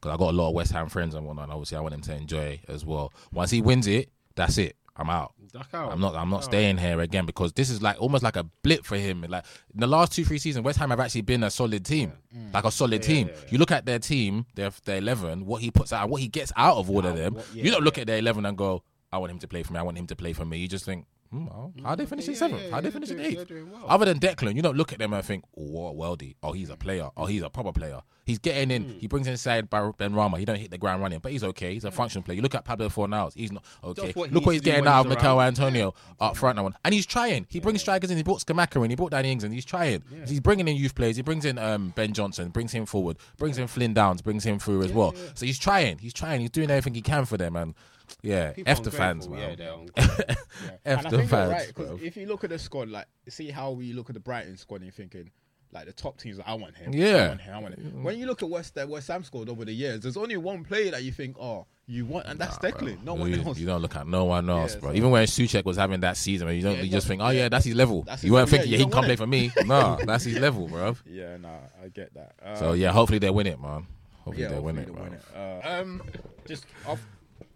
Because 0.00 0.14
I 0.14 0.16
got 0.16 0.30
a 0.32 0.36
lot 0.36 0.48
of 0.48 0.54
West 0.54 0.72
Ham 0.72 0.88
friends 0.88 1.14
and 1.14 1.24
whatnot. 1.26 1.44
And 1.44 1.52
obviously, 1.52 1.76
I 1.76 1.80
want 1.80 1.94
him 1.94 2.02
to 2.02 2.14
enjoy 2.16 2.60
as 2.68 2.84
well. 2.84 3.12
Once 3.32 3.50
he 3.50 3.60
wins 3.62 3.86
it, 3.86 4.10
that's 4.34 4.58
it. 4.58 4.76
I'm 4.98 5.10
out. 5.10 5.32
Duck 5.52 5.68
out. 5.72 5.92
I'm 5.92 6.00
not. 6.00 6.14
I'm 6.16 6.28
not 6.28 6.44
staying 6.44 6.76
here 6.76 7.00
again 7.00 7.24
because 7.24 7.52
this 7.52 7.70
is 7.70 7.80
like 7.80 8.00
almost 8.00 8.22
like 8.24 8.36
a 8.36 8.44
blip 8.62 8.84
for 8.84 8.96
him. 8.96 9.24
Like 9.28 9.44
in 9.72 9.80
the 9.80 9.86
last 9.86 10.12
two, 10.12 10.24
three 10.24 10.38
seasons, 10.38 10.64
West 10.64 10.78
Ham 10.78 10.90
have 10.90 11.00
actually 11.00 11.22
been 11.22 11.44
a 11.44 11.50
solid 11.50 11.84
team, 11.84 12.12
mm. 12.36 12.52
like 12.52 12.64
a 12.64 12.70
solid 12.70 13.02
team. 13.02 13.30
You 13.48 13.58
look 13.58 13.70
at 13.70 13.86
their 13.86 13.98
team, 13.98 14.46
their 14.54 14.70
their 14.84 14.98
eleven, 14.98 15.46
what 15.46 15.62
he 15.62 15.70
puts 15.70 15.92
out, 15.92 16.10
what 16.10 16.20
he 16.20 16.28
gets 16.28 16.52
out 16.56 16.76
of 16.76 16.90
all 16.90 17.06
of 17.06 17.16
them. 17.16 17.34
what- 17.34 17.54
you 17.54 17.70
don't 17.70 17.84
look 17.84 17.96
at 17.96 18.06
their 18.06 18.18
eleven 18.18 18.44
and 18.44 18.58
go, 18.58 18.82
"I 19.12 19.18
want 19.18 19.30
him 19.30 19.38
to 19.38 19.48
play 19.48 19.62
for 19.62 19.72
me. 19.72 19.78
I 19.78 19.82
want 19.82 19.96
him 19.96 20.06
to 20.08 20.16
play 20.16 20.32
for 20.32 20.44
me." 20.44 20.58
You 20.58 20.68
just 20.68 20.84
think, 20.84 21.06
oh, 21.32 21.72
how 21.84 21.94
they 21.94 22.06
finish 22.06 22.26
in 22.26 22.32
yeah, 22.34 22.38
seventh? 22.38 22.62
yeah, 22.62 22.70
how 22.70 22.80
they 22.80 22.88
yeah, 22.88 22.92
finish 22.92 23.10
in 23.10 23.16
doing- 23.18 23.38
eighth? 23.38 23.50
well. 23.50 23.84
Other 23.88 24.06
than 24.06 24.18
Declan, 24.18 24.54
you 24.54 24.62
don't 24.62 24.76
look 24.76 24.92
at 24.92 24.98
them 24.98 25.12
and 25.12 25.24
think, 25.24 25.44
"Oh, 25.56 25.62
what 25.62 25.96
Weldy? 25.96 26.36
Oh, 26.42 26.52
he's 26.52 26.70
a 26.70 26.76
player. 26.76 27.10
Oh, 27.16 27.26
he's 27.26 27.42
a 27.42 27.50
proper 27.50 27.72
player. 27.72 28.00
He's 28.24 28.38
getting 28.38 28.70
in. 28.70 28.82
Hmm. 28.84 28.98
He 28.98 29.06
brings 29.08 29.26
inside 29.26 29.70
Benrahma. 29.70 30.38
He 30.38 30.44
don't 30.44 30.58
hit 30.58 30.70
the 30.70 30.76
ground 30.76 31.00
running, 31.00 31.18
but 31.18 31.32
he's 31.32 31.42
okay. 31.42 31.72
He's 31.72 31.84
a 31.84 31.90
function 31.90 32.22
player. 32.22 32.36
You 32.36 32.42
look 32.42 32.54
at 32.54 32.62
Pablo 32.62 32.90
Fornals. 32.90 33.32
He's 33.34 33.50
not 33.50 33.64
okay. 33.82 34.12
What 34.12 34.30
Look 34.32 34.44
what 34.44 34.52
he's 34.52 34.60
getting 34.60 34.86
out 34.86 35.06
of 35.06 35.08
Michail. 35.08 35.40
Antonio 35.40 35.94
up 36.20 36.36
front 36.36 36.56
now, 36.56 36.70
and 36.84 36.94
he's 36.94 37.06
trying. 37.06 37.46
He 37.48 37.58
brings 37.58 37.80
strikers 37.80 38.10
in. 38.10 38.18
He 38.18 38.22
brought 38.22 38.40
Scamacca 38.40 38.84
in. 38.84 38.90
He 38.90 38.96
brought 38.96 39.12
Danny 39.12 39.32
Ings 39.32 39.44
in. 39.44 39.52
He's 39.52 39.64
trying. 39.64 40.02
He's 40.26 40.40
bringing 40.40 40.68
in 40.68 40.76
youth 40.76 40.94
players. 40.94 41.16
He 41.16 41.22
brings 41.22 41.44
in 41.46 41.56
um, 41.58 41.92
Ben 41.96 42.12
Johnson. 42.12 42.50
Brings 42.50 42.72
him 42.72 42.84
forward. 42.84 43.16
Brings 43.38 43.56
in 43.56 43.66
Flynn 43.66 43.94
Downes. 43.94 44.20
Brings 44.20 44.44
him 44.44 44.58
through 44.58 44.82
as 44.82 44.92
well. 44.92 45.14
So 45.34 45.46
he's 45.46 45.58
trying. 45.58 45.98
He's 45.98 46.12
trying. 46.12 46.40
He's 46.42 46.50
doing 46.50 46.70
everything 46.70 46.94
he 46.94 47.02
can 47.02 47.24
for 47.24 47.38
them. 47.38 47.56
And 47.56 47.74
yeah, 48.22 48.50
People 48.52 48.72
f 48.72 48.82
the 48.82 48.90
fans, 48.90 49.28
man. 49.28 49.38
Yeah, 49.50 49.54
they're 49.54 49.72
ungrateful. 49.72 50.24
F 50.84 50.98
and 50.98 51.06
I 51.06 51.10
the 51.10 51.16
think 51.18 51.30
fans, 51.30 51.50
right 51.52 51.74
bro. 51.74 51.98
if 52.02 52.16
you 52.16 52.26
look 52.26 52.44
at 52.44 52.50
the 52.50 52.58
squad, 52.58 52.88
like 52.88 53.06
see 53.28 53.50
how 53.50 53.70
we 53.72 53.92
look 53.92 54.10
at 54.10 54.14
the 54.14 54.20
Brighton 54.20 54.56
squad, 54.56 54.76
and 54.76 54.84
you're 54.86 54.92
thinking 54.92 55.30
like 55.70 55.84
the 55.84 55.92
top 55.92 56.16
teams, 56.18 56.38
like, 56.38 56.48
I 56.48 56.54
want 56.54 56.74
him. 56.76 56.94
Yeah, 56.94 57.06
I 57.06 57.10
Yeah. 57.10 57.28
want 57.28 57.40
him. 57.42 57.54
I 57.54 57.58
want 57.60 57.74
him. 57.78 58.02
When 58.02 58.18
you 58.18 58.26
look 58.26 58.42
at 58.42 58.48
West 58.48 58.76
West 58.88 59.08
Ham 59.08 59.22
squad 59.22 59.48
over 59.50 59.64
the 59.66 59.72
years, 59.72 60.00
there's 60.00 60.16
only 60.16 60.36
one 60.38 60.64
player 60.64 60.90
that 60.92 61.02
you 61.04 61.12
think, 61.12 61.36
oh, 61.38 61.66
you 61.86 62.06
want, 62.06 62.26
and 62.26 62.38
that's 62.40 62.58
Declan. 62.58 63.02
No 63.04 63.14
one 63.14 63.30
you, 63.32 63.42
else. 63.42 63.58
you 63.58 63.66
don't 63.66 63.80
look 63.82 63.94
at 63.94 64.06
no 64.06 64.24
one 64.24 64.48
else, 64.50 64.74
Yeah, 64.74 64.80
bro. 64.80 64.90
so- 64.90 64.96
Even 64.96 65.10
when 65.10 65.26
Soucek 65.26 65.64
was 65.64 65.76
having 65.76 66.00
that 66.00 66.16
season, 66.16 66.48
you 66.54 66.62
don't. 66.62 66.76
Yeah, 66.76 66.82
you 66.82 66.90
just 66.90 67.06
think, 67.06 67.20
oh 67.22 67.28
yeah, 67.28 67.42
yeah, 67.42 67.48
that's 67.50 67.66
his 67.66 67.74
level. 67.74 68.02
that's 68.02 68.24
you 68.24 68.28
his 68.28 68.32
weren't 68.32 68.48
thinking, 68.48 68.70
Yeah, 68.70 68.78
yeah, 68.78 68.84
he 68.84 68.90
don't 68.90 68.92
can 68.92 69.04
play 69.04 69.16
for 69.16 69.26
me. 69.26 69.50
no, 69.66 69.98
that's 70.04 70.24
his 70.24 70.38
level, 70.38 70.68
bro. 70.68 70.96
yeah, 71.06 71.36
nah, 71.36 71.48
I 71.84 71.88
get 71.88 72.12
that. 72.14 72.32
Uh, 72.42 72.56
So 72.56 72.72
yeah, 72.72 72.90
hopefully 72.90 73.18
they 73.18 73.30
win 73.30 73.46
it, 73.46 73.60
man. 73.60 73.86
Hopefully 74.24 74.42
yeah, 74.42 74.48
they 74.52 74.58
win 74.58 74.76
hopefully 74.76 74.96
it, 74.98 75.02
they 75.04 75.10
win 75.10 75.12
it. 75.14 75.64
Uh, 75.64 75.80
um, 75.82 76.02
just 76.46 76.64
off. 76.86 77.00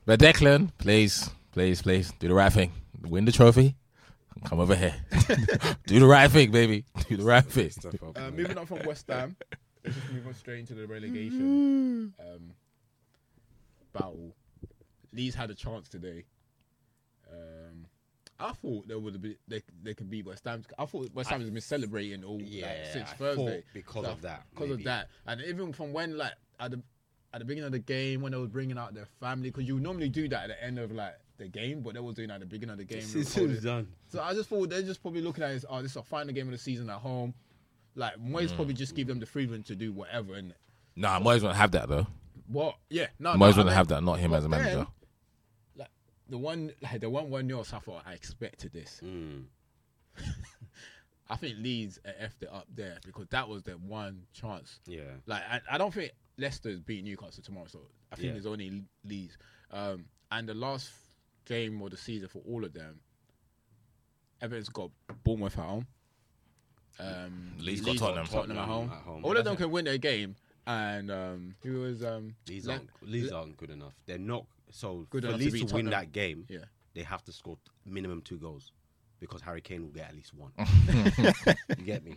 But 0.05 0.19
Declan, 0.19 0.71
please, 0.79 1.31
please, 1.53 1.81
please, 1.81 2.13
do 2.19 2.27
the 2.27 2.35
right 2.35 2.53
thing. 2.53 2.73
Win 3.03 3.25
the 3.25 3.31
trophy. 3.31 3.77
Come 4.45 4.59
over 4.59 4.75
here. 4.75 4.95
do 5.87 6.01
the 6.01 6.07
right 6.07 6.29
thing, 6.29 6.51
baby. 6.51 6.85
Do 7.09 7.17
the 7.17 7.23
right 7.23 7.45
thing. 7.45 7.71
Uh, 8.17 8.31
moving 8.33 8.59
on 8.59 8.67
from 8.67 8.81
West 8.85 9.07
Ham, 9.09 9.37
let's 9.85 9.97
just 9.97 10.13
move 10.13 10.27
on 10.27 10.35
straight 10.35 10.59
into 10.59 10.75
the 10.75 10.87
relegation 10.89 12.13
um, 12.19 12.51
battle. 13.93 14.35
Leeds 15.13 15.37
had 15.37 15.51
a 15.51 15.55
chance 15.55 15.89
today. 15.89 16.25
Um, 17.31 17.87
I 18.41 18.53
thought 18.53 18.89
there 18.89 18.99
would 18.99 19.23
be 19.23 19.37
they 19.47 19.63
they 19.85 19.95
could 19.95 20.11
beat 20.11 20.27
West 20.27 20.45
Ham. 20.47 20.65
I 20.77 20.87
thought 20.87 21.15
West 21.15 21.31
Ham 21.31 21.41
has 21.41 21.51
been 21.51 21.61
celebrating 21.61 22.25
all 22.25 22.41
Yeah, 22.43 22.67
like, 22.67 22.93
since 22.93 23.11
I 23.11 23.15
Thursday 23.15 23.55
thought 23.57 23.65
because 23.73 24.07
of 24.07 24.23
that, 24.23 24.43
Because 24.51 24.71
of 24.73 24.85
that, 24.85 25.11
and 25.27 25.41
even 25.43 25.73
from 25.73 25.93
when 25.93 26.19
like 26.19 26.33
at 26.59 26.73
the 26.73 26.83
at 27.33 27.39
the 27.41 27.45
beginning 27.45 27.67
of 27.67 27.73
the 27.73 27.79
game 27.79 28.21
when 28.21 28.33
they 28.33 28.39
was 28.39 28.49
bringing 28.51 28.79
out 28.79 28.95
their 28.95 29.07
family, 29.21 29.51
because 29.51 29.67
you 29.67 29.79
normally 29.81 30.09
do 30.09 30.29
that 30.29 30.45
at 30.45 30.49
the 30.49 30.65
end 30.65 30.79
of 30.79 30.93
like 30.93 31.15
the 31.39 31.49
game, 31.49 31.81
but 31.81 31.95
they 31.95 32.01
was 32.01 32.15
doing 32.15 32.29
that 32.29 32.35
at 32.35 32.41
the 32.41 32.47
beginning 32.47 32.73
of 32.73 32.79
the 32.79 32.85
game. 32.85 33.03
recording. 33.15 33.61
done. 33.61 33.89
So 34.09 34.21
I 34.23 34.35
just 34.35 34.49
thought 34.49 34.69
they're 34.71 34.83
just 34.83 35.01
probably 35.03 35.23
looking 35.23 35.43
at 35.45 35.51
it 35.51 35.55
as, 35.57 35.67
oh, 35.69 35.81
this 35.83 35.93
is 35.93 35.97
a 35.97 36.03
final 36.03 36.33
game 36.35 36.47
of 36.47 36.53
the 36.53 36.59
season 36.59 36.91
at 36.91 36.99
home. 36.99 37.35
Like 37.95 38.15
Moyes 38.17 38.55
probably 38.55 38.75
just 38.75 38.95
give 38.95 39.07
them 39.07 39.19
the 39.21 39.27
freedom 39.27 39.63
to 39.65 39.75
do 39.75 39.93
whatever. 39.93 40.35
And 40.35 40.55
Nah, 40.97 41.21
Moyes 41.21 41.43
won't 41.43 41.57
have 41.57 41.71
that 41.73 41.89
though. 41.89 42.07
what? 42.47 42.77
Yeah, 42.91 43.07
no, 43.19 43.31
Moyes 43.35 43.39
no, 43.39 43.45
I 43.45 43.49
won't 43.49 43.57
mean, 43.59 43.69
have 43.69 43.89
that. 43.89 44.03
Not 44.03 44.19
him 44.19 44.33
as 44.35 44.45
a 44.45 44.49
manager. 44.49 44.77
then, 44.77 44.87
like 45.77 45.89
the 46.29 46.39
one, 46.39 46.73
like 46.83 47.01
the 47.01 47.11
one 47.11 47.31
one 47.31 47.47
nil. 47.47 47.65
So 47.65 47.77
I 47.77 47.81
thought 47.81 48.03
I 48.07 48.13
expected 48.13 48.73
this. 48.73 49.01
Mm. 49.05 49.45
I 51.31 51.37
think 51.37 51.57
Leeds 51.59 51.99
effed 52.07 52.43
it 52.43 52.51
up 52.53 52.67
there 52.75 52.99
because 53.07 53.27
that 53.29 53.49
was 53.49 53.63
their 53.63 53.77
one 53.77 54.23
chance. 54.35 54.81
Yeah. 54.87 55.01
Like 55.27 55.43
I, 55.51 55.61
I 55.71 55.79
don't 55.79 55.93
think 55.93 56.13
Leicester's 56.43 56.81
beating 56.81 57.05
Newcastle 57.07 57.43
tomorrow, 57.43 57.67
so 57.69 57.81
I 58.11 58.17
think 58.17 58.27
Yeah. 58.27 58.33
there's 58.33 58.47
only 58.47 58.83
Leeds. 59.05 59.39
Um, 59.71 60.05
and 60.31 60.49
the 60.49 60.55
last 60.55 60.91
game 61.47 61.81
of 61.81 61.91
the 61.91 61.97
season 61.97 62.29
for 62.29 62.41
all 62.47 62.65
of 62.65 62.73
them, 62.75 63.01
Everton's 64.41 64.69
got 64.69 64.91
Bournemouth 65.25 65.57
at 65.59 65.65
home. 65.65 65.87
Um, 66.99 67.55
Leeds 67.59 67.81
got 67.81 67.97
Tottenham. 67.97 68.27
Tottenham 68.27 68.59
at 68.59 68.67
home. 68.67 68.91
At 68.91 68.99
home. 69.03 69.25
All 69.25 69.37
of 69.37 69.45
them 69.45 69.57
can 69.57 69.71
win 69.71 69.85
their 69.85 69.99
game. 69.99 70.37
And 70.67 71.11
um, 71.11 71.55
who 71.63 71.81
was 71.81 72.05
um, 72.05 72.35
Leeds 72.49 72.67
Le- 72.67 72.75
aren't, 72.75 72.91
Leeds 73.03 73.33
aren't 73.33 73.57
good 73.57 73.71
enough. 73.71 73.95
They're 74.07 74.19
not. 74.19 74.47
So 74.71 75.07
Good 75.11 75.23
for 75.23 75.29
enough 75.29 75.39
to 75.41 75.45
Leeds 75.45 75.55
beat 75.55 75.69
to, 75.69 75.75
win 75.75 75.85
Tottenham. 75.87 76.01
that 76.07 76.13
game, 76.13 76.47
Yeah. 76.49 76.65
they 76.95 77.03
have 77.03 77.25
to 77.25 77.33
score 77.33 77.59
minimum 77.85 78.21
two 78.23 78.39
goals 78.39 78.73
because 79.23 79.41
Harry 79.41 79.61
Kane 79.61 79.83
will 79.83 79.91
get 79.91 80.09
at 80.09 80.15
least 80.15 80.33
one. 80.35 80.51
you 81.79 81.85
get 81.85 82.05
me? 82.05 82.17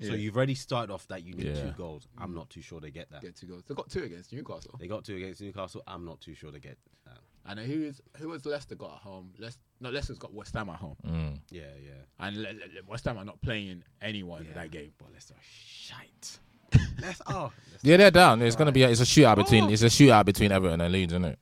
So 0.00 0.12
you've 0.14 0.36
already 0.36 0.54
started 0.54 0.92
off 0.92 1.06
that 1.08 1.24
you 1.24 1.34
need 1.34 1.46
Yeah. 1.48 1.62
two 1.62 1.72
goals. 1.76 2.06
I'm 2.18 2.34
not 2.34 2.50
too 2.50 2.60
sure 2.62 2.78
they 2.80 2.90
get 2.90 3.10
that. 3.10 3.22
get 3.22 3.34
two 3.36 3.46
goals. 3.46 3.64
They 3.66 3.74
got 3.74 3.88
two 3.90 4.02
against 4.04 4.32
Newcastle. 4.32 4.76
They 4.78 4.86
got 4.86 5.04
two 5.04 5.16
against 5.16 5.40
Newcastle. 5.40 5.82
I'm 5.86 6.04
not 6.04 6.20
too 6.20 6.34
sure 6.34 6.50
they 6.52 6.60
get 6.60 6.76
that. 7.06 7.18
And 7.44 7.58
then 7.58 7.66
who 7.66 7.82
is 7.82 8.00
who 8.18 8.30
has 8.32 8.46
Leicester 8.46 8.76
got 8.76 8.92
at 8.92 8.98
home? 8.98 9.32
Leic- 9.40 9.56
no, 9.80 9.90
Leicester's 9.90 10.18
got 10.18 10.32
West 10.32 10.54
Ham 10.54 10.68
at 10.70 10.76
home, 10.76 10.96
Mm. 11.04 11.40
Yeah, 11.50 11.62
yeah. 11.84 11.90
and 12.20 12.36
Le- 12.36 12.42
Le- 12.48 12.82
West 12.86 13.04
Ham 13.06 13.18
are 13.18 13.24
not 13.24 13.40
playing 13.42 13.82
anyone 14.00 14.46
in 14.46 14.54
that 14.54 14.70
game. 14.70 14.92
But 14.96 15.08
let's 15.12 15.32
shite. 15.42 16.38
let's 17.02 17.20
oh. 17.26 17.50
Let's, 17.72 17.82
Yeah, 17.84 17.96
they're 17.96 18.12
down. 18.12 18.42
It's 18.42 18.54
gonna 18.54 18.70
be. 18.70 18.84
A, 18.84 18.90
it's 18.90 19.00
a 19.00 19.04
shootout 19.04 19.36
between. 19.36 19.70
It's 19.70 19.82
a 19.82 19.86
shootout 19.86 20.24
between 20.24 20.52
Everton 20.52 20.80
and 20.80 20.92
Leeds, 20.92 21.12
isn't 21.14 21.24
it? 21.24 21.38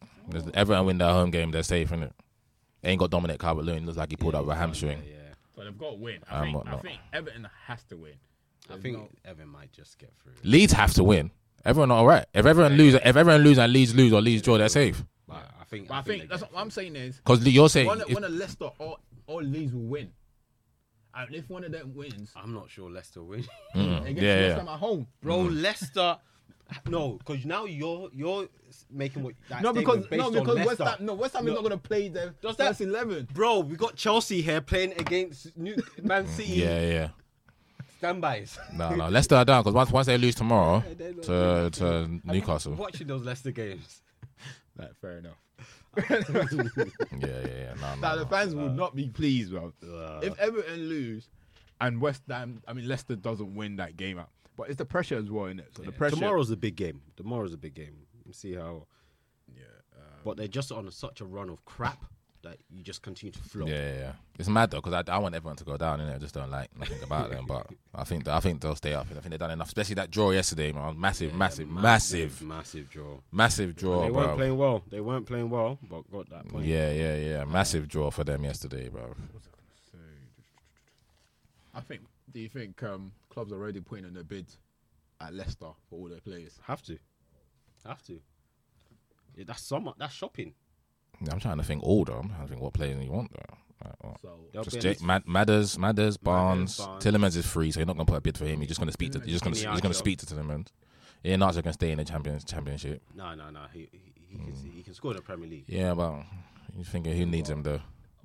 Everton 0.55 0.87
win 0.87 0.97
their 0.99 1.11
home 1.13 1.31
game. 1.31 1.51
They're 1.51 1.63
safe, 1.63 1.89
isn't 1.89 2.05
it? 2.05 2.13
Ain't 2.83 2.99
got 2.99 3.11
Dominic 3.11 3.39
Calvert-Lewin. 3.41 3.85
Looks 3.87 3.99
like 3.99 4.11
he 4.11 4.17
pulled 4.17 4.35
up 4.35 4.47
a 4.49 4.55
hamstring. 4.55 5.03
yeah, 5.07 5.13
yeah. 5.15 5.35
So 5.55 5.65
they've 5.65 5.77
got 5.77 5.91
to 5.91 5.97
win. 5.97 6.19
Um, 6.31 6.41
I 6.41 6.45
think, 6.45 6.69
I 6.69 6.77
think 6.79 6.99
Everton 7.13 7.49
has 7.67 7.83
to 7.85 7.97
win. 7.97 8.13
I 8.69 8.73
There's 8.75 8.83
think 8.83 8.97
no- 8.99 9.09
Evan 9.25 9.49
might 9.49 9.73
just 9.73 9.99
get 9.99 10.13
through. 10.23 10.33
Leeds 10.45 10.73
have 10.73 10.95
to 10.95 11.05
win. 11.05 11.31
Everyone 11.65 11.91
all 11.91 12.07
right. 12.07 12.25
If 12.33 12.47
everyone 12.47 12.75
lose, 12.77 12.95
if 12.95 13.05
everyone 13.05 13.43
lose 13.43 13.59
and 13.59 13.71
Leeds 13.73 13.95
lose 13.95 14.13
or 14.13 14.23
Leeds 14.23 14.43
draw, 14.43 14.57
they're 14.57 14.69
safe. 14.71 15.03
But 15.27 15.45
I 15.61 15.65
think. 15.65 15.89
But 15.89 15.95
I 15.95 16.03
think 16.03 16.23
they 16.23 16.27
that's 16.29 16.43
what 16.43 16.53
I'm 16.57 16.71
saying 16.71 16.97
is 16.97 17.17
Because 17.19 17.47
you're 17.47 17.69
saying 17.69 17.87
one, 17.87 18.01
if- 18.01 18.15
one 18.15 18.25
of 18.25 18.33
Leicester 18.33 18.71
or 18.79 18.97
or 19.27 19.43
Leeds 19.43 19.73
will 19.75 19.83
win, 19.83 20.11
and 21.15 21.35
if 21.35 21.51
one 21.51 21.65
of 21.65 21.73
them 21.73 21.93
wins, 21.95 22.31
I'm 22.35 22.55
not 22.55 22.71
sure 22.71 22.89
Leicester 22.91 23.23
win. 23.23 23.45
Mm, 23.75 24.17
yeah, 24.21 24.49
West 24.57 24.65
yeah. 24.65 24.73
At 24.73 24.79
home. 24.79 25.07
Bro, 25.21 25.41
Leicester. 25.43 26.17
No, 26.89 27.13
because 27.19 27.45
now 27.45 27.65
you're 27.65 28.11
you're 28.13 28.49
making 28.91 29.23
what 29.23 29.35
that 29.49 29.63
No, 29.63 29.73
because 29.73 29.99
no, 29.99 30.07
based 30.09 30.23
on 30.25 30.33
because 30.33 30.67
West 30.67 30.81
Ham, 30.81 30.97
no, 31.01 31.15
West 31.15 31.35
Ham 31.35 31.45
No. 31.45 31.51
is 31.53 31.55
not 31.57 31.61
going 31.63 31.79
to 31.81 31.89
play 31.89 32.09
their 32.09 32.35
Does 32.41 32.57
first 32.57 32.79
that- 32.79 32.85
eleven. 32.85 33.29
Bro, 33.33 33.61
we 33.61 33.77
got 33.77 33.97
Chelsea 33.97 34.41
here 34.43 34.61
playing 34.61 34.93
against 34.93 35.57
New 35.57 35.77
Man 36.03 36.27
City. 36.27 36.53
Yeah, 36.53 36.81
yeah. 36.81 37.09
Standbys. 37.99 38.59
No, 38.75 38.95
no. 38.95 39.09
Leicester 39.09 39.35
are 39.37 39.45
down 39.45 39.63
because 39.63 39.75
once 39.75 39.91
once 39.91 40.07
they 40.07 40.17
lose 40.17 40.35
tomorrow 40.35 40.83
they're 40.97 41.13
not- 41.13 41.23
to 41.25 41.71
to 41.81 42.21
Newcastle. 42.25 42.73
Watching 42.75 43.07
those 43.07 43.25
Leicester 43.25 43.51
games. 43.51 44.03
Right, 44.79 44.89
fair 45.03 45.19
enough. 45.19 45.37
yeah, 46.09 46.23
yeah, 47.21 47.47
yeah. 47.47 47.75
No, 47.81 47.95
no, 47.97 48.01
That 48.01 48.15
the 48.17 48.23
no. 48.23 48.27
fans 48.29 48.55
will 48.55 48.71
not 48.71 48.95
be 48.97 49.09
pleased, 49.09 49.51
bro. 49.51 49.73
Uh, 49.83 50.21
if 50.23 50.39
Everton 50.39 50.89
lose 50.89 51.29
and 51.81 52.01
West 52.01 52.23
Ham, 52.29 52.63
I 52.67 52.73
mean 52.73 52.89
Leicester 52.89 53.17
doesn't 53.17 53.55
win 53.55 53.77
that 53.77 53.99
game 53.99 54.19
out, 54.19 54.31
but 54.61 54.69
it's 54.69 54.77
the 54.77 54.85
pressure 54.85 55.17
as 55.17 55.31
well, 55.31 55.47
in 55.47 55.59
it. 55.59 55.71
So 55.75 55.83
the 55.83 55.91
pressure. 55.91 56.17
Tomorrow's 56.17 56.51
the 56.51 56.57
big 56.57 56.77
game. 56.77 57.01
Tomorrow's 57.17 57.55
a 57.55 57.57
big 57.57 57.73
game. 57.73 57.95
Let's 58.27 58.39
see 58.39 58.53
how. 58.53 58.87
Yeah. 59.57 59.63
Uh, 59.97 60.03
But 60.23 60.37
they're 60.37 60.49
just 60.49 60.71
on 60.71 60.91
such 60.91 61.23
a 61.23 61.25
run 61.25 61.49
of 61.49 61.65
crap 61.65 62.05
that 62.43 62.59
you 62.69 62.83
just 62.83 63.01
continue 63.01 63.33
to 63.33 63.39
float. 63.39 63.69
Yeah, 63.71 63.77
yeah, 63.77 63.99
yeah. 63.99 64.13
It's 64.39 64.51
mad 64.51 64.71
though 64.71 64.83
because 64.83 64.93
I, 64.93 65.11
I 65.11 65.17
want 65.17 65.35
everyone 65.35 65.57
to 65.57 65.65
go 65.65 65.79
down, 65.79 66.01
and 66.01 66.11
I 66.13 66.19
just 66.19 66.35
don't 66.35 66.51
like 66.51 66.69
nothing 66.79 67.03
about 67.03 67.31
them. 67.31 67.47
But 67.47 67.69
I 67.95 68.05
think 68.05 68.29
I 68.29 68.39
think 68.41 68.61
they'll 68.61 68.77
stay 68.77 68.93
up. 68.93 69.07
I 69.11 69.15
think 69.15 69.31
they've 69.31 69.39
done 69.39 69.51
enough, 69.51 69.69
especially 69.69 69.95
that 69.95 70.11
draw 70.11 70.31
yesterday, 70.31 70.73
man. 70.73 71.01
Massive, 71.01 71.33
massive, 71.35 71.67
massive, 71.71 72.43
massive 72.43 72.91
draw. 72.91 73.17
massive 73.33 73.75
draw, 73.75 74.03
they 74.03 74.11
weren't 74.11 74.37
playing 74.37 74.59
well. 74.59 74.83
They 74.91 75.01
weren't 75.01 75.25
playing 75.25 75.49
well, 75.49 75.79
but 75.89 76.03
got 76.13 76.29
that 76.29 76.49
point. 76.49 76.67
Yeah, 76.67 76.91
yeah, 76.93 77.17
yeah. 77.17 77.45
Massive 77.45 77.89
draw 77.89 78.11
for 78.11 78.25
them 78.25 78.45
yesterday, 78.45 78.91
bro. 78.91 79.15
I 81.75 81.81
think. 81.81 82.03
Do 82.33 82.41
you 82.41 82.49
think 82.49 82.83
um, 82.83 83.13
clubs 83.29 83.53
are 83.53 83.57
already 83.57 83.81
putting 83.81 84.05
in 84.05 84.17
a 84.17 84.25
bid 84.25 84.47
at 85.21 85.35
Leicester 85.35 85.71
for 85.89 85.99
all 85.99 86.09
their 86.09 86.21
players? 86.21 86.59
Have 86.67 86.83
to, 86.85 86.99
have 87.87 88.03
to. 88.05 88.21
Yeah, 89.37 89.45
that's 89.47 89.63
summer. 89.63 89.93
That's 89.99 90.15
shopping. 90.15 90.55
I'm 91.31 91.41
trying 91.41 91.59
to 91.59 91.65
think 91.65 91.83
all 91.83 92.05
though. 92.05 92.19
I'm 92.19 92.29
trying 92.29 92.43
to 92.43 92.49
think 92.49 92.61
what 92.63 92.73
players 92.73 93.03
you 93.03 93.11
want 93.13 93.33
though. 93.33 93.57
Like, 93.85 94.05
what? 94.05 94.21
So 94.21 94.29
There'll 94.53 94.65
Just 94.65 94.75
be 94.75 94.79
at 94.79 94.83
Jake, 94.99 95.03
Mad- 95.03 95.27
Madders, 95.27 95.79
Madders, 95.79 96.17
Barnes, 96.17 96.77
Barnes. 96.79 97.05
Tielemans 97.05 97.37
is 97.37 97.47
free, 97.47 97.71
so 97.71 97.81
you're 97.81 97.87
not 97.87 97.97
gonna 97.97 98.07
put 98.07 98.17
a 98.17 98.21
bid 98.21 98.39
for 98.39 98.45
him. 98.45 98.61
You're 98.61 98.69
just 98.69 98.81
gonna 98.81 98.93
speak 98.93 99.13
to. 99.13 99.19
You're 99.19 99.29
just 99.29 99.45
gonna. 99.45 99.57
You're 99.57 99.71
just 99.73 99.83
gonna 99.83 99.95
speak 99.95 100.19
to 100.21 100.27
Tielemans. 100.27 100.69
Ian 101.25 101.43
Archer 101.43 101.63
can 101.63 101.73
stay 101.73 101.91
in 101.91 101.99
the 101.99 102.05
champions 102.05 102.45
championship. 102.45 103.03
No, 103.15 103.35
no, 103.35 103.51
no. 103.51 103.61
He 103.73 103.89
he, 103.93 104.13
he, 104.15 104.37
can, 104.37 104.55
he 104.75 104.83
can 104.83 104.95
score 104.95 105.11
in 105.11 105.19
the 105.19 105.23
Premier 105.23 105.49
League. 105.49 105.65
Yeah, 105.67 105.95
but 105.95 106.23
you 106.77 106.85
thinking 106.85 107.17
who 107.17 107.27
needs 107.27 107.51
him 107.51 107.63
though? 107.63 107.81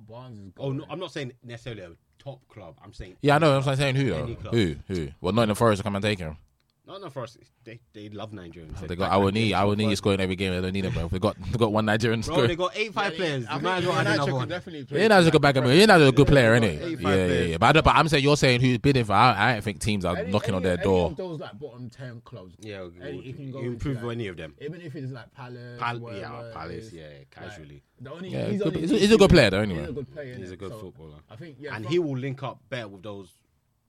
Barnes 0.07 0.39
is. 0.39 0.51
Gone, 0.51 0.65
Oh 0.65 0.71
no, 0.71 0.85
I'm 0.89 0.99
not 0.99 1.11
saying 1.11 1.33
necessarily 1.43 1.81
a 1.81 1.89
top 2.25 2.39
club. 2.49 2.75
I'm 2.83 2.91
saying 2.93 3.15
Yeah, 3.21 3.35
I 3.35 3.37
know. 3.37 3.57
I'm 3.57 3.75
saying 3.75 3.95
who 3.95 4.09
though? 4.09 4.25
Who? 4.51 4.75
Who? 4.87 5.07
Well, 5.21 5.31
not 5.33 5.43
in 5.43 5.49
the 5.49 5.55
Forest 5.55 5.79
to 5.79 5.83
come 5.83 5.95
and 5.95 6.03
take 6.03 6.19
him. 6.19 6.37
No, 6.87 6.97
no. 6.99 7.09
For 7.09 7.23
us, 7.23 7.35
they 7.63 7.79
they 7.93 8.09
love 8.09 8.31
Nigerians. 8.31 8.79
They 8.87 8.95
got 8.95 9.11
Awoniyi. 9.11 9.53
Our 9.53 9.75
knee 9.75 9.91
is 9.91 9.97
scoring 9.97 10.19
every 10.19 10.35
game. 10.35 10.53
They 10.53 10.61
don't 10.61 10.71
need 10.71 10.85
him, 10.85 10.93
bro. 10.93 11.07
They 11.07 11.17
got 11.17 11.35
they 11.51 11.57
got 11.57 11.71
one 11.71 11.85
Nigerian 11.85 12.21
Bro, 12.21 12.33
scoring. 12.33 12.47
they 12.49 12.55
got 12.55 12.77
eight 12.77 12.93
five 12.93 13.15
players. 13.15 13.45
I 13.49 13.57
They 13.57 13.63
might 13.63 13.77
as 13.79 13.85
well 13.87 13.95
think 13.95 14.07
add 14.07 14.07
Iheanacho 14.07 14.13
another 14.23 14.33
one. 14.35 14.47
definitely 14.47 14.83
play. 14.85 15.01
Ian 15.01 15.11
a 15.11 15.31
good 15.31 15.41
backup. 15.41 15.65
Ian 15.65 15.89
is 15.89 16.07
a 16.07 16.11
good 16.11 16.27
player, 16.27 16.53
isn't 16.55 16.69
he? 16.69 16.95
Yeah, 17.03 17.15
yeah, 17.15 17.25
yeah. 17.41 17.57
But, 17.57 17.65
I 17.65 17.71
don't, 17.71 17.85
but 17.85 17.95
I'm 17.95 18.07
saying 18.07 18.23
you're 18.23 18.37
saying 18.37 18.61
who's 18.61 18.77
bidding 18.77 19.03
for. 19.05 19.13
I, 19.13 19.49
I 19.49 19.53
don't 19.53 19.63
think 19.63 19.79
teams 19.79 20.05
are 20.05 20.15
Any- 20.15 20.31
knocking 20.31 20.53
on 20.53 20.57
any- 20.61 20.63
their 20.65 20.73
any 20.75 20.83
door. 20.83 21.07
of 21.07 21.17
those 21.17 21.39
like 21.39 21.57
bottom 21.59 21.89
ten 21.89 22.21
clubs. 22.23 22.55
Yeah, 22.59 22.85
Any- 23.01 23.21
you 23.21 23.33
can 23.33 23.51
go 23.51 23.61
you 23.61 23.69
improve 23.71 24.01
that. 24.01 24.07
any 24.09 24.27
of 24.27 24.37
them. 24.37 24.53
Even 24.61 24.81
if 24.81 24.95
it's 24.95 25.11
like 25.11 25.33
Palace, 25.33 25.79
Pal- 25.79 25.99
whatever 25.99 26.19
yeah, 26.21 26.51
Palace. 26.53 26.85
is, 26.85 26.93
Yeah, 26.93 27.07
like, 27.17 27.31
casually. 27.31 27.81
the 27.99 28.11
only, 28.11 28.29
Yeah, 28.29 28.41
he's, 28.43 28.51
he's 28.51 28.59
good- 28.61 28.67
only 28.67 28.81
he's 28.81 28.91
a- 28.91 28.97
he's 28.99 29.11
a 29.11 29.17
good 29.17 29.29
player 29.31 29.49
though, 29.49 29.63
He's 29.63 29.71
anyway. 29.71 29.89
a 29.89 29.91
good 29.91 30.13
player. 30.13 30.35
He's 30.35 30.51
a 30.51 30.55
good 30.57 30.71
footballer, 30.73 31.17
I 31.31 31.35
think 31.35 31.57
yeah, 31.59 31.75
and 31.75 31.85
he 31.87 31.97
will 31.97 32.17
link 32.17 32.43
up 32.43 32.59
better 32.69 32.87
with 32.89 33.01
those. 33.01 33.29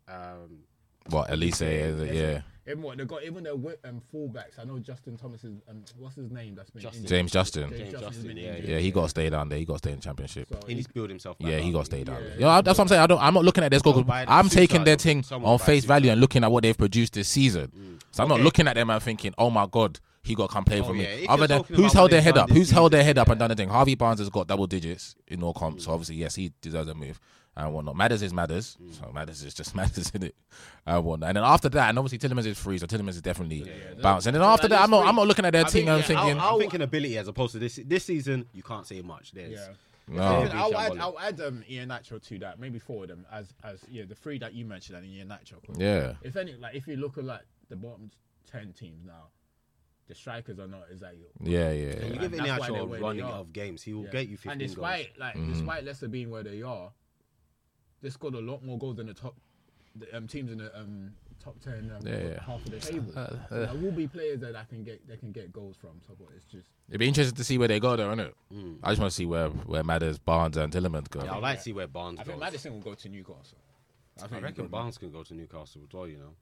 Um, 0.09 0.61
What 1.11 1.31
Elise 1.31 1.61
is 1.63 2.01
it? 2.01 2.15
Yeah. 2.15 2.41
Even 2.69 2.83
what 2.83 2.99
they 2.99 3.05
got, 3.05 3.23
even 3.23 3.45
their 3.45 3.53
wi- 3.53 3.77
um, 3.85 4.03
fullbacks. 4.13 4.59
I 4.59 4.65
know 4.65 4.81
Justin 4.81 5.17
Thomas 5.17 5.45
is. 5.45 5.53
Um, 5.71 5.85
what's 5.99 6.17
his 6.17 6.33
name? 6.33 6.57
That's 6.57 6.69
been 6.71 6.83
Justin. 6.83 7.03
injured. 7.03 7.09
James 7.17 7.31
Justin. 7.31 7.63
James 7.71 7.79
James 7.79 7.93
Justin's 7.93 8.11
Justin, 8.17 8.27
been 8.29 8.37
yeah, 8.39 8.55
injured. 8.57 8.71
Yeah, 8.71 8.79
he 8.79 8.91
got 8.91 9.03
to 9.03 9.09
stay 9.09 9.31
down 9.31 9.49
there. 9.49 9.59
He 9.61 9.65
got 9.65 9.75
to 9.75 9.79
stay 9.79 9.91
in 9.93 9.97
the 9.99 10.03
championship. 10.03 10.49
So 10.51 10.59
he 10.67 10.75
needs 10.75 10.89
to 10.89 10.93
build 10.93 11.11
himself. 11.11 11.39
Back 11.39 11.49
Yeah, 11.49 11.59
he 11.59 11.71
got 11.71 11.79
to 11.81 11.85
stay 11.85 12.03
down 12.03 12.21
Yeah. 12.21 12.29
there. 12.31 12.41
Yeah, 12.41 12.61
that's 12.63 12.77
what 12.77 12.85
I'm 12.85 12.89
saying. 12.89 13.03
I 13.03 13.07
don't. 13.07 13.23
I'm 13.23 13.35
not 13.35 13.45
looking 13.45 13.63
at 13.63 13.71
their 13.71 13.79
score. 13.79 14.03
Go 14.03 14.05
I'm 14.09 14.49
taking 14.49 14.83
their 14.83 14.97
thing 14.97 15.25
on 15.31 15.59
face 15.61 15.85
value 15.85 16.11
and 16.11 16.21
looking 16.21 16.43
at 16.43 16.51
what 16.51 16.65
they've 16.65 16.77
produced 16.77 17.13
this 17.13 17.29
season. 17.29 18.01
So 18.11 18.25
I'm 18.25 18.29
not 18.29 18.37
Okay. 18.37 18.43
looking 18.45 18.67
at 18.67 18.75
them 18.75 18.91
and 18.91 19.01
thinking, 19.01 19.33
oh 19.39 19.49
my 19.51 19.67
god, 19.71 20.01
he 20.25 20.35
got 20.35 20.49
to 20.49 20.53
come 20.53 20.65
play 20.65 20.81
Oh, 20.81 20.85
for 20.85 20.93
me. 20.95 21.03
yeah, 21.05 21.09
if 21.11 21.31
Other 21.31 21.47
than 21.47 21.63
who's 21.69 21.93
held 21.93 22.11
their 22.11 22.21
head 22.21 22.37
up, 22.37 22.49
this 22.49 22.57
who's 22.57 22.71
held 22.73 22.93
their 22.93 23.05
head 23.05 23.17
up 23.17 23.29
and 23.29 23.39
done 23.39 23.51
the 23.51 23.55
thing. 23.55 23.69
Harvey 23.69 23.95
Barnes 23.95 24.19
has 24.19 24.29
got 24.29 24.49
double 24.49 24.67
digits 24.67 25.15
in 25.29 25.41
all 25.45 25.55
comps. 25.55 25.85
So 25.85 25.93
obviously, 25.93 26.17
yes, 26.17 26.35
he 26.35 26.51
deserves 26.61 26.89
a 26.91 26.95
move. 26.97 27.21
And 27.59 27.73
whatnot. 27.73 27.97
Matters 27.97 28.21
is 28.23 28.35
matters. 28.35 28.77
Mm. 28.83 28.95
So 29.01 29.13
matters 29.13 29.43
is 29.43 29.55
just 29.55 29.75
matters 29.81 30.11
in 30.15 30.25
it. 30.25 30.35
And 30.87 31.03
whatnot. 31.05 31.29
And 31.31 31.37
then 31.39 31.45
after 31.45 31.69
that, 31.71 31.89
and 31.89 31.99
obviously 31.99 32.19
Tielemans 32.19 32.47
is 32.47 32.59
free, 32.59 32.77
so 32.79 32.87
Tielemans 32.87 33.11
is 33.11 33.23
definitely 33.23 33.65
bounced. 34.03 34.27
And 34.27 34.35
then 34.37 34.43
So 34.43 34.47
after 34.49 34.69
that, 34.69 34.83
I'm 34.83 34.91
not. 34.91 35.01
free. 35.01 35.09
I'm 35.09 35.17
not 35.17 35.27
looking 35.27 35.45
at 35.47 35.53
their 35.53 35.65
I 35.65 35.69
team 35.69 35.87
think, 35.87 35.89
and 35.89 35.99
yeah, 36.01 36.07
thinking, 36.07 36.39
I'm, 36.41 36.53
I'm 36.55 36.59
thinking 36.59 36.83
ability 36.83 37.17
as 37.17 37.29
opposed 37.29 37.53
to 37.53 37.59
this 37.59 37.81
this 37.87 38.05
season. 38.05 38.47
You 38.53 38.63
can't 38.63 38.87
say 38.87 39.01
much. 39.01 39.33
There's 39.33 39.53
Yeah. 39.53 39.69
no. 40.09 40.23
I'll, 40.23 40.53
I'll 40.53 40.77
add, 40.79 40.93
Shambolic. 40.93 41.01
I'll 41.01 41.19
add 41.19 41.41
um, 41.41 41.65
Iheanacho 41.71 42.23
to 42.29 42.39
that. 42.41 42.61
Maybe 42.61 42.79
four 42.79 43.05
of 43.05 43.09
them 43.09 43.25
as 43.33 43.55
as 43.65 43.81
yeah 43.89 44.05
the 44.07 44.15
three 44.15 44.39
that 44.41 44.53
you 44.53 44.67
mentioned 44.67 44.99
and 44.99 45.07
Iheanacho. 45.07 45.55
Yeah. 45.79 46.13
If 46.23 46.37
any, 46.37 46.55
like 46.57 46.75
if 46.75 46.87
you 46.87 46.97
look 46.97 47.17
at 47.17 47.25
like 47.25 47.41
the 47.71 47.77
bottom 47.77 48.11
ten 48.51 48.75
teams 48.75 49.03
now, 49.07 49.29
the 50.09 50.15
strikers 50.15 50.59
are 50.59 50.69
not 50.69 50.85
exactly. 50.93 51.21
Yeah, 51.41 51.73
yeah. 51.73 51.95
yeah. 52.01 52.07
You 52.07 52.13
give 52.19 52.31
That's 52.33 52.35
any 52.41 52.51
why 52.51 52.57
actual 52.57 52.75
they're 52.75 52.85
where 52.85 52.99
they 53.01 53.05
running 53.07 53.25
of 53.25 53.53
games, 53.55 53.83
he 53.83 53.95
will 53.95 54.05
Yeah. 54.05 54.11
get 54.11 54.29
you 54.29 54.37
15 54.37 54.53
And 54.53 54.61
goals. 54.61 54.71
despite 54.75 55.19
like 55.19 55.35
Mm-hmm. 55.37 55.53
despite 55.55 55.85
Leicester 55.85 56.09
being 56.09 56.31
where 56.31 56.43
they 56.45 56.61
are, 56.63 56.93
they 58.07 58.11
scored 58.11 58.35
a 58.35 58.41
lot 58.41 58.63
more 58.65 58.79
goals 58.79 58.97
than 58.97 59.09
the 59.09 59.15
top 59.15 59.35
the, 59.97 60.17
um, 60.17 60.29
teams 60.29 60.53
in 60.53 60.59
the 60.59 60.79
um, 60.79 61.11
top 61.43 61.59
ten 61.61 61.91
um, 61.97 62.07
Yeah, 62.07 62.19
yeah. 62.29 62.41
half 62.41 62.65
of 62.65 62.71
the 62.71 62.79
table. 62.79 63.13
Uh, 63.17 63.27
so 63.49 63.67
there 63.67 63.75
will 63.75 63.91
be 63.91 64.07
players 64.07 64.39
that 64.41 64.55
I 64.55 64.63
can 64.63 64.85
get 64.85 65.07
they 65.09 65.17
can 65.17 65.33
get 65.33 65.53
goals 65.53 65.77
from. 65.77 66.01
So 66.07 66.15
but 66.17 66.29
it's 66.37 66.45
just 66.45 66.69
It'd 66.89 67.01
be 67.01 67.09
interesting 67.09 67.35
to 67.37 67.43
see 67.43 67.59
where 67.59 67.67
they 67.67 67.81
go, 67.81 67.97
though, 67.97 68.15
innit? 68.15 68.33
I 68.85 68.91
just 68.91 69.01
want 69.01 69.11
to 69.11 69.17
see 69.17 69.27
where 69.27 69.49
where 69.49 69.83
Matters, 69.83 70.19
Barnes, 70.19 70.57
and 70.57 70.73
Tielemans 70.73 71.11
go. 71.11 71.25
Yeah, 71.25 71.35
I'd 71.35 71.43
like 71.43 71.57
to 71.59 71.63
see 71.65 71.73
where 71.73 71.89
Barnes 71.89 72.21
I 72.21 72.23
goes. 72.23 72.29
think 72.31 72.41
Maddison 72.41 72.73
will 72.75 72.81
go 72.81 72.95
to 72.95 73.09
Newcastle. 73.09 73.59
I 74.23 74.37
I 74.37 74.39
reckon 74.39 74.55
he'll 74.65 74.69
Barnes 74.69 74.99
can 74.99 75.11
go 75.11 75.25
to 75.25 75.35
Newcastle 75.35 75.83
as 75.85 75.93
well. 75.93 76.07
You 76.07 76.19
know, 76.19 76.35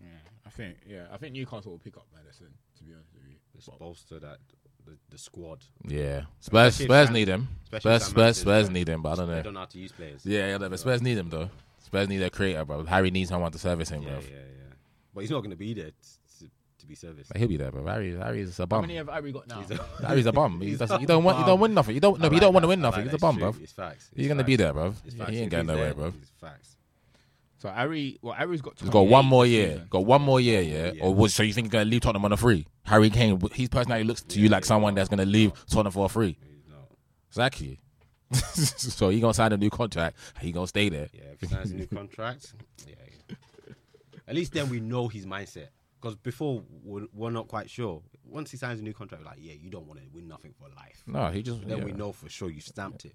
Yeah, 0.00 0.08
I 0.44 0.50
think 0.50 0.76
yeah, 0.88 1.04
I 1.12 1.18
think 1.18 1.34
Newcastle 1.34 1.70
will 1.70 1.78
pick 1.78 1.96
up 1.96 2.06
Maddison. 2.12 2.48
To 2.78 2.82
be 2.82 2.92
honest 2.94 3.10
with 3.14 3.22
you, 3.28 3.36
let's 3.54 3.68
bolster 3.78 4.18
that 4.18 4.38
the, 4.86 4.96
the 5.10 5.18
squad. 5.18 5.64
Yeah, 5.86 6.22
Spurs 6.40 6.74
Especially 6.80 6.84
Spurs 6.86 7.06
Sam- 7.06 7.14
need 7.14 7.28
him. 7.28 7.48
especially 7.72 7.80
Spurs 7.80 8.02
if 8.02 8.02
Sam 8.02 8.10
Spurs 8.10 8.16
Maxi's 8.36 8.40
Spurs 8.42 8.66
there. 8.66 8.72
need 8.74 8.88
him, 8.88 9.02
but 9.02 9.10
I 9.10 9.14
don't 9.16 9.28
They 9.28 9.34
know. 9.36 9.42
don't 9.42 9.54
know 9.54 9.60
how 9.60 9.66
to 9.66 9.78
use 9.78 9.92
players. 9.92 10.26
Yeah, 10.26 10.46
yeah, 10.48 10.58
but 10.58 10.78
Spurs 10.78 11.02
need 11.02 11.18
him 11.18 11.28
though. 11.30 11.50
Spurs 11.84 12.08
need 12.08 12.22
a 12.22 12.30
creator, 12.30 12.64
bro. 12.64 12.84
Harry 12.84 13.10
needs 13.10 13.30
someone 13.30 13.52
to 13.52 13.58
service 13.58 13.88
him, 13.90 14.02
yeah, 14.02 14.08
bro. 14.10 14.18
yeah, 14.20 14.26
yeah. 14.30 14.74
But 15.14 15.20
he's 15.22 15.30
not 15.30 15.40
going 15.40 15.50
to 15.50 15.56
be 15.56 15.74
there 15.74 15.90
to, 15.90 16.46
to 16.78 16.86
be 16.86 16.94
serviced. 16.94 17.28
But 17.30 17.36
he'll 17.38 17.48
be 17.48 17.56
there, 17.58 17.70
bro. 17.70 17.84
Harry 17.86 18.16
Harry's 18.16 18.58
a 18.58 18.62
how 18.62 18.66
bum. 18.66 18.80
many 18.82 18.96
have 18.96 19.08
Harry 19.08 19.30
got 19.32 19.46
now? 19.48 19.62
Harry's 20.06 20.26
a 20.26 20.32
bum. 20.32 20.60
He 20.62 20.68
He's 20.70 20.78
doesn't. 20.78 20.96
a 20.96 21.00
You 21.00 21.06
don't 21.06 21.22
want. 21.24 21.38
You 21.38 21.44
don't 21.44 21.60
win 21.60 21.74
nothing. 21.74 21.94
You 21.94 22.00
don't. 22.00 22.18
No, 22.18 22.26
I 22.26 22.28
but 22.28 22.32
you 22.34 22.36
like 22.36 22.40
don't 22.42 22.54
want 22.54 22.62
to 22.62 22.66
that. 22.66 22.68
win 22.70 22.78
I 22.80 22.82
nothing. 22.88 23.04
like 23.04 23.10
He's 23.10 23.14
a 23.14 23.16
that. 23.16 23.20
bum, 23.20 23.34
It's 23.36 23.40
bro. 23.40 23.52
true. 23.52 23.60
It's 23.62 23.72
facts. 23.72 24.10
He's 24.14 24.24
It's 24.24 24.28
gonna 24.28 24.40
facts. 24.40 24.46
be 24.46 24.56
there, 24.56 24.72
bro. 24.72 24.94
It's 25.04 25.14
He 25.14 25.20
ain't 25.20 25.20
If 25.20 25.50
going 25.50 25.64
he's 25.64 25.68
nowhere, 25.68 25.84
there, 25.84 25.94
bro. 25.94 26.06
It's 26.20 26.30
facts. 26.40 26.76
So 27.62 27.70
Harry, 27.70 28.18
well, 28.22 28.34
Harry's 28.34 28.60
got. 28.60 28.74
He's 28.80 28.90
got 28.90 29.02
one 29.02 29.24
more 29.24 29.46
year. 29.46 29.74
season. 29.74 29.86
Got 29.88 30.04
one 30.04 30.20
more 30.20 30.40
year, 30.40 30.62
yeah. 30.62 30.92
Yeah. 30.94 31.04
Or 31.04 31.14
was, 31.14 31.32
so 31.32 31.44
you 31.44 31.52
think 31.52 31.66
he's 31.66 31.72
gonna 31.72 31.84
leave 31.84 32.00
Tottenham 32.00 32.24
on 32.24 32.32
a 32.32 32.36
free? 32.36 32.66
Harry 32.86 33.08
Kane, 33.08 33.40
his 33.52 33.68
personality 33.68 34.04
looks 34.04 34.20
to 34.22 34.40
you 34.40 34.48
like 34.48 34.64
someone 34.64 34.96
that's 34.96 35.08
gonna 35.08 35.24
leave 35.24 35.52
Tottenham 35.66 35.92
for 35.92 36.06
a 36.06 36.08
free. 36.08 36.36
Exactly. 37.28 37.78
so 38.32 39.10
he 39.10 39.20
gonna 39.20 39.32
sign 39.32 39.52
a 39.52 39.56
new 39.56 39.70
contract. 39.70 40.16
He 40.40 40.50
gonna 40.50 40.66
stay 40.66 40.88
there. 40.88 41.08
Yeah, 41.12 41.20
if 41.34 41.40
he 41.40 41.46
signs 41.46 41.70
a 41.70 41.76
new 41.76 41.86
contract, 41.94 42.52
yeah, 42.84 42.94
yeah. 43.28 43.36
At 44.26 44.34
least 44.34 44.54
then 44.54 44.68
we 44.68 44.80
know 44.80 45.06
his 45.06 45.24
mindset. 45.24 45.68
Because 46.00 46.16
before 46.16 46.64
we're, 46.82 47.06
we're 47.14 47.30
not 47.30 47.46
quite 47.46 47.70
sure. 47.70 48.02
Once 48.24 48.50
he 48.50 48.56
signs 48.56 48.80
a 48.80 48.82
new 48.82 48.92
contract, 48.92 49.22
we're 49.22 49.30
like, 49.30 49.38
yeah, 49.40 49.52
you 49.52 49.70
don't 49.70 49.86
want 49.86 50.00
to 50.00 50.06
win 50.12 50.26
nothing 50.26 50.52
for 50.58 50.68
life. 50.74 51.04
No, 51.06 51.28
he 51.28 51.44
just 51.44 51.64
Then 51.64 51.78
yeah. 51.78 51.84
we 51.84 51.92
know 51.92 52.10
for 52.10 52.28
sure 52.28 52.50
you 52.50 52.60
stamped 52.60 53.04
it. 53.04 53.14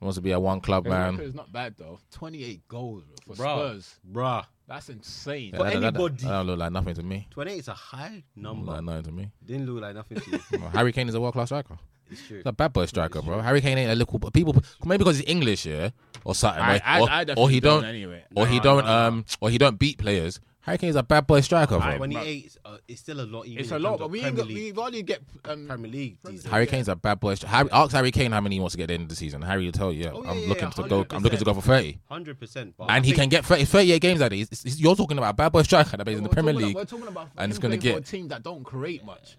Wants 0.00 0.16
to 0.16 0.20
be 0.22 0.32
a 0.32 0.40
one 0.40 0.60
club 0.60 0.86
man. 0.86 1.12
record 1.12 1.26
is 1.28 1.34
not 1.34 1.50
bad 1.52 1.74
though. 1.78 1.98
Twenty-eight 2.10 2.66
goals 2.68 3.04
bro, 3.26 3.34
for 3.34 3.42
Bruh. 3.42 3.56
Spurs. 3.70 3.94
Bruh, 4.12 4.44
That's 4.68 4.88
insane. 4.90 5.50
Yeah, 5.52 5.58
For 5.58 5.64
that, 5.64 5.72
that- 5.74 5.80
that- 5.80 5.86
anybody. 6.00 6.14
that 6.24 6.28
don't 6.30 6.46
look 6.46 6.58
like 6.58 6.72
nothing 6.72 6.94
to 6.94 7.02
me. 7.02 7.28
28 7.30 7.58
is 7.58 7.68
a 7.68 7.74
high 7.74 8.22
number. 8.36 8.72
Like 8.72 8.84
nothing 8.84 9.02
to 9.04 9.12
me. 9.12 9.30
Didn't 9.44 9.66
look 9.66 9.82
like 9.82 9.94
nothing 9.94 10.20
to 10.20 10.30
you. 10.30 10.40
Well, 10.60 10.70
Harry 10.70 10.92
Kane 10.92 11.08
is 11.08 11.14
a 11.14 11.20
world 11.20 11.34
class 11.34 11.48
striker. 11.48 11.78
It's 12.10 12.26
true. 12.26 12.36
He's 12.36 12.46
a 12.46 12.52
bad 12.52 12.72
boy 12.74 12.84
striker, 12.86 13.22
bro. 13.22 13.40
Harry 13.40 13.60
Kane 13.62 13.78
ain't 13.78 13.90
a 13.90 13.94
little 13.94 14.18
people. 14.30 14.54
Maybe 14.84 14.98
because 14.98 15.18
he's 15.18 15.26
English, 15.28 15.64
yeah, 15.66 15.88
or 16.24 16.34
something. 16.34 16.62
I- 16.62 16.76
or, 16.76 16.80
I- 16.84 17.00
or, 17.00 17.10
I 17.10 17.34
or 17.38 17.48
he 17.50 17.60
don't 17.60 17.80
don't, 17.80 17.88
anyway. 17.88 18.24
or 18.36 18.46
he 18.46 18.60
don't, 18.60 18.84
no, 18.84 18.90
no. 18.90 19.06
um, 19.08 19.24
or 19.40 19.48
he 19.50 19.56
don't 19.58 19.78
beat 19.78 19.96
players. 19.98 20.38
Harry 20.64 20.78
Kane's 20.78 20.96
a 20.96 21.02
bad 21.02 21.26
boy 21.26 21.42
striker, 21.42 21.78
bro. 21.78 21.96
28 21.98 22.44
is 22.46 22.58
uh, 22.64 22.78
it's 22.88 23.00
still 23.02 23.20
a 23.20 23.26
lot. 23.26 23.46
Even 23.46 23.58
It's 23.60 23.70
a 23.70 23.78
lot, 23.78 23.98
but 23.98 24.10
we 24.10 24.24
ain't 24.24 24.34
got, 24.34 24.46
League. 24.46 24.74
we 24.74 24.82
only 24.82 25.02
get 25.02 25.20
um, 25.44 25.66
Premier 25.68 25.90
League 25.90 26.16
these 26.24 26.42
days. 26.42 26.50
Harry 26.50 26.66
Kane's 26.66 26.88
a 26.88 26.96
bad 26.96 27.20
boy. 27.20 27.34
stri- 27.34 27.44
Harry, 27.48 27.68
ask 27.70 27.92
Harry 27.92 28.10
Kane 28.10 28.32
how 28.32 28.40
many 28.40 28.56
he 28.56 28.60
wants 28.60 28.72
to 28.72 28.78
get 28.78 28.84
at 28.84 28.88
the 28.88 28.94
end 28.94 29.02
of 29.02 29.08
the 29.10 29.14
season. 29.16 29.42
Harry 29.42 29.66
will 29.66 29.72
tell 29.72 29.92
you. 29.92 30.04
Yeah, 30.04 30.10
Oh, 30.14 30.22
yeah, 30.24 30.30
I'm 30.30 30.38
yeah, 30.38 30.48
looking 30.48 30.64
yeah, 30.64 30.70
to 30.70 30.88
go. 30.88 31.06
I'm 31.10 31.22
looking 31.22 31.38
to 31.38 31.44
go 31.44 31.52
for 31.52 31.60
thirty, 31.60 31.98
100%. 32.10 32.56
And 32.56 32.72
I 32.78 33.00
he 33.00 33.12
can 33.12 33.28
get 33.28 33.44
30, 33.44 33.66
38 33.66 34.00
games 34.00 34.20
at 34.22 34.32
it. 34.32 34.36
It's- 34.40 34.60
it's- 34.64 34.80
You're 34.80 34.96
talking 34.96 35.18
about 35.18 35.30
a 35.30 35.34
bad 35.34 35.52
boy 35.52 35.62
striker 35.62 35.98
that 35.98 36.04
plays 36.04 36.16
in 36.16 36.22
the 36.24 36.30
Premier 36.30 36.54
League. 36.54 36.70
About, 36.76 36.80
we're 36.80 36.98
talking 36.98 37.08
about 37.08 37.28
and 37.36 37.44
him 37.44 37.50
it's 37.50 37.58
gonna 37.58 37.76
get- 37.76 37.98
a 37.98 38.00
team 38.00 38.28
that 38.28 38.42
don't 38.42 38.64
create 38.64 39.04
much. 39.04 39.36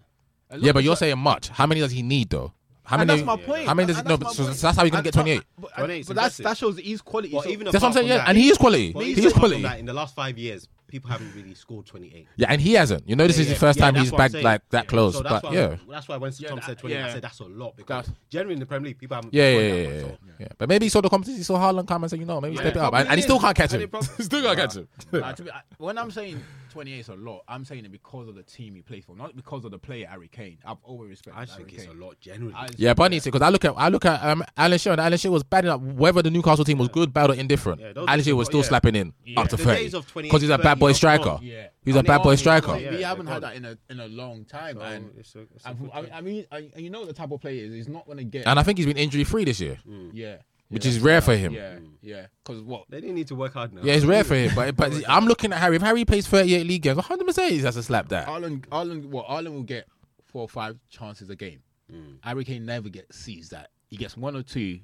Yeah, 0.55 0.73
but 0.73 0.83
you're 0.83 0.91
shot- 0.93 0.99
saying 0.99 1.17
much. 1.17 1.49
How 1.49 1.65
many 1.65 1.81
does 1.81 1.91
he 1.91 2.03
need 2.03 2.29
though? 2.29 2.54
How 2.83 3.00
And 3.00 3.08
many? 3.08 3.21
that's 3.21 3.25
my 3.25 3.37
point. 3.43 3.65
How 3.67 3.73
many 3.73 3.87
does 3.87 3.95
he? 3.95 4.02
And 4.02 4.10
No, 4.10 4.17
that's 4.17 4.35
so 4.37 4.43
that's 4.43 4.62
how 4.77 4.83
he's 4.83 4.91
gonna 4.91 4.97
And- 5.00 5.04
get 5.06 5.13
28. 5.15 5.41
But, 5.60 5.73
28 5.75 6.00
is 6.02 6.08
but 6.08 6.15
that's, 6.17 6.37
that 6.37 6.56
shows 6.56 6.77
his 6.77 7.02
quality. 7.02 7.33
But 7.33 7.45
So- 7.45 7.50
even 7.50 7.65
That's 7.65 7.81
what 7.81 7.87
I'm 7.87 7.93
saying. 7.93 8.08
Yeah, 8.10 8.25
and 8.27 8.37
he 8.37 8.47
is 8.50 8.60
quality. 8.60 8.93
but 8.93 9.04
He 9.06 9.13
is 9.25 9.33
quality. 9.33 9.63
that, 9.63 9.79
in 9.79 9.87
the 9.87 9.93
last 9.93 10.13
five 10.13 10.37
years, 10.37 10.67
people 10.88 11.10
haven't 11.10 11.33
really 11.36 11.54
scored 11.54 11.86
28. 11.86 12.27
Yeah, 12.38 12.48
and 12.52 12.62
he 12.62 12.73
hasn't. 12.73 13.08
You 13.10 13.15
know, 13.15 13.27
this 13.27 13.38
Yeah, 13.38 13.44
is 13.44 13.50
the 13.50 13.56
first 13.56 13.79
yeah, 13.79 13.86
time 13.86 13.96
he's 13.96 14.12
what 14.12 14.17
back 14.17 14.33
like 14.44 14.62
that 14.69 14.88
close. 14.88 15.13
So 15.15 15.21
that's 15.23 15.42
but 15.42 15.44
why, 15.46 15.54
yeah, 15.54 15.75
that's 15.90 16.08
why 16.08 16.17
when 16.17 16.31
Yeah, 16.38 16.50
Tom 16.50 16.58
that- 16.60 16.65
said 16.65 16.77
28, 16.79 17.02
I 17.04 17.13
said 17.13 17.21
that's 17.23 17.40
a 17.40 17.46
lot 17.46 17.75
because 17.75 18.06
That's- 18.06 18.21
generally 18.29 18.54
in 18.54 18.60
the 18.60 18.65
Premier 18.65 18.88
League, 18.90 19.00
people 19.00 19.15
haven't. 19.15 19.33
yeah, 19.33 19.52
scored 19.52 19.63
yeah, 19.65 19.69
that 19.71 19.77
yeah, 19.77 19.83
much, 19.88 19.96
yeah, 19.96 20.02
so- 20.02 20.17
yeah. 20.40 20.48
But 20.58 20.69
maybe 20.69 20.86
he 20.86 20.90
saw 20.90 21.02
the 21.02 21.10
competition, 21.10 21.38
he 21.38 21.44
saw 21.44 21.58
Haaland 21.58 21.88
come 21.88 22.04
and 22.04 22.10
said, 22.10 22.19
you 22.19 22.25
know, 22.25 22.40
maybe 22.42 22.56
Yeah, 22.56 22.62
step 22.62 22.75
it 22.75 22.81
up, 22.81 22.94
and, 22.94 23.08
and 23.10 23.17
he 23.17 23.21
still 23.27 23.40
can't 23.40 23.56
catch 23.58 23.71
him. 23.73 23.81
it 23.81 24.23
still 24.23 24.42
can't 24.44 24.58
catch 24.58 24.75
him. 24.75 24.88
Like, 25.12 25.36
to 25.38 25.44
be- 25.44 25.52
I- 25.52 25.62
when 25.77 25.98
I'm 25.98 26.12
saying 26.12 26.42
28 26.76 27.00
is 27.00 27.08
a 27.10 27.15
lot. 27.15 27.42
I'm 27.48 27.63
saying 27.63 27.86
it 27.86 27.92
because 27.92 28.28
of 28.28 28.36
the 28.36 28.44
team 28.44 28.76
he 28.76 28.82
plays 28.82 29.06
for, 29.06 29.15
not 29.15 29.34
because 29.34 29.63
of 29.63 29.71
the 29.71 29.80
player 29.80 30.08
Harry 30.08 30.28
Kane. 30.28 30.58
I've 30.65 30.78
always 30.84 31.10
respected 31.10 31.40
I 31.40 31.46
Harry 31.46 31.63
think 31.63 31.73
it's 31.73 31.86
Kane. 31.88 31.98
a 32.02 32.06
lot 32.06 32.19
generally. 32.19 32.54
I- 32.54 32.67
Yeah, 32.76 32.94
but 32.94 33.04
I 33.04 33.08
need 33.08 33.21
to 33.21 33.32
because 33.32 33.42
I 33.42 33.48
look 33.50 33.63
at 33.63 33.73
I 33.78 33.88
look 33.88 34.04
at 34.06 34.21
um, 34.21 34.44
Alan 34.58 34.78
Shearer. 34.78 34.92
and 34.94 35.00
Alan 35.02 35.17
Shearer 35.17 35.32
was 35.32 35.44
bad 35.44 35.63
enough. 35.63 35.80
Whether 35.80 36.21
the 36.21 36.32
Newcastle 36.32 36.65
team 36.65 36.78
was 36.78 36.90
good, 36.90 37.13
bad, 37.13 37.30
or 37.30 37.34
indifferent, 37.36 37.80
Yeah, 37.80 37.94
Alan 37.96 38.10
are 38.19 38.21
Shearer 38.23 38.36
was 38.36 38.48
still 38.48 38.60
yeah. 38.60 38.65
slapping 38.65 38.96
in 38.96 39.13
Yeah. 39.26 39.40
up 39.40 39.48
to 39.48 39.56
The 39.56 39.63
thirty 39.63 39.84
days 39.84 39.94
of 39.94 40.06
28, 40.12 40.30
because 40.30 40.42
he's 40.42 40.52
a 40.52 40.58
bad 40.58 40.78
boy 40.80 40.92
striker. 40.92 41.40
Yeah. 41.42 41.67
He's 41.86 41.96
a 41.96 42.04
bad 42.04 42.21
boy 42.23 42.36
striker. 42.36 42.78
Yeah, 42.78 42.92
we 42.92 43.04
haven't 43.04 43.28
had 43.28 43.44
that 43.44 43.56
in 43.56 43.63
a 43.63 43.78
in 43.90 44.00
a 44.02 44.08
long 44.08 44.44
time, 44.44 44.76
So 44.76 44.82
and, 44.84 45.12
it's 45.17 45.34
a- 45.36 45.42
it's 45.56 45.65
a 45.65 45.69
and 45.69 45.90
I. 45.94 46.17
I 46.17 46.21
mean, 46.21 46.46
I, 46.52 46.69
you 46.76 46.90
know 46.90 47.06
the 47.06 47.13
type 47.13 47.32
of 47.32 47.40
player 47.40 47.63
is. 47.65 47.73
He's 47.73 47.88
not 47.88 48.06
going 48.06 48.17
to 48.17 48.23
get. 48.26 48.48
And 48.48 48.60
I 48.60 48.63
think 48.63 48.80
he's 48.80 48.88
been 48.88 48.98
injury 48.98 49.23
free 49.23 49.46
this 49.46 49.62
year, 49.62 49.78
yeah, 50.13 50.38
which 50.69 50.85
is 50.85 50.99
rare 50.99 51.21
for 51.21 51.35
him. 51.35 51.53
Yeah, 51.53 51.79
yeah. 52.01 52.27
Because 52.43 52.61
what? 52.61 52.85
They 52.89 53.01
didn't 53.01 53.15
need 53.15 53.27
to 53.27 53.35
work 53.35 53.53
hard 53.53 53.73
now. 53.73 53.81
Yeah, 53.83 53.93
it's 53.93 54.05
rare 54.05 54.23
for 54.23 54.35
him. 54.35 54.51
But 54.55 54.75
but 54.75 54.93
I'm 55.09 55.25
looking 55.25 55.51
at 55.53 55.59
Harry. 55.59 55.75
If 55.75 55.81
Harry 55.81 56.05
plays 56.05 56.27
38 56.27 56.65
league 56.65 56.81
games, 56.81 56.97
100 56.97 57.25
percent 57.25 57.51
he 57.51 57.59
has 57.59 57.75
to 57.75 57.83
slap 57.83 58.09
that. 58.09 58.27
Haaland, 58.27 58.67
Haaland, 58.67 59.05
well, 59.09 59.25
Haaland 59.29 59.53
will 59.53 59.63
get 59.63 59.87
four 60.23 60.41
or 60.43 60.49
five 60.49 60.77
chances 60.89 61.29
a 61.29 61.35
game. 61.35 61.61
Mm. 61.91 62.17
Harry 62.21 62.43
Kane 62.43 62.65
never 62.65 62.89
gets 62.89 63.17
sees 63.17 63.49
that. 63.49 63.69
He 63.89 63.97
gets 63.97 64.17
one 64.17 64.35
or 64.35 64.43
two. 64.43 64.79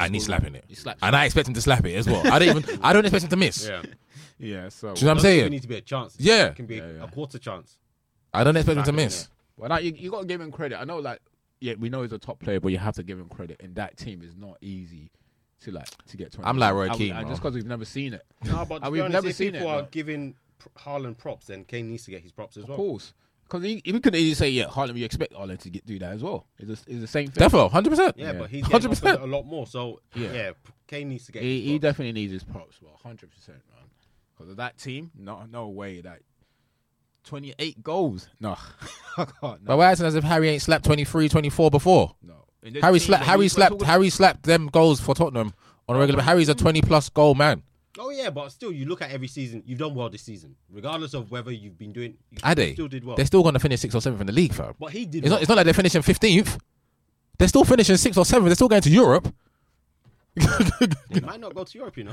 And 0.00 0.14
he's 0.14 0.24
slapping 0.24 0.54
it. 0.54 0.64
He 0.66 0.74
slaps. 0.74 1.00
And 1.02 1.14
I 1.14 1.26
expect 1.26 1.48
him 1.48 1.54
to 1.54 1.60
slap 1.60 1.84
it 1.84 1.94
as 1.94 2.06
well. 2.08 2.26
I 2.26 2.38
don't 2.38 2.56
even. 2.56 2.80
I 2.82 2.92
don't 2.94 3.04
expect 3.04 3.24
him 3.24 3.30
to 3.30 3.36
miss. 3.36 3.68
Yeah. 3.68 3.82
yeah. 4.38 4.68
So 4.70 4.94
Do 4.94 5.00
you 5.00 5.04
know 5.06 5.10
what 5.12 5.18
I'm 5.18 5.22
saying? 5.22 5.40
even 5.40 5.52
need 5.52 5.62
to 5.62 5.68
be 5.68 5.76
a 5.76 5.80
chance. 5.82 6.16
Yeah. 6.18 6.46
It 6.46 6.56
can 6.56 6.66
be 6.66 6.76
Yeah, 6.76 6.90
yeah. 6.96 7.04
a 7.04 7.08
quarter 7.08 7.38
chance. 7.38 7.76
I 8.32 8.42
don't 8.42 8.56
expect 8.56 8.78
him 8.78 8.84
to 8.84 8.86
Slapping 8.86 9.00
it, 9.00 9.04
miss. 9.04 9.28
Well, 9.58 9.68
now 9.68 9.78
you, 9.78 9.92
you 9.92 10.10
got 10.10 10.20
to 10.20 10.26
give 10.26 10.40
him 10.40 10.50
credit. 10.50 10.80
I 10.80 10.84
know, 10.84 10.98
like, 10.98 11.20
yeah, 11.62 11.74
we 11.78 11.88
know 11.88 12.02
he's 12.02 12.12
a 12.12 12.18
top 12.18 12.40
player, 12.40 12.60
but 12.60 12.68
you 12.72 12.78
have 12.78 12.94
to 12.96 13.02
give 13.02 13.18
him 13.18 13.28
credit. 13.28 13.60
And 13.62 13.74
that 13.76 13.96
team 13.96 14.22
is 14.22 14.36
not 14.36 14.58
easy 14.60 15.10
to 15.60 15.70
like 15.70 15.88
to 16.06 16.16
get. 16.16 16.32
20 16.32 16.48
I'm 16.48 16.58
like 16.58 16.74
Roy 16.74 16.88
And- 16.88 16.94
Keane, 16.98 17.12
and 17.12 17.20
bro. 17.22 17.30
just 17.30 17.42
because 17.42 17.54
we've 17.54 17.66
never 17.66 17.84
seen 17.84 18.14
it, 18.14 18.22
No, 18.44 18.64
but 18.64 18.78
to 18.80 18.84
And 18.84 18.84
be 18.84 18.90
we've 18.90 19.00
honest, 19.02 19.12
never 19.14 19.28
if 19.28 19.36
seen 19.36 19.52
people 19.52 19.68
it, 19.68 19.70
are 19.70 19.82
but- 19.82 19.90
giving 19.92 20.34
Haaland 20.78 21.18
props, 21.18 21.46
then 21.46 21.64
Kane 21.64 21.88
needs 21.88 22.04
to 22.04 22.10
get 22.10 22.20
his 22.22 22.32
props 22.32 22.56
as 22.56 22.64
of 22.64 22.68
well. 22.70 22.78
Of 22.78 22.84
course. 22.84 23.14
Because 23.44 23.64
he, 23.64 23.82
he 23.84 24.00
could 24.00 24.14
easily 24.14 24.34
say, 24.34 24.48
yeah, 24.50 24.64
Haaland, 24.64 24.96
you 24.96 25.04
expect 25.04 25.34
Haaland 25.34 25.58
to 25.58 25.70
get, 25.70 25.84
do 25.84 25.98
that 25.98 26.12
as 26.14 26.22
well. 26.22 26.46
It's, 26.58 26.70
a, 26.70 26.90
it's 26.90 27.00
the 27.00 27.06
same 27.06 27.28
thing. 27.30 27.48
Defo, 27.48 27.64
100. 27.64 27.90
percent 27.90 28.16
Yeah, 28.16 28.32
Yeah. 28.32 28.38
but 28.38 28.50
he's 28.50 28.66
getting 28.66 28.90
100%. 28.90 29.22
a 29.22 29.26
lot 29.26 29.44
more. 29.44 29.66
So 29.66 30.00
Yeah. 30.14 30.32
yeah, 30.32 30.50
Kane 30.86 31.10
needs 31.10 31.26
to 31.26 31.32
get. 31.32 31.42
He, 31.42 31.60
his 31.60 31.70
he 31.72 31.78
definitely 31.78 32.12
needs 32.12 32.32
his 32.32 32.44
props, 32.44 32.80
well, 32.80 32.98
hundred 33.02 33.30
percent, 33.30 33.58
man. 33.70 33.84
Because 34.34 34.50
of 34.50 34.56
that 34.56 34.78
team, 34.78 35.10
no, 35.18 35.44
no 35.50 35.68
way 35.68 36.00
that 36.00 36.20
twenty-eight 37.24 37.82
goals. 37.82 38.28
No, 38.40 38.56
I 39.16 39.24
can't. 39.24 39.32
But 39.40 39.62
No, 39.64 39.76
we're 39.76 39.84
acting 39.84 40.06
as 40.06 40.14
if 40.14 40.24
Harry 40.24 40.48
ain't 40.48 40.62
slapped 40.62 40.84
23, 40.84 41.28
24 41.28 41.70
before. 41.70 42.14
no. 42.22 42.34
Harry 42.80 42.98
team, 43.00 43.06
slapped. 43.08 43.24
Harry 43.24 43.38
we- 43.38 43.44
we're 43.44 43.48
slapped. 43.48 43.72
talking- 43.72 43.86
Harry 43.86 44.08
slapped 44.10 44.42
them 44.44 44.68
goals 44.68 45.00
for 45.00 45.14
Tottenham 45.16 45.52
on 45.88 45.96
a 45.96 45.98
regular. 45.98 46.18
Oh, 46.18 46.22
but 46.22 46.26
Harry's 46.28 46.48
a 46.48 46.54
20 46.54 46.80
plus 46.82 47.08
goal 47.08 47.34
man. 47.34 47.62
Oh 47.98 48.10
yeah, 48.10 48.30
but 48.30 48.48
still, 48.50 48.70
you 48.72 48.86
look 48.86 49.02
at 49.02 49.10
every 49.10 49.26
season. 49.28 49.62
You've 49.66 49.80
done 49.80 49.94
well 49.94 50.08
this 50.08 50.22
season, 50.22 50.54
regardless 50.70 51.12
of 51.12 51.30
whether 51.30 51.50
you've 51.50 51.76
been 51.76 51.92
doing. 51.92 52.14
You 52.30 52.38
Are 52.44 52.54
they? 52.54 52.72
still 52.74 52.88
did 52.88 53.04
well. 53.04 53.16
They're 53.16 53.26
still 53.26 53.42
going 53.42 53.52
to 53.54 53.60
finish 53.60 53.80
sixth 53.80 53.96
or 53.96 54.00
seventh 54.00 54.20
in 54.20 54.26
the 54.28 54.32
league, 54.32 54.54
fam. 54.54 54.74
but 54.78 54.92
he 54.92 55.04
did. 55.06 55.18
It's 55.18 55.24
well. 55.24 55.30
not. 55.32 55.42
It's 55.42 55.48
not 55.48 55.56
like 55.56 55.64
they're 55.64 55.74
finishing 55.74 56.02
15th. 56.02 56.58
They're 57.38 57.48
still 57.48 57.64
finishing 57.64 57.96
sixth 57.96 58.16
or 58.18 58.24
seventh. 58.24 58.46
They're 58.46 58.54
still 58.54 58.68
going 58.68 58.82
to 58.82 58.90
Europe. 58.90 59.34
They 61.10 61.20
might 61.20 61.40
not 61.40 61.54
go 61.54 61.64
to 61.64 61.78
Europe, 61.78 61.96
you 61.98 62.04
know. 62.04 62.12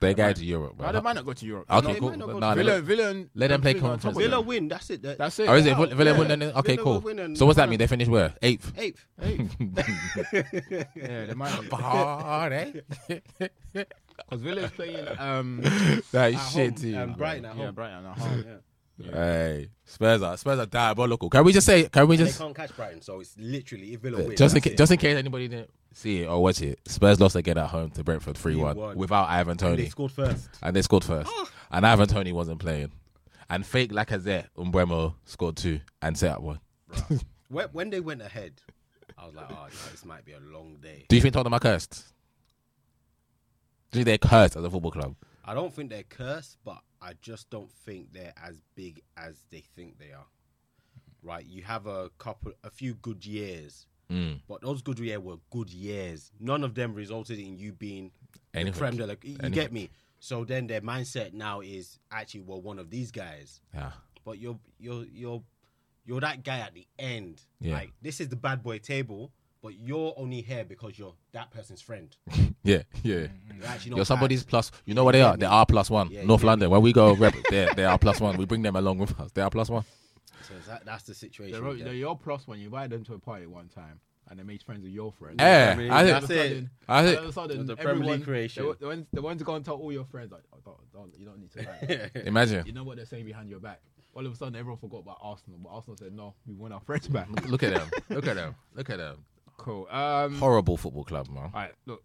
They're 0.00 0.14
going 0.14 0.34
to 0.34 0.44
Europe. 0.44 0.74
Well, 0.76 0.88
they 0.88 0.94
Man. 0.94 1.02
might 1.04 1.12
not 1.16 1.24
go 1.24 1.32
to 1.32 1.46
Europe. 1.46 1.66
Okay, 1.70 1.92
they 1.94 1.98
cool. 2.00 2.10
might 2.10 2.18
not 2.18 2.28
Nah, 2.40 2.54
to 2.54 2.62
let- 2.64 2.82
Villa, 2.82 2.82
Villa, 2.82 3.10
and- 3.10 3.30
Let 3.34 3.48
them 3.48 3.60
play 3.60 3.72
Villa 3.74 3.84
on 3.84 3.90
conference. 3.92 4.16
of 4.16 4.22
Villa 4.22 4.40
win. 4.40 4.68
That's 4.68 4.90
it. 4.90 5.02
That- 5.02 5.18
That's 5.18 5.38
it. 5.38 5.48
Or 5.48 5.56
is 5.56 5.66
it 5.66 5.70
Wow. 5.72 5.84
Villa 5.86 5.94
Villa 5.96 6.10
Yeah. 6.12 6.18
win? 6.18 6.28
Then 6.28 6.42
okay, 6.42 6.72
Villa 6.76 6.84
cool. 6.84 6.92
will 6.94 7.00
win 7.00 7.18
and- 7.20 7.38
So 7.38 7.46
what's 7.46 7.56
that 7.56 7.68
mean? 7.68 7.78
They 7.78 7.86
finish 7.86 8.08
where? 8.08 8.34
Eighth. 8.42 8.72
Eighth. 8.76 9.06
Eighth. 9.22 9.56
yeah, 10.96 11.26
they 11.26 11.34
might 11.34 11.50
not. 11.54 11.68
Party. 11.68 12.82
Because 13.06 13.50
Villa's 14.42 14.70
playing 14.72 15.06
um, 15.18 15.60
That 16.12 16.34
at 16.34 16.38
shit 16.50 16.70
home. 16.70 16.74
team. 16.80 16.98
Um, 16.98 17.12
Brighton 17.14 17.44
at 17.44 17.50
home. 17.52 17.58
yeah, 17.60 17.64
home. 17.66 17.74
Brighton 17.74 18.06
at 18.06 18.18
home. 18.18 18.44
Yeah. 19.00 19.12
Hey, 19.12 19.68
Spurs 19.84 20.22
are 20.22 20.36
Spurs 20.36 20.58
are 20.58 20.66
diabolical. 20.66 21.30
Can 21.30 21.44
we 21.44 21.52
just 21.52 21.66
say? 21.66 21.88
Can 21.88 22.08
we 22.08 22.16
And 22.16 22.22
they 22.24 22.28
just 22.30 22.40
can't 22.40 22.52
catch 22.54 22.74
Brighton, 22.74 23.00
so 23.00 23.20
it's 23.20 23.36
literally 23.38 23.92
if 23.94 24.00
Villa 24.00 24.18
win. 24.18 24.34
just 24.36 24.54
in 24.54 24.56
that's 24.56 24.64
case, 24.64 24.72
it. 24.72 24.76
just 24.76 24.90
in 24.92 24.98
case 24.98 25.16
anybody 25.16 25.46
didn't 25.46 25.70
see 25.92 26.22
it 26.22 26.26
or 26.26 26.30
oh, 26.32 26.40
watch 26.40 26.60
it? 26.62 26.80
Spurs 26.86 27.20
lost 27.20 27.36
again 27.36 27.58
at 27.58 27.68
home 27.68 27.90
to 27.90 28.04
Brentford 28.04 28.36
three 28.36 28.56
one 28.56 28.96
without 28.96 29.28
Ivan 29.28 29.52
And 29.52 29.60
Tony, 29.60 29.82
they 29.84 29.88
scored 29.88 30.12
first. 30.12 30.48
and 30.62 30.74
they 30.74 30.82
scored 30.82 31.04
first. 31.04 31.30
Ah. 31.32 31.50
And 31.72 31.86
Ivan 31.86 32.08
Tony 32.08 32.32
wasn't 32.32 32.60
playing, 32.60 32.92
and 33.50 33.64
fake 33.66 33.92
Lacazette 33.92 34.46
Mbeumo 34.56 35.14
scored 35.24 35.56
two 35.56 35.80
and 36.00 36.16
set 36.16 36.32
up 36.36 36.42
one. 36.42 36.60
When, 37.50 37.66
when 37.72 37.90
they 37.90 38.00
went 38.00 38.20
ahead, 38.20 38.60
I 39.16 39.24
was 39.24 39.34
like, 39.34 39.46
oh, 39.50 39.54
no, 39.54 39.90
this 39.90 40.04
might 40.04 40.24
be 40.24 40.32
a 40.32 40.40
long 40.52 40.76
day. 40.82 41.06
Do 41.08 41.16
you 41.16 41.22
think 41.22 41.32
Tottenham 41.32 41.54
are 41.54 41.60
cursed? 41.60 42.12
Do 43.90 43.98
you 43.98 44.04
think 44.04 44.20
they're 44.20 44.30
cursed 44.30 44.56
as 44.56 44.64
a 44.64 44.70
football 44.70 44.90
club? 44.90 45.14
I 45.46 45.54
don't 45.54 45.72
think 45.72 45.88
they're 45.88 46.02
cursed, 46.02 46.58
but 46.62 46.78
I 47.00 47.14
just 47.22 47.48
don't 47.48 47.70
think 47.70 48.12
they're 48.12 48.34
as 48.44 48.60
big 48.74 49.00
as 49.16 49.44
they 49.50 49.60
think 49.60 49.98
they 49.98 50.12
are. 50.12 50.26
Right? 51.22 51.46
You 51.46 51.62
have 51.62 51.86
a 51.86 52.10
couple, 52.18 52.52
a 52.62 52.70
few 52.70 52.94
good 52.94 53.24
years, 53.24 53.86
Mm. 54.10 54.40
but 54.48 54.62
those 54.62 54.80
good 54.82 54.98
years 54.98 55.18
were 55.20 55.36
good 55.50 55.70
years. 55.70 56.30
None 56.40 56.64
of 56.64 56.74
them 56.74 56.94
resulted 56.94 57.38
in 57.38 57.58
you 57.58 57.72
being 57.72 58.10
the 58.52 58.60
Anything. 58.60 58.78
creme 58.78 58.96
de 58.96 59.06
la. 59.06 59.14
You 59.22 59.32
Anything. 59.40 59.50
get 59.52 59.72
me? 59.72 59.90
So 60.20 60.44
then 60.44 60.66
their 60.66 60.80
mindset 60.80 61.32
now 61.34 61.60
is 61.60 61.98
actually 62.10 62.40
well 62.40 62.60
one 62.62 62.78
of 62.78 62.90
these 62.90 63.10
guys, 63.10 63.60
Yeah. 63.74 63.90
but 64.24 64.38
you're 64.38 64.58
you're 64.78 65.04
you're 65.12 65.42
you're 66.06 66.20
that 66.20 66.42
guy 66.42 66.58
at 66.60 66.72
the 66.74 66.86
end. 66.98 67.42
Yeah. 67.60 67.74
Like 67.74 67.92
this 68.00 68.20
is 68.20 68.28
the 68.28 68.36
bad 68.36 68.62
boy 68.62 68.78
table, 68.78 69.30
but 69.62 69.74
you're 69.74 70.14
only 70.16 70.40
here 70.40 70.64
because 70.64 70.98
you're 70.98 71.14
that 71.32 71.50
person's 71.50 71.82
friend. 71.82 72.16
Yeah, 72.64 72.82
yeah. 73.02 73.28
You're 73.56 73.66
actually 73.66 73.96
You're 73.96 74.04
somebody's 74.04 74.42
bad. 74.42 74.50
plus. 74.50 74.70
You 74.84 74.92
know 74.92 75.04
what 75.04 75.12
they 75.12 75.22
are? 75.22 75.36
They 75.38 75.46
are 75.46 75.64
plus 75.64 75.88
one. 75.88 76.10
Yeah, 76.10 76.24
North. 76.24 76.42
London. 76.42 76.68
When 76.68 76.82
we 76.82 76.92
go 76.92 77.14
rep, 77.14 77.32
they 77.48 77.66
they 77.76 77.84
are 77.84 77.96
plus 77.98 78.20
one. 78.20 78.36
We 78.36 78.44
bring 78.44 78.60
them 78.60 78.76
along 78.76 78.98
with 78.98 79.18
us. 79.18 79.30
They 79.32 79.40
are 79.40 79.48
plus 79.48 79.70
one. 79.70 79.84
So 80.46 80.54
that, 80.68 80.84
that's 80.84 81.04
the 81.04 81.14
situation. 81.14 81.52
They're, 81.52 81.68
with 81.68 81.84
they're 81.84 81.94
your 81.94 82.16
plus 82.16 82.46
when 82.46 82.58
you 82.58 82.66
invite 82.66 82.90
them 82.90 83.04
to 83.04 83.14
a 83.14 83.18
party 83.18 83.46
one 83.46 83.68
time 83.68 84.00
and 84.30 84.38
they 84.38 84.42
made 84.42 84.62
friends 84.62 84.82
with 84.82 84.92
your 84.92 85.12
friends. 85.12 85.36
Yeah, 85.38 85.72
I 85.74 85.78
mean, 85.78 85.90
I 85.90 86.02
that's 86.04 86.26
think, 86.26 86.38
it. 86.40 86.48
sudden, 86.48 86.70
I 86.88 86.98
all 86.98 87.04
think 87.04 87.18
of 87.18 87.24
a 87.24 87.32
sudden, 87.32 87.66
The 87.66 87.76
Premier 87.76 87.94
League 87.94 88.02
everyone, 88.02 88.22
creation. 88.22 88.66
The, 88.66 88.76
the 88.78 88.86
ones, 88.86 89.06
the 89.12 89.22
ones 89.22 89.42
go 89.42 89.54
and 89.54 89.64
tell 89.64 89.76
all 89.76 89.92
your 89.92 90.04
friends, 90.04 90.32
like, 90.32 90.42
oh, 90.52 90.58
don't, 90.64 90.92
don't, 90.92 91.18
you 91.18 91.24
don't 91.26 91.38
need 91.40 91.50
to. 91.52 91.58
Like, 91.58 92.26
imagine. 92.26 92.66
you 92.66 92.72
know 92.72 92.84
what 92.84 92.96
they're 92.96 93.06
saying 93.06 93.24
behind 93.24 93.48
your 93.48 93.60
back. 93.60 93.80
All 94.14 94.26
of 94.26 94.32
a 94.32 94.36
sudden, 94.36 94.56
everyone 94.56 94.78
forgot 94.78 94.98
about 94.98 95.18
Arsenal, 95.20 95.58
but 95.62 95.70
Arsenal 95.70 95.96
said, 95.96 96.12
no, 96.12 96.34
we 96.46 96.54
want 96.54 96.74
our 96.74 96.80
friends 96.80 97.08
back. 97.08 97.28
Look 97.46 97.62
at 97.62 97.74
them. 97.74 97.90
Look 98.08 98.26
at 98.26 98.36
them. 98.36 98.54
Look 98.74 98.90
at 98.90 98.98
them. 98.98 99.24
cool. 99.56 99.86
Um, 99.90 100.38
Horrible 100.38 100.76
football 100.76 101.04
club, 101.04 101.28
man. 101.28 101.44
All 101.44 101.50
right, 101.54 101.72
look. 101.86 102.02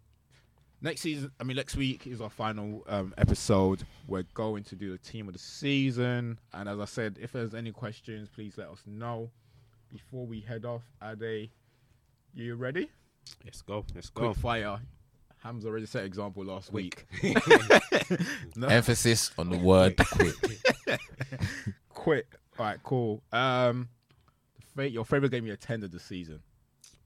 Next 0.84 1.00
season, 1.00 1.30
I 1.40 1.44
mean, 1.44 1.56
next 1.56 1.76
week 1.76 2.06
is 2.06 2.20
our 2.20 2.28
final 2.28 2.84
um, 2.88 3.14
episode. 3.16 3.84
We're 4.06 4.24
going 4.34 4.64
to 4.64 4.76
do 4.76 4.92
the 4.92 4.98
team 4.98 5.28
of 5.28 5.32
the 5.32 5.38
season, 5.38 6.38
and 6.52 6.68
as 6.68 6.78
I 6.78 6.84
said, 6.84 7.18
if 7.22 7.32
there's 7.32 7.54
any 7.54 7.72
questions, 7.72 8.28
please 8.28 8.58
let 8.58 8.68
us 8.68 8.82
know. 8.86 9.30
Before 9.90 10.26
we 10.26 10.40
head 10.40 10.66
off, 10.66 10.82
Ade, 11.02 11.48
you 12.34 12.56
ready? 12.56 12.90
Let's 13.46 13.62
go. 13.62 13.82
Let's 13.94 14.10
Quick 14.10 14.28
go. 14.28 14.34
fire. 14.34 14.78
Ham's 15.42 15.64
already 15.64 15.86
set 15.86 16.04
example 16.04 16.44
last 16.44 16.70
week. 16.70 17.06
No. 18.54 18.66
Emphasis 18.68 19.30
on 19.38 19.48
the 19.48 19.56
word 19.58 19.96
quick. 19.96 20.34
Quick. 21.88 22.26
All 22.58 22.66
right, 22.66 22.78
cool. 22.82 23.22
Um, 23.32 23.88
fa- 24.76 24.90
your 24.90 25.06
favorite 25.06 25.30
game 25.30 25.46
you 25.46 25.54
attended 25.54 25.90
this 25.92 26.04
season? 26.04 26.40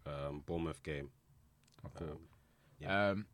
Um, 0.05 0.43
Bournemouth 0.45 0.83
game. 0.83 1.11
Cool. 1.95 2.09
Um, 2.09 2.18
Yeah. 2.81 3.09
Um, 3.11 3.26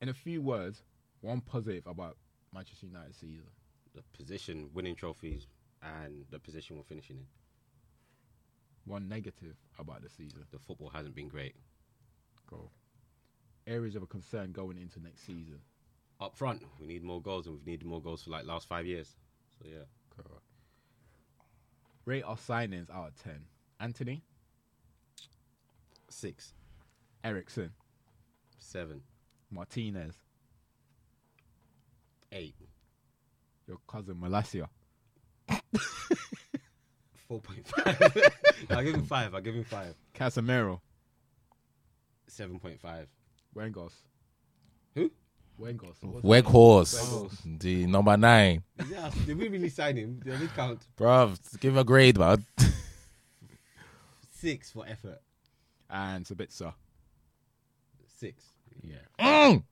in 0.00 0.08
a 0.08 0.14
few 0.14 0.40
words, 0.42 0.82
one 1.20 1.40
positive 1.40 1.86
about 1.86 2.16
Manchester 2.54 2.86
United 2.86 3.14
season. 3.14 3.46
the 3.94 4.02
position, 4.16 4.70
winning 4.74 4.94
trophies, 4.94 5.46
and 5.82 6.24
the 6.30 6.38
position 6.38 6.76
we're 6.76 6.82
finishing 6.84 7.16
in. 7.16 7.26
One 8.84 9.08
negative 9.08 9.56
about 9.78 10.02
the 10.02 10.08
season. 10.08 10.44
The 10.52 10.58
football 10.58 10.90
hasn't 10.90 11.14
been 11.14 11.28
great. 11.28 11.54
Cool. 12.48 12.70
Areas 13.66 13.96
of 13.96 14.02
a 14.02 14.06
concern 14.06 14.52
going 14.52 14.78
into 14.78 15.00
next 15.00 15.26
season. 15.26 15.58
Up 16.20 16.36
front, 16.36 16.62
we 16.80 16.86
need 16.86 17.02
more 17.02 17.20
goals, 17.20 17.46
and 17.46 17.56
we've 17.56 17.66
needed 17.66 17.86
more 17.86 18.00
goals 18.02 18.22
for 18.22 18.30
like 18.30 18.44
last 18.46 18.66
five 18.68 18.86
years. 18.86 19.16
So 19.58 19.68
yeah, 19.68 19.84
Cool. 20.16 20.40
Rate 22.04 22.22
our 22.22 22.36
signings 22.36 22.90
out 22.90 23.08
of 23.08 23.22
ten. 23.22 23.44
Antony, 23.80 24.22
six, 26.08 26.54
Eriksen, 27.22 27.70
seven, 28.58 29.02
Martinez, 29.50 30.14
eight, 32.32 32.54
your 33.66 33.78
cousin 33.88 34.16
Malacia, 34.16 34.68
four 37.28 37.40
point 37.40 37.66
five. 37.66 38.32
I'll 38.70 38.82
give 38.82 38.94
him 38.94 39.04
five. 39.04 39.34
I'll 39.34 39.40
give 39.40 39.54
him 39.54 39.64
five. 39.64 39.94
Casemiro, 40.14 40.80
Seven 42.26 42.58
point 42.58 42.80
five. 42.80 43.08
Weghorst. 43.56 43.94
Who? 44.94 45.10
Weghorst. 45.60 46.02
What's 46.02 46.24
Weg 46.24 46.44
his 46.44 46.52
name? 46.52 46.52
horse. 46.52 47.38
The 47.44 47.86
number 47.86 48.16
nine. 48.16 48.62
Yeah, 48.88 49.10
did 49.26 49.38
we 49.38 49.48
really 49.48 49.70
sign 49.70 49.96
him? 49.96 50.20
Did 50.24 50.40
we 50.40 50.46
count 50.48 50.86
Bruv, 50.96 51.38
give 51.60 51.76
a 51.76 51.84
grade, 51.84 52.18
man. 52.18 52.44
six 54.30 54.70
for 54.70 54.84
effort? 54.86 55.20
And 55.90 56.24
Sabitzer. 56.26 56.74
Six. 58.18 58.44
Yeah. 58.82 58.96
Mm. 59.18 59.62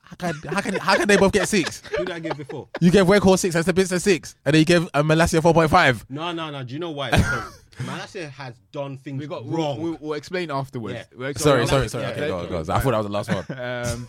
How 0.00 0.16
can, 0.16 0.34
how 0.48 0.60
can 0.60 0.74
how 0.74 0.96
can 0.96 1.08
they 1.08 1.16
both 1.16 1.32
get 1.32 1.48
six? 1.48 1.82
Who 1.96 2.04
did 2.04 2.10
I 2.10 2.20
give 2.20 2.36
before? 2.36 2.68
You 2.80 2.92
gave 2.92 3.06
Weghorst 3.06 3.40
six 3.40 3.54
and 3.56 3.64
Sabitzer 3.64 4.00
six, 4.00 4.36
and 4.44 4.54
then 4.54 4.60
you 4.60 4.64
gave 4.64 4.88
uh, 4.94 5.02
Malacia 5.02 5.42
four 5.42 5.52
point 5.52 5.70
five. 5.70 6.04
No, 6.08 6.32
no, 6.32 6.50
no. 6.50 6.62
Do 6.62 6.72
you 6.74 6.80
know 6.80 6.90
why? 6.92 7.10
Because 7.76 7.90
Malacia 7.92 8.30
has 8.30 8.54
done 8.72 8.96
things 8.96 9.20
We 9.20 9.26
got 9.26 9.46
wrong. 9.46 9.78
We'll, 9.82 9.90
we'll, 9.90 9.98
we'll 10.00 10.12
explain 10.14 10.50
afterwards. 10.50 10.94
Yeah. 10.94 11.04
We'll 11.18 11.28
explain 11.28 11.52
Sorry, 11.52 11.60
Yeah, 11.60 11.66
sorry, 11.66 11.88
sorry. 11.88 12.04
yeah, 12.04 12.10
Okay, 12.12 12.20
yeah. 12.22 12.28
go 12.28 12.38
on, 12.38 12.48
go 12.48 12.56
on. 12.56 12.70
I 12.70 12.80
thought 12.80 12.90
that 12.92 12.96
was 12.96 13.06
the 13.06 13.12
last 13.12 13.34
one. 13.34 13.58
Um, 13.98 14.08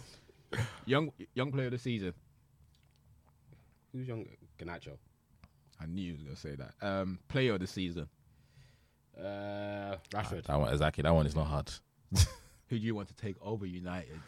young 0.86 1.12
young 1.34 1.52
player 1.52 1.66
of 1.66 1.72
the 1.74 1.78
season. 1.78 2.14
Who's 3.92 4.08
younger? 4.08 4.30
Garnacho. 4.58 4.98
I 5.82 5.86
knew 5.86 6.02
you 6.02 6.14
was 6.14 6.24
gonna 6.24 6.36
say 6.38 6.56
that. 6.56 6.74
Um, 6.82 7.20
player 7.28 7.56
of 7.56 7.60
the 7.60 7.68
season. 7.68 8.08
Uh, 9.20 9.98
Rashford. 10.14 10.44
That 10.46 10.60
one 10.60 10.72
exactly. 10.72 11.02
That 11.02 11.14
one 11.14 11.26
is 11.26 11.36
not 11.36 11.48
hard. 11.48 11.70
Who 12.70 12.80
do 12.80 12.86
you 12.86 12.96
want 12.96 13.10
to 13.10 13.16
take 13.16 13.36
over 13.42 13.66
United? 13.66 14.20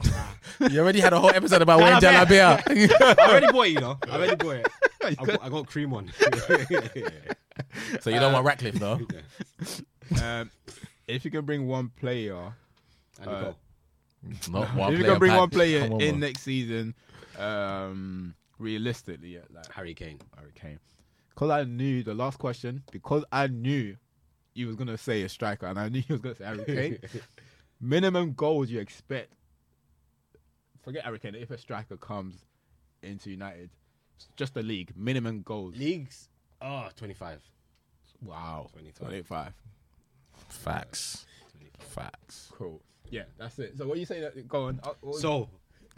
You 0.70 0.80
already 0.80 1.00
had 1.00 1.12
a 1.12 1.20
whole 1.20 1.30
episode 1.30 1.60
about 1.60 1.80
Wayne 1.80 2.00
Jalabert. 2.00 2.62
Jalabia. 2.64 3.18
I 3.18 3.28
already 3.30 3.52
bought 3.52 3.66
it, 3.66 3.72
you 3.72 3.80
know. 3.80 3.98
I 4.08 4.16
already 4.16 4.36
bought 4.36 4.56
it. 4.56 4.68
I 5.04 5.14
got, 5.14 5.42
I 5.42 5.48
got 5.50 5.66
cream 5.66 5.92
on. 5.92 6.10
so 8.00 8.08
you 8.10 8.18
don't 8.18 8.32
want 8.32 8.46
Ratcliffe, 8.46 8.76
though. 8.76 9.00
um, 10.22 10.50
if 11.06 11.24
you 11.26 11.30
can 11.30 11.44
bring 11.44 11.66
one 11.66 11.90
player, 11.90 12.54
And 13.20 13.26
go. 13.26 13.54
Not 14.50 14.74
one 14.74 14.92
if 14.94 14.98
you 14.98 15.04
can 15.04 15.18
bring 15.18 15.34
one 15.34 15.50
player 15.50 15.92
on, 15.92 16.00
in 16.00 16.20
next 16.20 16.40
season, 16.42 16.94
um, 17.38 18.34
realistically, 18.58 19.34
yeah, 19.34 19.40
like 19.54 19.70
Harry 19.72 19.92
Kane. 19.94 20.18
Harry 20.38 20.52
Kane. 20.54 20.80
Because 21.34 21.50
I 21.50 21.64
knew 21.64 22.02
the 22.02 22.14
last 22.14 22.38
question, 22.38 22.82
because 22.90 23.24
I 23.30 23.46
knew 23.48 23.94
you 24.54 24.66
was 24.68 24.76
gonna 24.76 24.96
say 24.96 25.22
a 25.22 25.28
striker, 25.28 25.66
and 25.66 25.78
I 25.78 25.90
knew 25.90 26.02
you 26.08 26.14
was 26.14 26.20
gonna 26.22 26.34
say 26.34 26.44
Harry 26.44 26.64
Kane. 26.64 26.98
Minimum 27.80 28.32
goals 28.32 28.70
you 28.70 28.80
expect. 28.80 29.32
Forget 30.86 31.02
Harry 31.04 31.18
Kane. 31.18 31.34
If 31.34 31.50
a 31.50 31.58
striker 31.58 31.96
comes 31.96 32.44
into 33.02 33.28
United, 33.28 33.70
just 34.36 34.54
the 34.54 34.62
league 34.62 34.92
minimum 34.96 35.42
goals. 35.42 35.76
Leagues. 35.76 36.28
Oh, 36.62 36.86
25. 36.96 37.40
Wow, 38.22 38.68
25. 38.72 39.08
25. 39.08 39.52
Facts. 40.48 41.26
Facts. 41.80 42.52
Cool. 42.52 42.80
Yeah, 43.10 43.24
that's 43.36 43.58
it. 43.58 43.76
So 43.76 43.88
what 43.88 43.98
you 43.98 44.06
say? 44.06 44.20
That 44.20 44.46
go 44.48 44.66
on. 44.66 44.80
Uh, 44.84 44.90
So, 45.18 45.48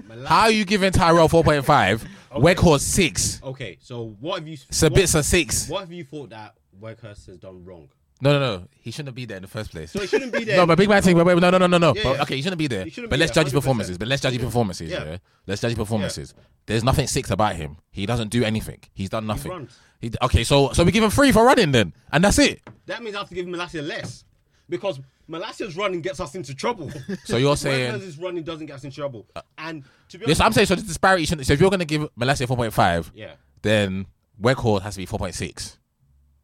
Mala- 0.06 0.26
How 0.26 0.40
are 0.44 0.50
you 0.50 0.64
giving 0.64 0.90
Tyrell 0.90 1.28
four 1.28 1.44
point 1.44 1.66
five? 1.66 2.02
Weghorst 2.32 2.80
six. 2.80 3.42
okay, 3.42 3.76
so 3.82 4.16
what 4.20 4.38
have 4.38 4.48
you 4.48 4.56
Sabitzer 4.56 5.22
six. 5.22 5.68
What, 5.68 5.74
what 5.74 5.80
have 5.82 5.92
you 5.92 6.04
thought 6.04 6.30
that 6.30 6.54
Weghorst 6.80 7.26
has 7.26 7.36
done 7.38 7.62
wrong? 7.64 7.88
No, 8.20 8.32
no, 8.32 8.38
no. 8.58 8.64
He 8.80 8.90
shouldn't 8.90 9.14
be 9.14 9.24
there 9.26 9.36
in 9.36 9.42
the 9.42 9.48
first 9.48 9.70
place. 9.70 9.92
So 9.92 10.00
he 10.00 10.06
shouldn't 10.06 10.32
be 10.32 10.44
there. 10.44 10.56
No, 10.56 10.66
but 10.66 10.76
big 10.78 10.88
man 10.88 11.02
thing. 11.02 11.16
Wait, 11.16 11.24
wait, 11.24 11.38
no, 11.38 11.50
no, 11.50 11.58
no, 11.58 11.66
no, 11.66 11.78
no. 11.78 11.94
Yeah, 11.94 12.02
But, 12.02 12.16
yeah. 12.16 12.22
okay, 12.22 12.36
he 12.36 12.42
shouldn't 12.42 12.58
be 12.58 12.66
there. 12.66 12.84
He 12.84 12.90
shouldn't 12.90 13.10
but 13.10 13.16
be 13.16 13.20
let's 13.20 13.32
there, 13.32 13.44
judge 13.44 13.52
his 13.52 13.58
100%. 13.58 13.62
performances. 13.62 13.98
But 13.98 14.08
let's 14.08 14.22
judge 14.22 14.32
his 14.34 14.42
performances. 14.42 14.90
Yeah. 14.90 15.04
Yeah. 15.04 15.16
Let's 15.46 15.60
judge 15.60 15.70
his 15.70 15.78
performances. 15.78 16.34
There's 16.66 16.82
nothing 16.84 17.06
six 17.06 17.30
about 17.30 17.56
him. 17.56 17.76
He 17.90 18.06
doesn't 18.06 18.28
do 18.28 18.42
anything. 18.44 18.80
He's 18.94 19.08
done 19.10 19.26
nothing. 19.26 19.68
He, 20.00 20.10
okay, 20.22 20.44
so 20.44 20.72
so 20.72 20.84
we 20.84 20.92
give 20.92 21.02
him 21.02 21.10
three 21.10 21.32
for 21.32 21.44
running 21.44 21.72
then, 21.72 21.92
and 22.12 22.22
that's 22.22 22.38
it. 22.38 22.60
That 22.86 23.02
means 23.02 23.16
I 23.16 23.20
have 23.20 23.28
to 23.30 23.34
give 23.34 23.46
Malacia 23.46 23.82
less. 23.82 24.24
Because 24.68 25.00
Malacia's 25.28 25.76
running 25.76 26.02
gets 26.02 26.20
us 26.20 26.34
into 26.34 26.54
trouble. 26.54 26.92
So 27.24 27.36
you're 27.38 27.56
saying- 27.66 27.90
Uh, 27.90 27.98
Weghorst's 27.98 28.18
running 28.18 28.42
doesn't 28.44 28.66
get 28.66 28.74
us 28.76 28.84
into 28.84 28.96
trouble. 28.96 29.26
And 29.56 29.82
to 30.10 30.18
be 30.18 30.26
Yes, 30.28 30.40
honest, 30.40 30.42
I'm 30.42 30.52
saying 30.52 30.66
so. 30.66 30.74
The 30.74 30.82
disparity 30.82 31.24
shouldn't. 31.24 31.46
So 31.46 31.54
if 31.54 31.60
you're 31.60 31.70
going 31.70 31.80
to 31.80 31.86
give 31.86 32.02
Malacia 32.16 32.46
four 32.46 32.56
point 32.56 32.72
five, 32.74 33.10
yeah. 33.14 33.32
then 33.62 34.06
Weghorst 34.40 34.82
has 34.82 34.94
to 34.94 34.98
be 34.98 35.06
four 35.06 35.18
point 35.18 35.34
six. 35.34 35.78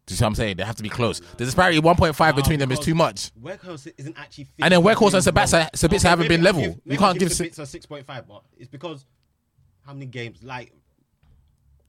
Do 0.07 0.13
you 0.13 0.17
see 0.19 0.25
what 0.25 0.29
I'm 0.29 0.35
saying? 0.35 0.57
They 0.59 0.65
have 0.65 0.77
to 0.77 0.83
be 0.83 0.91
close. 0.91 1.21
The 1.39 1.45
disparity 1.47 1.79
one 1.79 1.97
point 1.97 2.15
five 2.15 2.37
between 2.37 2.59
them 2.59 2.71
is 2.73 2.79
too 2.79 2.95
much. 2.95 3.31
Weghorst 3.43 3.91
isn't 3.97 4.19
actually. 4.19 4.49
And 4.61 4.73
then 4.73 4.83
Weghorst 4.83 5.15
and 5.15 5.23
Sabitzer-. 5.37 5.71
Sabitzer 5.73 5.95
Okay, 5.97 6.09
haven't 6.09 6.25
maybe 6.29 6.37
been 6.37 6.47
I'll 6.47 6.53
level. 6.53 6.61
give- 6.63 6.81
You 6.93 6.99
can't 6.99 7.19
give 7.19 7.29
Sabitzer 7.31 7.67
six 7.67 7.87
point 7.87 8.05
five, 8.07 8.29
but 8.29 8.43
it's 8.59 8.69
because 8.69 9.07
how 9.87 9.95
many 9.95 10.07
games? 10.07 10.43
Like 10.43 10.73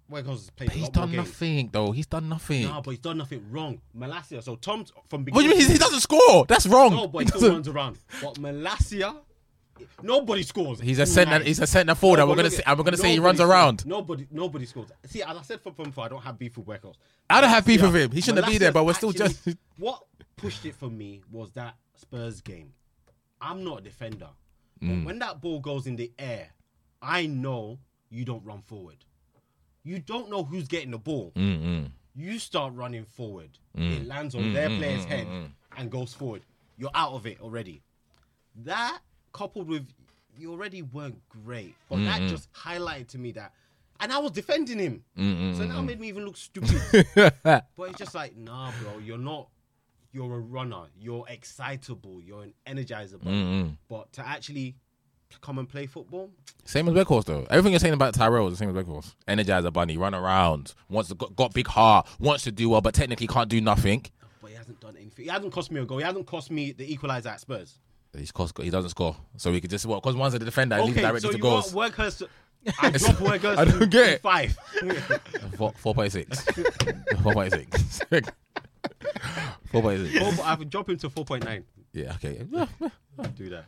Weghorst 0.09 0.28
has 0.28 0.49
played. 0.51 0.70
A 0.70 0.74
he's 0.74 0.84
lot 0.84 0.93
done 0.93 1.09
more 1.09 1.16
games. 1.24 1.28
nothing 1.30 1.70
though. 1.74 1.91
He's 1.91 2.05
done 2.05 2.30
nothing. 2.30 2.63
No, 2.68 2.82
but 2.82 2.91
he's 2.91 2.99
done 2.99 3.18
nothing 3.18 3.43
wrong. 3.51 3.82
Malacia. 3.97 4.41
So 4.43 4.55
Tom 4.55 4.86
from 5.09 5.26
what 5.26 5.34
do 5.41 5.43
you 5.43 5.49
mean? 5.49 5.59
He, 5.59 5.74
he 5.74 5.78
doesn't 5.78 5.99
score. 6.01 6.45
That's 6.45 6.68
wrong. 6.68 6.91
No, 6.95 7.07
but 7.07 7.20
He 7.20 7.24
he 7.26 7.28
still 7.30 7.41
doesn't- 7.41 7.53
runs 7.53 7.68
around. 7.68 7.99
But 8.22 8.36
Malacia, 8.39 9.16
nobody 10.01 10.43
scores. 10.43 10.80
He's 10.80 10.99
a 10.99 11.05
centre. 11.05 11.39
He's 11.43 11.59
a 11.59 11.67
centre 11.67 11.95
forward. 11.95 12.17
No, 12.17 12.28
we're 12.28 12.36
gonna 12.36 12.51
say. 12.51 12.63
we're 12.67 12.76
gonna 12.76 12.97
say 12.97 13.11
he 13.11 13.19
runs 13.19 13.39
nobody 13.39 13.51
around. 13.51 13.86
Nobody, 13.86 14.28
nobody 14.32 14.65
scores. 14.65 14.89
See, 15.05 15.21
as 15.21 15.38
I 15.38 15.41
said 15.41 15.61
from 15.61 15.73
from 15.73 15.93
I 15.97 16.07
don't 16.07 16.21
have 16.21 16.38
beef 16.38 16.57
with 16.57 16.67
Weghorst. 16.67 16.97
I 17.30 17.41
don't 17.41 17.49
have 17.49 17.65
beef 17.65 17.82
Malacia- 17.82 17.93
with 17.93 18.01
him. 18.01 18.11
He 18.11 18.21
shouldn't 18.21 18.47
be 18.47 18.57
there, 18.57 18.71
but 18.71 18.86
we're 18.86 18.93
still 18.93 19.11
just. 19.11 19.47
What 19.78 20.03
pushed 20.38 20.65
it 20.65 20.76
for 20.76 20.89
me 20.89 21.21
was 21.30 21.51
that 21.51 21.76
Spurs 21.95 22.39
game. 22.39 22.73
I'm 23.41 23.63
not 23.63 23.80
a 23.80 23.82
defender. 23.82 24.30
Mm. 24.82 25.03
But 25.03 25.05
when 25.05 25.19
that 25.19 25.41
ball 25.41 25.59
goes 25.59 25.86
in 25.88 25.95
the 25.95 26.11
air, 26.17 26.49
I 27.01 27.26
know 27.26 27.80
you 28.09 28.26
don't 28.26 28.43
run 28.45 28.61
forward. 28.61 28.97
You 29.84 29.99
don't 29.99 30.30
know 30.30 30.43
who's 30.43 30.67
getting 30.67 30.91
the 30.91 30.97
ball. 30.97 31.32
Mm-mm. 31.36 31.91
You 32.15 32.39
start 32.39 32.73
running 32.73 33.05
forward. 33.05 33.57
Mm. 33.78 33.97
It 33.97 34.07
lands 34.07 34.36
on 34.36 34.41
mm, 34.41 34.53
their 34.53 34.69
mm, 34.69 34.78
player's 34.78 35.05
mm, 35.05 35.09
head 35.09 35.28
and 35.78 35.91
goes 35.91 36.13
forward. 36.13 36.43
You're 36.78 36.91
out 36.95 37.13
of 37.13 37.26
it 37.28 37.39
already. 37.41 37.84
That 38.63 38.99
coupled 39.36 39.67
with 39.67 39.86
you 40.38 40.51
already 40.51 40.81
weren't 40.81 41.21
great, 41.29 41.75
but 41.89 41.97
that 42.05 42.21
just 42.29 42.51
highlighted 42.53 43.07
to 43.09 43.17
me 43.17 43.31
that. 43.33 43.51
And 43.99 44.11
I 44.11 44.17
was 44.17 44.31
defending 44.31 44.79
him. 44.79 45.03
So 45.55 45.65
now 45.65 45.81
made 45.81 45.99
me 45.99 46.07
even 46.07 46.25
look 46.25 46.38
stupid. 46.38 47.05
but 47.43 47.65
it's 47.89 47.97
just 47.99 48.15
like, 48.15 48.36
nah, 48.38 48.71
bro, 48.81 48.97
you're 48.99 49.17
not. 49.17 49.49
You're 50.11 50.36
a 50.36 50.39
runner. 50.39 50.83
You're 50.97 51.25
excitable. 51.27 52.21
You're 52.21 52.43
an 52.43 52.53
energizer. 52.65 53.21
bunny. 53.21 53.77
But 53.89 54.11
to 54.13 54.25
actually 54.25 54.75
come 55.41 55.59
and 55.59 55.67
play 55.67 55.86
football, 55.86 56.29
Same 56.63 56.88
as 56.88 56.93
Weghorst 56.93 57.25
though. 57.25 57.45
Everything 57.49 57.73
you're 57.73 57.79
saying 57.79 57.93
about 57.93 58.13
Tyrell 58.13 58.47
is 58.47 58.53
the 58.53 58.57
same 58.57 58.69
as 58.69 58.86
Weghorst. 58.86 59.15
Energizer 59.27 59.71
bunny, 59.73 59.97
run 59.97 60.15
around, 60.15 60.73
wants 60.89 61.09
to 61.09 61.15
got, 61.15 61.36
got 61.36 61.53
big 61.53 61.67
heart, 61.67 62.07
wants 62.19 62.45
to 62.45 62.51
do 62.53 62.69
well, 62.69 62.79
but 62.81 62.93
technically 62.93 63.27
can't 63.27 63.49
do 63.49 63.59
nothing. 63.59 64.05
but 64.41 64.51
he 64.51 64.55
hasn't 64.55 64.79
done 64.79 64.95
anything. 64.95 65.25
He 65.25 65.31
hasn't 65.31 65.51
cost 65.51 65.71
me 65.71 65.81
a 65.81 65.86
goal. 65.86 65.97
He 65.97 66.03
hasn't 66.05 66.25
cost 66.25 66.49
me 66.51 66.71
the 66.71 66.89
equalizer 66.89 67.29
at 67.29 67.41
Spurs. 67.41 67.79
He's 68.18 68.32
cost, 68.32 68.59
he 68.61 68.70
doesn't 68.70 68.89
score, 68.91 69.16
so 69.38 69.51
we 69.51 69.61
could 69.61 69.70
just 69.70 69.86
what? 69.86 70.01
Because 70.03 70.16
one's 70.16 70.34
a 70.34 70.39
defender, 70.39 70.76
and 70.76 70.86
leave 70.86 70.97
it 70.97 70.99
Okay, 70.99 71.07
directly 71.07 71.20
so 71.22 71.32
to 71.32 71.38
you 71.38 71.41
goals. 71.41 71.74
want 71.74 71.93
Weghorst? 71.93 72.28
I 72.82 72.89
drop 72.97 73.16
Weghorst. 73.18 73.57
I 73.57 73.66
don't 73.66 73.89
get 73.91 74.09
it. 74.09 74.22
Five. 74.22 74.57
Four 75.57 75.74
four 75.78 75.93
point 75.93 76.11
six. 76.11 76.41
Four 77.24 77.34
point 77.34 77.51
six. 77.53 78.01
Four 79.72 79.82
point 79.82 80.07
six. 80.07 80.36
Four, 80.36 80.45
I 80.45 80.55
would 80.55 80.70
drop 80.70 80.89
him 80.89 80.97
to 80.97 81.09
four 81.09 81.26
point 81.26 81.43
nine. 81.45 81.63
Yeah. 81.93 82.13
Okay. 82.16 82.45
Do 83.36 83.49
that. 83.49 83.66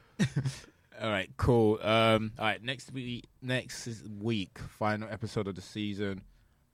All 1.02 1.10
right, 1.12 1.30
cool. 1.38 1.80
Um, 1.84 2.32
all 2.40 2.46
right, 2.46 2.64
next 2.64 2.92
week, 2.92 3.26
next 3.42 3.88
week, 4.20 4.58
final 4.80 5.08
episode 5.12 5.48
of 5.48 5.54
the 5.54 5.62
season. 5.62 6.22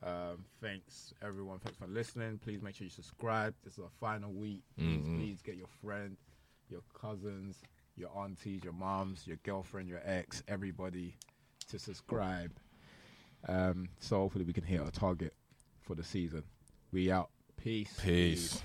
Um, 0.01 0.45
thanks 0.61 1.13
everyone. 1.21 1.59
Thanks 1.59 1.77
for 1.77 1.87
listening. 1.87 2.37
Please 2.41 2.61
make 2.61 2.75
sure 2.75 2.85
you 2.85 2.89
subscribe. 2.89 3.53
This 3.65 3.73
is 3.73 3.79
our 3.79 3.89
final 3.99 4.31
week. 4.31 4.61
Please, 4.77 5.03
please 5.05 5.41
get 5.41 5.55
your 5.57 5.67
friend, 5.83 6.15
your 6.73 6.81
cousins, 6.99 7.61
your 7.95 8.09
aunties, 8.17 8.63
your 8.63 8.73
moms, 8.73 9.27
your 9.27 9.37
girlfriend, 9.43 9.87
your 9.87 10.01
ex, 10.03 10.43
everybody 10.47 11.15
to 11.69 11.79
subscribe. 11.79 12.51
Um, 13.47 13.89
so 13.99 14.17
hopefully 14.17 14.43
we 14.43 14.53
can 14.53 14.63
hit 14.63 14.81
our 14.81 14.91
target 14.91 15.33
for 15.81 15.95
the 15.95 16.03
season. 16.03 16.43
We 16.91 17.11
out. 17.11 17.29
Peace. 17.57 17.93
Peace. 18.01 18.61